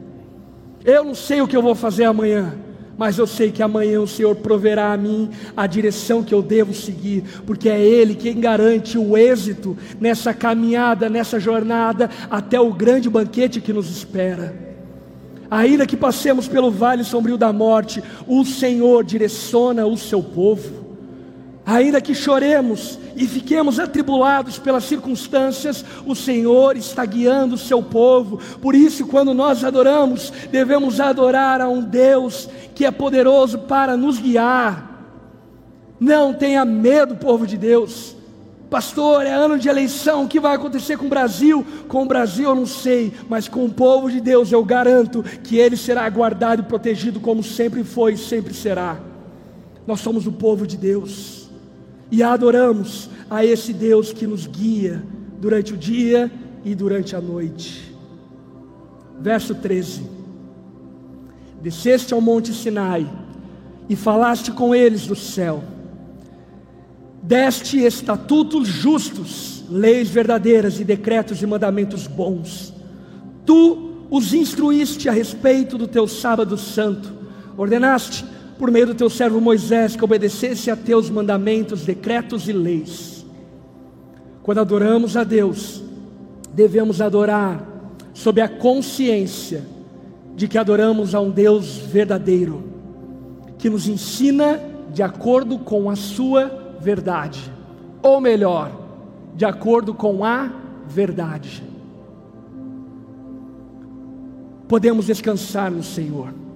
Eu 0.85 1.03
não 1.03 1.13
sei 1.13 1.41
o 1.41 1.47
que 1.47 1.57
eu 1.57 1.61
vou 1.61 1.75
fazer 1.75 2.05
amanhã, 2.05 2.55
mas 2.97 3.17
eu 3.17 3.27
sei 3.27 3.51
que 3.51 3.61
amanhã 3.61 3.99
o 3.99 4.07
Senhor 4.07 4.35
proverá 4.37 4.93
a 4.93 4.97
mim 4.97 5.29
a 5.55 5.67
direção 5.67 6.23
que 6.23 6.33
eu 6.33 6.41
devo 6.41 6.73
seguir, 6.73 7.23
porque 7.45 7.67
é 7.67 7.79
Ele 7.79 8.15
quem 8.15 8.39
garante 8.39 8.97
o 8.97 9.17
êxito 9.17 9.77
nessa 9.99 10.33
caminhada, 10.33 11.09
nessa 11.09 11.39
jornada 11.39 12.09
até 12.31 12.59
o 12.59 12.73
grande 12.73 13.09
banquete 13.09 13.59
que 13.59 13.73
nos 13.73 13.89
espera. 13.89 14.65
Ainda 15.51 15.85
que 15.85 15.95
passemos 15.95 16.47
pelo 16.47 16.71
vale 16.71 17.03
sombrio 17.03 17.37
da 17.37 17.53
morte, 17.53 18.01
o 18.25 18.43
Senhor 18.45 19.03
direciona 19.03 19.85
o 19.85 19.97
seu 19.97 20.23
povo. 20.23 20.86
Ainda 21.67 21.99
que 21.99 22.15
choremos 22.15 22.97
e 23.13 23.27
fiquemos 23.27 23.77
atribulados 23.77 24.57
pelas 24.57 24.85
circunstâncias, 24.85 25.83
o 26.05 26.15
Senhor 26.15 26.77
está 26.77 27.03
guiando 27.03 27.55
o 27.55 27.57
seu 27.57 27.83
povo. 27.83 28.39
Por 28.61 28.73
isso, 28.73 29.05
quando 29.05 29.33
nós 29.33 29.65
adoramos, 29.65 30.31
devemos 30.49 31.01
adorar 31.01 31.59
a 31.59 31.67
um 31.67 31.81
Deus 31.81 32.47
que 32.73 32.85
é 32.85 32.91
poderoso 32.91 33.59
para 33.59 33.97
nos 33.97 34.17
guiar. 34.17 35.09
Não 35.99 36.33
tenha 36.33 36.63
medo, 36.63 37.17
povo 37.17 37.45
de 37.45 37.57
Deus. 37.57 38.15
Pastor, 38.69 39.25
é 39.25 39.33
ano 39.33 39.59
de 39.59 39.67
eleição, 39.67 40.23
o 40.23 40.27
que 40.29 40.39
vai 40.39 40.55
acontecer 40.55 40.97
com 40.97 41.07
o 41.07 41.09
Brasil? 41.09 41.67
Com 41.89 42.03
o 42.03 42.07
Brasil 42.07 42.47
eu 42.47 42.55
não 42.55 42.65
sei, 42.65 43.11
mas 43.27 43.49
com 43.49 43.65
o 43.65 43.69
povo 43.69 44.09
de 44.09 44.21
Deus 44.21 44.53
eu 44.53 44.63
garanto 44.63 45.21
que 45.43 45.57
ele 45.57 45.75
será 45.75 46.09
guardado 46.09 46.61
e 46.61 46.65
protegido 46.65 47.19
como 47.19 47.43
sempre 47.43 47.83
foi 47.83 48.13
e 48.13 48.17
sempre 48.17 48.53
será. 48.53 48.97
Nós 49.85 49.99
somos 49.99 50.25
o 50.27 50.31
povo 50.31 50.65
de 50.65 50.77
Deus 50.77 51.36
e 52.11 52.23
adoramos 52.23 53.09
a 53.29 53.45
esse 53.45 53.73
Deus 53.73 54.13
que 54.13 54.25
nos 54.25 54.47
guia 54.47 55.03
durante 55.39 55.73
o 55.73 55.77
dia 55.77 56.31
e 56.63 56.73
durante 56.73 57.15
a 57.15 57.21
noite. 57.21 57.93
Verso 59.19 59.55
13: 59.55 60.03
Desceste 61.61 62.13
ao 62.13 62.21
monte 62.21 62.53
Sinai 62.53 63.09
e 63.89 63.95
falaste 63.95 64.51
com 64.51 64.73
eles 64.73 65.07
do 65.07 65.15
céu, 65.15 65.63
deste 67.21 67.79
estatutos 67.79 68.67
justos, 68.67 69.63
leis 69.69 70.09
verdadeiras 70.09 70.79
e 70.79 70.83
decretos 70.83 71.41
e 71.41 71.45
mandamentos 71.45 72.07
bons. 72.07 72.73
Tu 73.45 73.87
os 74.09 74.33
instruíste 74.33 75.09
a 75.09 75.11
respeito 75.11 75.77
do 75.77 75.87
teu 75.87 76.07
sábado 76.07 76.57
santo, 76.57 77.11
ordenaste 77.57 78.23
por 78.57 78.71
meio 78.71 78.87
do 78.87 78.95
teu 78.95 79.09
servo 79.09 79.39
Moisés, 79.39 79.95
que 79.95 80.03
obedecesse 80.03 80.71
a 80.71 80.75
teus 80.75 81.09
mandamentos, 81.09 81.85
decretos 81.85 82.47
e 82.47 82.53
leis. 82.53 83.25
Quando 84.41 84.59
adoramos 84.59 85.15
a 85.15 85.23
Deus, 85.23 85.83
devemos 86.53 87.01
adorar 87.01 87.65
sob 88.13 88.41
a 88.41 88.49
consciência 88.49 89.63
de 90.35 90.47
que 90.47 90.57
adoramos 90.57 91.13
a 91.13 91.19
um 91.19 91.29
Deus 91.29 91.77
verdadeiro, 91.77 92.63
que 93.59 93.69
nos 93.69 93.87
ensina 93.87 94.59
de 94.91 95.03
acordo 95.03 95.59
com 95.59 95.89
a 95.89 95.95
sua 95.95 96.77
verdade, 96.79 97.51
ou 98.01 98.19
melhor, 98.19 98.71
de 99.35 99.45
acordo 99.45 99.93
com 99.93 100.25
a 100.25 100.51
verdade. 100.87 101.63
Podemos 104.67 105.05
descansar 105.05 105.69
no 105.69 105.83
Senhor 105.83 106.46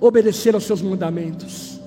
obedecer 0.00 0.54
aos 0.54 0.64
seus 0.64 0.82
mandamentos. 0.82 1.80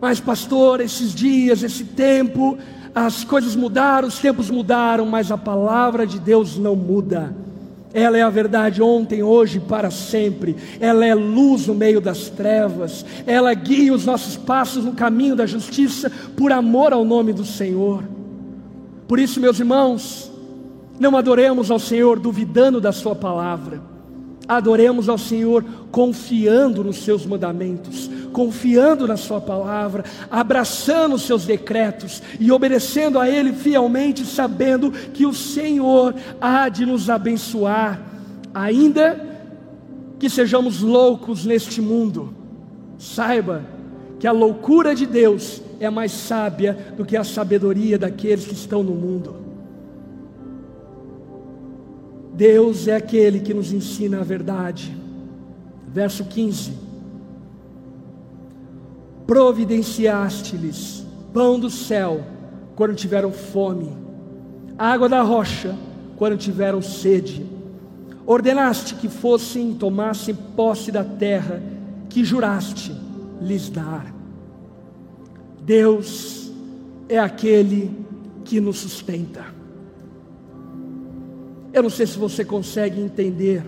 Mas, 0.00 0.20
pastor, 0.20 0.80
esses 0.80 1.14
dias, 1.14 1.62
esse 1.62 1.84
tempo, 1.84 2.58
as 2.94 3.24
coisas 3.24 3.56
mudaram, 3.56 4.08
os 4.08 4.18
tempos 4.18 4.50
mudaram, 4.50 5.06
mas 5.06 5.30
a 5.30 5.38
palavra 5.38 6.06
de 6.06 6.18
Deus 6.18 6.58
não 6.58 6.76
muda. 6.76 7.34
Ela 7.92 8.18
é 8.18 8.22
a 8.22 8.30
verdade 8.30 8.82
ontem, 8.82 9.22
hoje 9.22 9.58
e 9.58 9.60
para 9.60 9.90
sempre. 9.90 10.56
Ela 10.80 11.06
é 11.06 11.14
luz 11.14 11.68
no 11.68 11.74
meio 11.74 12.00
das 12.00 12.28
trevas. 12.28 13.04
Ela 13.24 13.54
guia 13.54 13.94
os 13.94 14.04
nossos 14.04 14.36
passos 14.36 14.84
no 14.84 14.92
caminho 14.92 15.36
da 15.36 15.46
justiça 15.46 16.10
por 16.36 16.50
amor 16.50 16.92
ao 16.92 17.04
nome 17.04 17.32
do 17.32 17.44
Senhor. 17.44 18.02
Por 19.06 19.20
isso, 19.20 19.40
meus 19.40 19.60
irmãos, 19.60 20.30
não 20.98 21.16
adoremos 21.16 21.70
ao 21.70 21.78
Senhor 21.78 22.18
duvidando 22.18 22.80
da 22.80 22.90
Sua 22.90 23.14
palavra 23.14 23.93
Adoremos 24.46 25.08
ao 25.08 25.16
Senhor 25.16 25.64
confiando 25.90 26.84
nos 26.84 26.98
seus 26.98 27.24
mandamentos, 27.24 28.10
confiando 28.32 29.06
na 29.06 29.16
Sua 29.16 29.40
palavra, 29.40 30.04
abraçando 30.30 31.14
os 31.14 31.22
seus 31.22 31.46
decretos 31.46 32.22
e 32.38 32.52
obedecendo 32.52 33.18
a 33.18 33.28
Ele 33.28 33.52
fielmente, 33.52 34.24
sabendo 34.26 34.90
que 34.90 35.24
o 35.24 35.32
Senhor 35.32 36.14
há 36.40 36.68
de 36.68 36.84
nos 36.84 37.08
abençoar, 37.08 38.00
ainda 38.52 39.18
que 40.18 40.28
sejamos 40.28 40.80
loucos 40.80 41.44
neste 41.44 41.80
mundo. 41.80 42.34
Saiba 42.98 43.62
que 44.18 44.26
a 44.26 44.32
loucura 44.32 44.94
de 44.94 45.06
Deus 45.06 45.62
é 45.80 45.88
mais 45.88 46.12
sábia 46.12 46.94
do 46.96 47.04
que 47.04 47.16
a 47.16 47.24
sabedoria 47.24 47.98
daqueles 47.98 48.46
que 48.46 48.54
estão 48.54 48.82
no 48.82 48.92
mundo. 48.92 49.43
Deus 52.34 52.88
é 52.88 52.96
aquele 52.96 53.40
que 53.40 53.54
nos 53.54 53.72
ensina 53.72 54.20
a 54.20 54.24
verdade. 54.24 54.94
Verso 55.86 56.24
15: 56.24 56.72
Providenciaste-lhes 59.26 61.06
pão 61.32 61.58
do 61.58 61.70
céu 61.70 62.24
quando 62.74 62.94
tiveram 62.94 63.30
fome, 63.30 63.96
água 64.76 65.08
da 65.08 65.22
rocha 65.22 65.76
quando 66.16 66.36
tiveram 66.36 66.82
sede. 66.82 67.46
Ordenaste 68.26 68.94
que 68.96 69.08
fossem 69.08 69.74
tomassem 69.74 70.34
posse 70.34 70.90
da 70.90 71.04
terra 71.04 71.62
que 72.08 72.24
juraste 72.24 72.94
lhes 73.40 73.68
dar. 73.68 74.12
Deus 75.60 76.50
é 77.08 77.18
aquele 77.18 77.90
que 78.44 78.60
nos 78.60 78.78
sustenta. 78.78 79.44
Eu 81.74 81.82
não 81.82 81.90
sei 81.90 82.06
se 82.06 82.16
você 82.16 82.44
consegue 82.44 83.00
entender, 83.00 83.64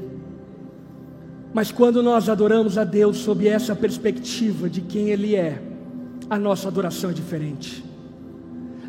mas 1.53 1.73
quando 1.73 2.05
nós 2.05 2.29
adoramos 2.29 2.79
a 2.79 2.85
Deus 2.85 3.17
sob 3.17 3.49
essa 3.49 3.75
perspectiva 3.75 4.71
de 4.71 4.81
quem 4.81 5.09
Ele 5.09 5.35
é, 5.35 5.61
a 6.31 6.39
nossa 6.39 6.69
adoração 6.69 7.11
é 7.11 7.13
diferente. 7.13 7.85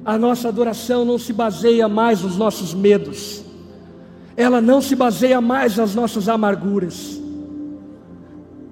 A 0.05 0.19
nossa 0.19 0.49
adoração 0.49 1.03
não 1.03 1.17
se 1.17 1.33
baseia 1.33 1.87
mais 1.87 2.21
nos 2.21 2.37
nossos 2.37 2.75
medos, 2.75 3.43
ela 4.35 4.61
não 4.61 4.83
se 4.83 4.95
baseia 4.95 5.41
mais 5.41 5.77
nas 5.77 5.95
nossas 5.95 6.29
amarguras. 6.29 7.19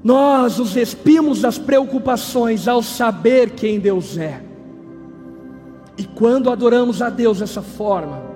Nós 0.03 0.59
os 0.59 0.73
despimos 0.73 1.41
das 1.41 1.57
preocupações 1.57 2.67
ao 2.67 2.83
saber 2.83 3.49
quem 3.55 3.79
Deus 3.79 4.15
é. 4.15 4.43
E 5.97 6.03
quando 6.03 6.51
adoramos 6.51 7.01
a 7.01 7.09
Deus 7.09 7.39
dessa 7.39 7.63
forma, 7.63 8.34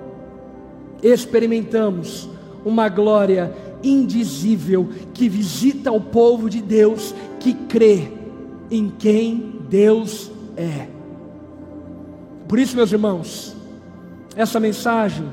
experimentamos 1.02 2.28
uma 2.64 2.88
glória 2.88 3.54
indizível 3.82 4.88
que 5.14 5.28
visita 5.28 5.90
o 5.90 6.00
povo 6.00 6.48
de 6.50 6.60
Deus 6.60 7.14
que 7.38 7.54
crê 7.54 8.08
em 8.70 8.90
quem 8.90 9.60
Deus 9.68 10.30
é. 10.56 10.86
Por 12.46 12.58
isso, 12.58 12.76
meus 12.76 12.92
irmãos, 12.92 13.56
essa 14.36 14.60
mensagem 14.60 15.26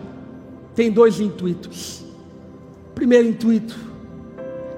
tem 0.76 0.92
dois 0.92 1.20
intuitos. 1.20 2.06
primeiro 2.96 3.28
intuito 3.28 3.78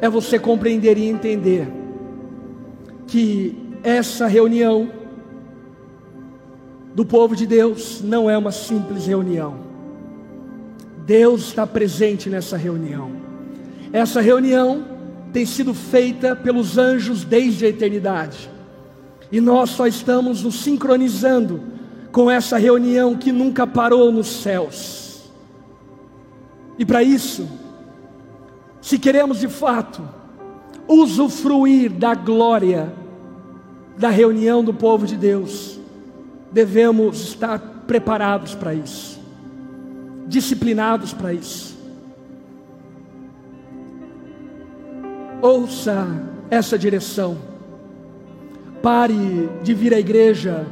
é 0.02 0.10
você 0.10 0.40
compreender 0.40 0.98
e 0.98 1.08
entender 1.08 1.68
que 3.08 3.58
essa 3.84 4.28
reunião 4.28 4.90
do 6.94 7.06
povo 7.06 7.36
de 7.36 7.46
Deus 7.46 8.02
não 8.02 8.30
é 8.30 8.38
uma 8.38 8.52
simples 8.52 9.06
reunião. 9.06 9.69
Deus 11.10 11.42
está 11.48 11.66
presente 11.66 12.30
nessa 12.30 12.56
reunião. 12.56 13.12
Essa 13.92 14.22
reunião 14.22 14.86
tem 15.34 15.44
sido 15.44 15.74
feita 15.74 16.36
pelos 16.36 16.78
anjos 16.78 17.24
desde 17.24 17.66
a 17.66 17.70
eternidade. 17.70 18.48
E 19.32 19.42
nós 19.42 19.72
só 19.72 19.88
estamos 19.88 20.44
nos 20.44 20.60
sincronizando 20.62 21.64
com 22.12 22.30
essa 22.30 22.60
reunião 22.60 23.18
que 23.18 23.32
nunca 23.32 23.66
parou 23.66 24.12
nos 24.12 24.28
céus. 24.28 25.32
E 26.78 26.86
para 26.86 27.02
isso, 27.02 27.50
se 28.80 29.00
queremos 29.00 29.40
de 29.40 29.48
fato 29.48 30.08
usufruir 30.88 31.92
da 31.92 32.14
glória 32.14 32.94
da 33.98 34.12
reunião 34.12 34.64
do 34.64 34.76
povo 34.76 35.08
de 35.08 35.18
Deus, 35.18 35.80
devemos 36.52 37.30
estar 37.30 37.58
preparados 37.88 38.54
para 38.54 38.76
isso, 38.76 39.19
disciplinados 40.30 41.12
para 41.12 41.34
isso. 41.34 41.78
Ouça 45.42 46.08
essa 46.50 46.78
direção, 46.78 47.38
pare 48.82 49.50
de 49.64 49.74
vir 49.74 49.94
à 49.94 50.00
igreja 50.00 50.66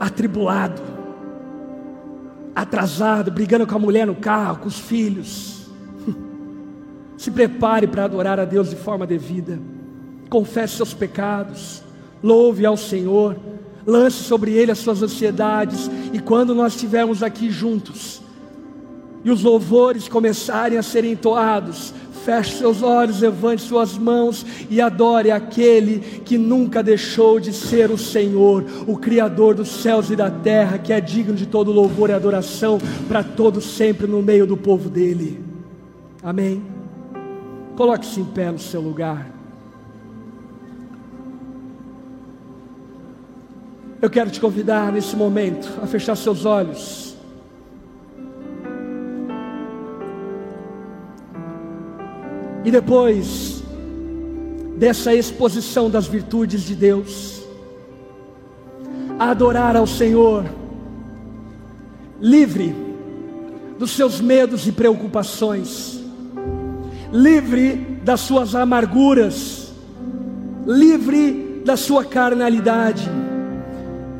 atribulado, 0.00 0.80
atrasado, 2.54 3.30
brigando 3.30 3.66
com 3.66 3.76
a 3.76 3.78
mulher 3.78 4.06
no 4.06 4.14
carro, 4.14 4.58
com 4.58 4.68
os 4.68 4.78
filhos 4.78 5.70
se 7.16 7.30
prepare 7.30 7.86
para 7.86 8.04
adorar 8.04 8.40
a 8.40 8.44
Deus 8.44 8.70
de 8.70 8.76
forma 8.76 9.06
devida. 9.06 9.58
Confesse 10.28 10.76
seus 10.76 10.94
pecados. 10.94 11.82
Louve 12.22 12.64
ao 12.64 12.76
Senhor. 12.76 13.36
Lance 13.86 14.22
sobre 14.22 14.52
Ele 14.52 14.72
as 14.72 14.78
suas 14.78 15.02
ansiedades. 15.02 15.90
E 16.12 16.18
quando 16.18 16.54
nós 16.54 16.74
estivermos 16.74 17.22
aqui 17.22 17.50
juntos, 17.50 18.21
e 19.24 19.30
os 19.30 19.42
louvores 19.42 20.08
começarem 20.08 20.78
a 20.78 20.82
serem 20.82 21.12
entoados, 21.12 21.94
feche 22.24 22.56
seus 22.56 22.82
olhos, 22.82 23.20
levante 23.20 23.62
suas 23.62 23.98
mãos 23.98 24.44
e 24.70 24.80
adore 24.80 25.30
aquele 25.30 25.98
que 26.24 26.38
nunca 26.38 26.82
deixou 26.82 27.40
de 27.40 27.52
ser 27.52 27.90
o 27.90 27.98
Senhor, 27.98 28.64
o 28.86 28.96
Criador 28.96 29.54
dos 29.54 29.68
céus 29.68 30.10
e 30.10 30.16
da 30.16 30.30
terra, 30.30 30.78
que 30.78 30.92
é 30.92 31.00
digno 31.00 31.34
de 31.34 31.46
todo 31.46 31.72
louvor 31.72 32.10
e 32.10 32.12
adoração 32.12 32.78
para 33.08 33.22
todos 33.22 33.64
sempre 33.64 34.06
no 34.06 34.22
meio 34.22 34.46
do 34.46 34.56
povo 34.56 34.88
dele. 34.88 35.42
Amém. 36.22 36.62
Coloque-se 37.76 38.20
em 38.20 38.24
pé 38.24 38.50
no 38.50 38.58
seu 38.58 38.80
lugar. 38.80 39.30
Eu 44.00 44.10
quero 44.10 44.30
te 44.30 44.40
convidar 44.40 44.92
nesse 44.92 45.14
momento 45.14 45.68
a 45.80 45.86
fechar 45.86 46.16
seus 46.16 46.44
olhos. 46.44 47.11
E 52.64 52.70
depois 52.70 53.62
dessa 54.76 55.14
exposição 55.14 55.90
das 55.90 56.06
virtudes 56.06 56.62
de 56.62 56.74
Deus, 56.74 57.42
adorar 59.18 59.76
ao 59.76 59.86
Senhor, 59.86 60.44
livre 62.20 62.74
dos 63.78 63.90
seus 63.90 64.20
medos 64.20 64.66
e 64.66 64.72
preocupações 64.72 66.02
livre 67.12 68.00
das 68.02 68.20
suas 68.20 68.54
amarguras, 68.54 69.70
livre 70.66 71.60
da 71.64 71.76
sua 71.76 72.04
carnalidade 72.04 73.08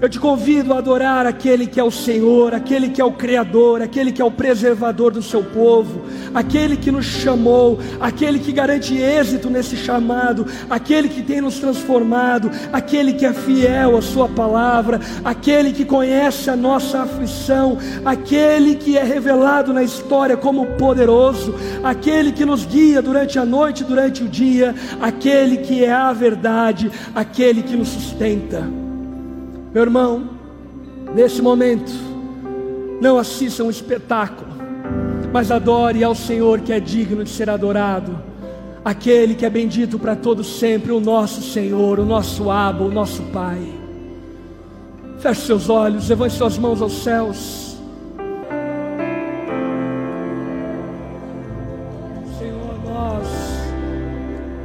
eu 0.03 0.09
te 0.09 0.19
convido 0.19 0.75
a 0.75 0.79
adorar 0.79 1.27
aquele 1.27 1.65
que 1.65 1.79
é 1.79 1.85
o 1.85 1.91
Senhor, 1.91 2.53
aquele 2.53 2.89
que 2.89 3.01
é 3.01 3.05
o 3.05 3.13
Criador, 3.13 3.81
aquele 3.81 4.11
que 4.11 4.21
é 4.21 4.25
o 4.25 4.33
preservador 4.33 5.13
do 5.13 5.23
seu 5.23 5.45
povo, 5.45 6.03
aquele 6.35 6.77
que 6.77 6.91
nos 6.91 7.07
chamou, 7.07 7.79
aquele 8.01 8.41
que 8.41 8.51
garante 8.51 8.97
êxito 8.97 9.49
nesse 9.49 9.77
chamado, 9.77 10.45
aquele 10.69 11.09
que 11.09 11.23
tem 11.23 11.41
nos 11.41 11.61
transformado, 11.61 12.51
aquele 12.73 13.13
que 13.13 13.25
é 13.25 13.33
fiel 13.33 13.97
à 13.97 14.03
Sua 14.03 14.29
palavra, 14.29 14.99
aquele 15.25 15.73
que 15.73 15.85
conhece 15.85 16.51
a 16.51 16.57
nossa 16.57 17.03
aflição, 17.03 17.79
aquele 18.05 18.75
que 18.75 18.99
é 18.99 19.05
revelado 19.05 19.73
na 19.73 19.85
história 19.85 20.37
como 20.37 20.67
poderoso, 20.77 21.55
aquele 21.85 22.33
que 22.33 22.45
nos 22.45 22.67
guia 22.67 23.01
durante 23.01 23.39
a 23.39 23.45
noite, 23.45 23.85
durante 23.85 24.25
o 24.25 24.29
dia, 24.29 24.75
aquele 25.01 25.59
que 25.59 25.85
é 25.85 25.93
a 25.93 26.13
verdade, 26.13 26.91
aquele 27.15 27.63
que 27.63 27.77
nos 27.77 27.87
sustenta. 27.87 28.82
Meu 29.73 29.85
irmão, 29.85 30.29
nesse 31.15 31.41
momento, 31.41 31.91
não 33.01 33.17
assista 33.17 33.65
um 33.65 33.71
espetáculo, 33.71 34.53
mas 35.33 35.51
adore 35.51 36.05
ao 36.05 36.15
Senhor 36.15 36.61
que 36.61 36.75
é 36.75 36.79
digno 36.79 37.25
de 37.25 37.31
ser 37.31 37.49
adorado, 37.49 38.19
aquele 38.85 39.35
que 39.35 39.47
é 39.47 39.51
bendito 39.51 39.99
para 39.99 40.15
todos 40.15 40.59
sempre, 40.59 40.93
o 40.93 41.01
nosso 41.01 41.41
Senhor, 41.41 41.99
o 41.99 42.05
nosso 42.05 42.51
Abba, 42.51 42.85
o 42.85 42.91
nosso 42.91 43.23
Pai. 43.33 43.67
Feche 45.21 45.41
seus 45.41 45.71
olhos, 45.71 46.07
levante 46.07 46.35
suas 46.35 46.59
mãos 46.59 46.83
aos 46.83 47.03
céus. 47.03 47.79
Senhor, 52.39 52.75
nós 52.85 53.27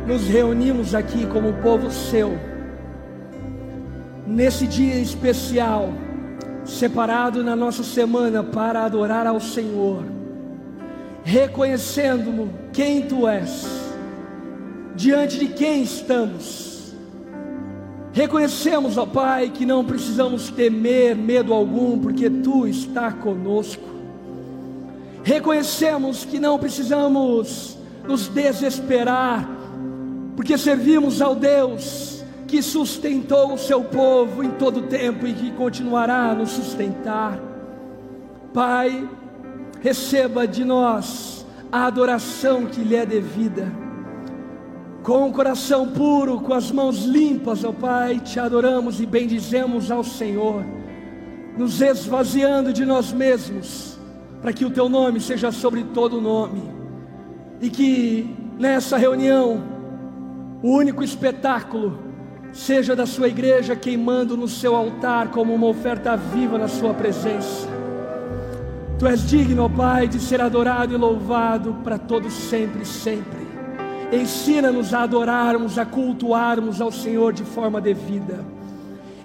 nos 0.06 0.28
reunimos 0.28 0.94
aqui 0.94 1.26
como 1.28 1.54
povo 1.64 1.90
seu 1.90 2.57
nesse 4.28 4.68
dia 4.68 4.96
especial, 5.00 5.90
separado 6.66 7.44
na 7.44 7.56
nossa 7.56 7.84
semana 7.84 8.44
para 8.44 8.84
adorar 8.84 9.26
ao 9.26 9.40
Senhor, 9.40 10.04
reconhecendo 11.24 12.50
quem 12.74 13.04
Tu 13.04 13.28
és, 13.28 13.66
diante 14.96 15.40
de 15.40 15.48
quem 15.48 15.82
estamos, 15.82 16.68
Reconhecemos, 18.18 18.98
ó 18.98 19.06
Pai, 19.06 19.52
que 19.52 19.64
não 19.64 19.86
precisamos 19.86 20.50
temer 20.50 21.16
medo 21.16 21.54
algum, 21.54 22.00
porque 22.00 22.28
Tu 22.28 22.66
está 22.66 23.12
conosco. 23.12 23.84
Reconhecemos 25.24 26.26
que 26.26 26.40
não 26.40 26.58
precisamos 26.58 27.78
nos 28.08 28.28
desesperar, 28.28 29.48
porque 30.36 30.58
servimos 30.58 31.22
ao 31.22 31.36
Deus 31.36 32.17
que 32.48 32.62
sustentou 32.62 33.54
o 33.54 33.58
seu 33.58 33.84
povo 33.84 34.42
em 34.42 34.52
todo 34.52 34.84
tempo 34.84 35.28
e 35.28 35.34
que 35.34 35.52
continuará 35.52 36.30
a 36.30 36.34
nos 36.34 36.52
sustentar. 36.52 37.38
Pai, 38.54 39.08
receba 39.82 40.48
de 40.48 40.64
nós 40.64 41.46
a 41.70 41.86
adoração 41.86 42.66
que 42.66 42.82
lhe 42.82 42.96
é 42.96 43.06
devida. 43.06 43.72
Com 45.04 45.30
o 45.30 45.34
coração 45.34 45.90
puro, 45.90 46.40
com 46.40 46.54
as 46.54 46.72
mãos 46.72 47.04
limpas, 47.04 47.64
ó 47.64 47.74
Pai, 47.74 48.20
te 48.20 48.40
adoramos 48.40 49.02
e 49.02 49.06
bendizemos 49.06 49.92
ao 49.92 50.04
Senhor, 50.04 50.66
nos 51.58 51.82
esvaziando 51.82 52.72
de 52.72 52.86
nós 52.86 53.12
mesmos, 53.12 54.00
para 54.42 54.54
que 54.54 54.66
o 54.66 54.70
teu 54.70 54.88
nome 54.88 55.20
seja 55.20 55.52
sobre 55.52 55.84
todo 55.84 56.22
nome, 56.22 56.62
e 57.62 57.70
que 57.70 58.36
nessa 58.58 58.98
reunião, 58.98 59.64
o 60.62 60.72
único 60.72 61.04
espetáculo 61.04 62.07
seja 62.52 62.96
da 62.96 63.06
sua 63.06 63.28
igreja 63.28 63.76
queimando 63.76 64.36
no 64.36 64.48
seu 64.48 64.76
altar 64.76 65.30
como 65.30 65.54
uma 65.54 65.68
oferta 65.68 66.16
viva 66.16 66.58
na 66.58 66.68
sua 66.68 66.94
presença. 66.94 67.68
Tu 68.98 69.06
és 69.06 69.28
digno, 69.28 69.64
ó 69.64 69.70
Pai, 69.70 70.08
de 70.08 70.20
ser 70.20 70.42
adorado 70.42 70.94
e 70.94 70.98
louvado 70.98 71.76
para 71.84 72.00
todos 72.00 72.34
sempre 72.34 72.82
e 72.82 72.86
sempre. 72.86 73.48
Ensina-nos 74.12 74.94
a 74.94 75.04
adorarmos, 75.04 75.78
a 75.78 75.86
cultuarmos 75.86 76.82
ao 76.82 76.92
Senhor 76.92 77.32
de 77.34 77.44
forma 77.44 77.80
devida. 77.80 78.44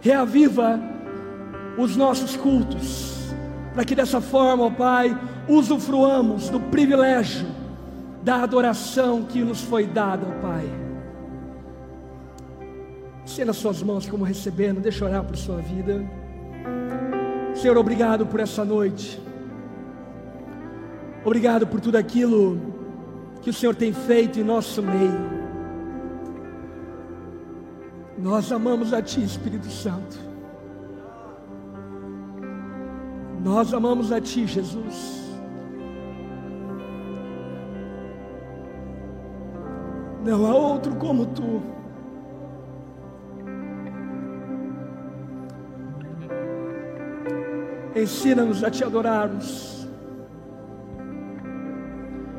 Reaviva 0.00 0.78
os 1.78 1.96
nossos 1.96 2.36
cultos, 2.36 3.32
para 3.72 3.84
que 3.84 3.94
dessa 3.94 4.20
forma, 4.20 4.64
ó 4.64 4.70
Pai, 4.70 5.16
usufruamos 5.48 6.50
do 6.50 6.60
privilégio 6.60 7.46
da 8.22 8.42
adoração 8.42 9.22
que 9.22 9.40
nos 9.40 9.62
foi 9.62 9.86
dada, 9.86 10.26
ó 10.28 10.42
Pai. 10.42 10.81
Estenda 13.32 13.54
suas 13.54 13.82
mãos 13.82 14.06
como 14.06 14.26
recebendo, 14.26 14.78
deixa 14.78 15.02
eu 15.02 15.08
orar 15.08 15.24
por 15.24 15.38
sua 15.38 15.56
vida. 15.56 16.04
Senhor, 17.54 17.78
obrigado 17.78 18.26
por 18.26 18.38
essa 18.40 18.62
noite. 18.62 19.18
Obrigado 21.24 21.66
por 21.66 21.80
tudo 21.80 21.96
aquilo 21.96 22.60
que 23.40 23.48
o 23.48 23.52
Senhor 23.54 23.74
tem 23.74 23.90
feito 23.90 24.38
em 24.38 24.44
nosso 24.44 24.82
meio. 24.82 25.18
Nós 28.18 28.52
amamos 28.52 28.92
a 28.92 29.00
Ti, 29.00 29.24
Espírito 29.24 29.70
Santo. 29.70 30.18
Nós 33.42 33.72
amamos 33.72 34.12
a 34.12 34.20
Ti, 34.20 34.46
Jesus. 34.46 35.22
Não 40.22 40.44
há 40.44 40.54
outro 40.54 40.94
como 40.96 41.24
Tu. 41.24 41.81
Ensina-nos 47.94 48.64
a 48.64 48.70
Te 48.70 48.84
adorarmos. 48.84 49.86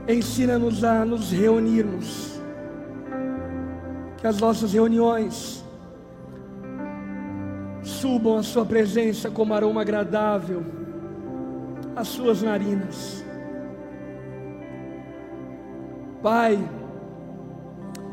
Ensina-nos 0.07 0.83
a 0.83 1.05
nos 1.05 1.31
reunirmos. 1.31 2.41
Que 4.17 4.27
as 4.27 4.39
nossas 4.39 4.73
reuniões 4.73 5.63
subam 7.83 8.37
a 8.37 8.43
Sua 8.43 8.65
presença 8.65 9.29
como 9.29 9.53
aroma 9.53 9.81
agradável 9.81 10.63
às 11.95 12.07
Suas 12.07 12.41
narinas. 12.41 13.23
Pai, 16.21 16.57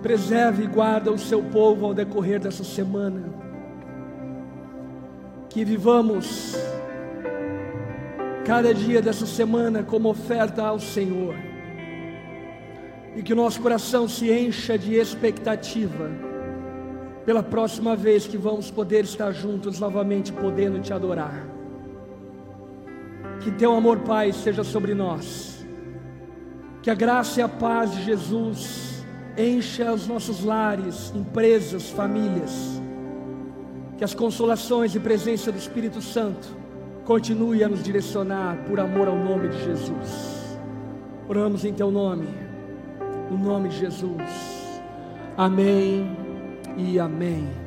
preserve 0.02 0.64
e 0.64 0.66
guarda 0.66 1.10
o 1.10 1.18
Seu 1.18 1.42
povo 1.42 1.86
ao 1.86 1.94
decorrer 1.94 2.38
dessa 2.38 2.64
semana. 2.64 3.22
Que 5.48 5.64
vivamos 5.64 6.54
cada 8.44 8.72
dia 8.72 9.02
dessa 9.02 9.26
semana 9.26 9.82
como 9.82 10.08
oferta 10.08 10.62
ao 10.62 10.80
Senhor 10.80 11.34
e 13.14 13.22
que 13.22 13.32
o 13.32 13.36
nosso 13.36 13.60
coração 13.60 14.08
se 14.08 14.30
encha 14.32 14.78
de 14.78 14.94
expectativa 14.94 16.10
pela 17.24 17.42
próxima 17.42 17.94
vez 17.94 18.26
que 18.26 18.36
vamos 18.36 18.70
poder 18.70 19.04
estar 19.04 19.32
juntos 19.32 19.78
novamente, 19.78 20.32
podendo 20.32 20.80
te 20.80 20.92
adorar. 20.92 21.46
Que 23.40 23.50
teu 23.50 23.74
amor, 23.74 24.00
Pai, 24.00 24.32
seja 24.32 24.64
sobre 24.64 24.94
nós. 24.94 25.66
Que 26.82 26.90
a 26.90 26.94
graça 26.94 27.40
e 27.40 27.42
a 27.42 27.48
paz 27.48 27.92
de 27.92 28.04
Jesus 28.04 29.04
encha 29.36 29.92
os 29.92 30.06
nossos 30.06 30.42
lares, 30.42 31.12
empresas, 31.14 31.90
famílias. 31.90 32.80
Que 33.98 34.04
as 34.04 34.14
consolações 34.14 34.94
e 34.94 35.00
presença 35.00 35.52
do 35.52 35.58
Espírito 35.58 36.00
Santo 36.00 36.59
continue 37.10 37.64
a 37.64 37.68
nos 37.68 37.82
direcionar 37.82 38.56
por 38.68 38.78
amor 38.78 39.08
ao 39.08 39.16
nome 39.16 39.48
de 39.48 39.64
Jesus. 39.64 40.56
Oramos 41.28 41.64
em 41.64 41.74
teu 41.74 41.90
nome 41.90 42.28
no 43.28 43.36
nome 43.36 43.68
de 43.68 43.78
Jesus. 43.78 44.70
Amém 45.36 46.16
e 46.76 47.00
amém. 47.00 47.59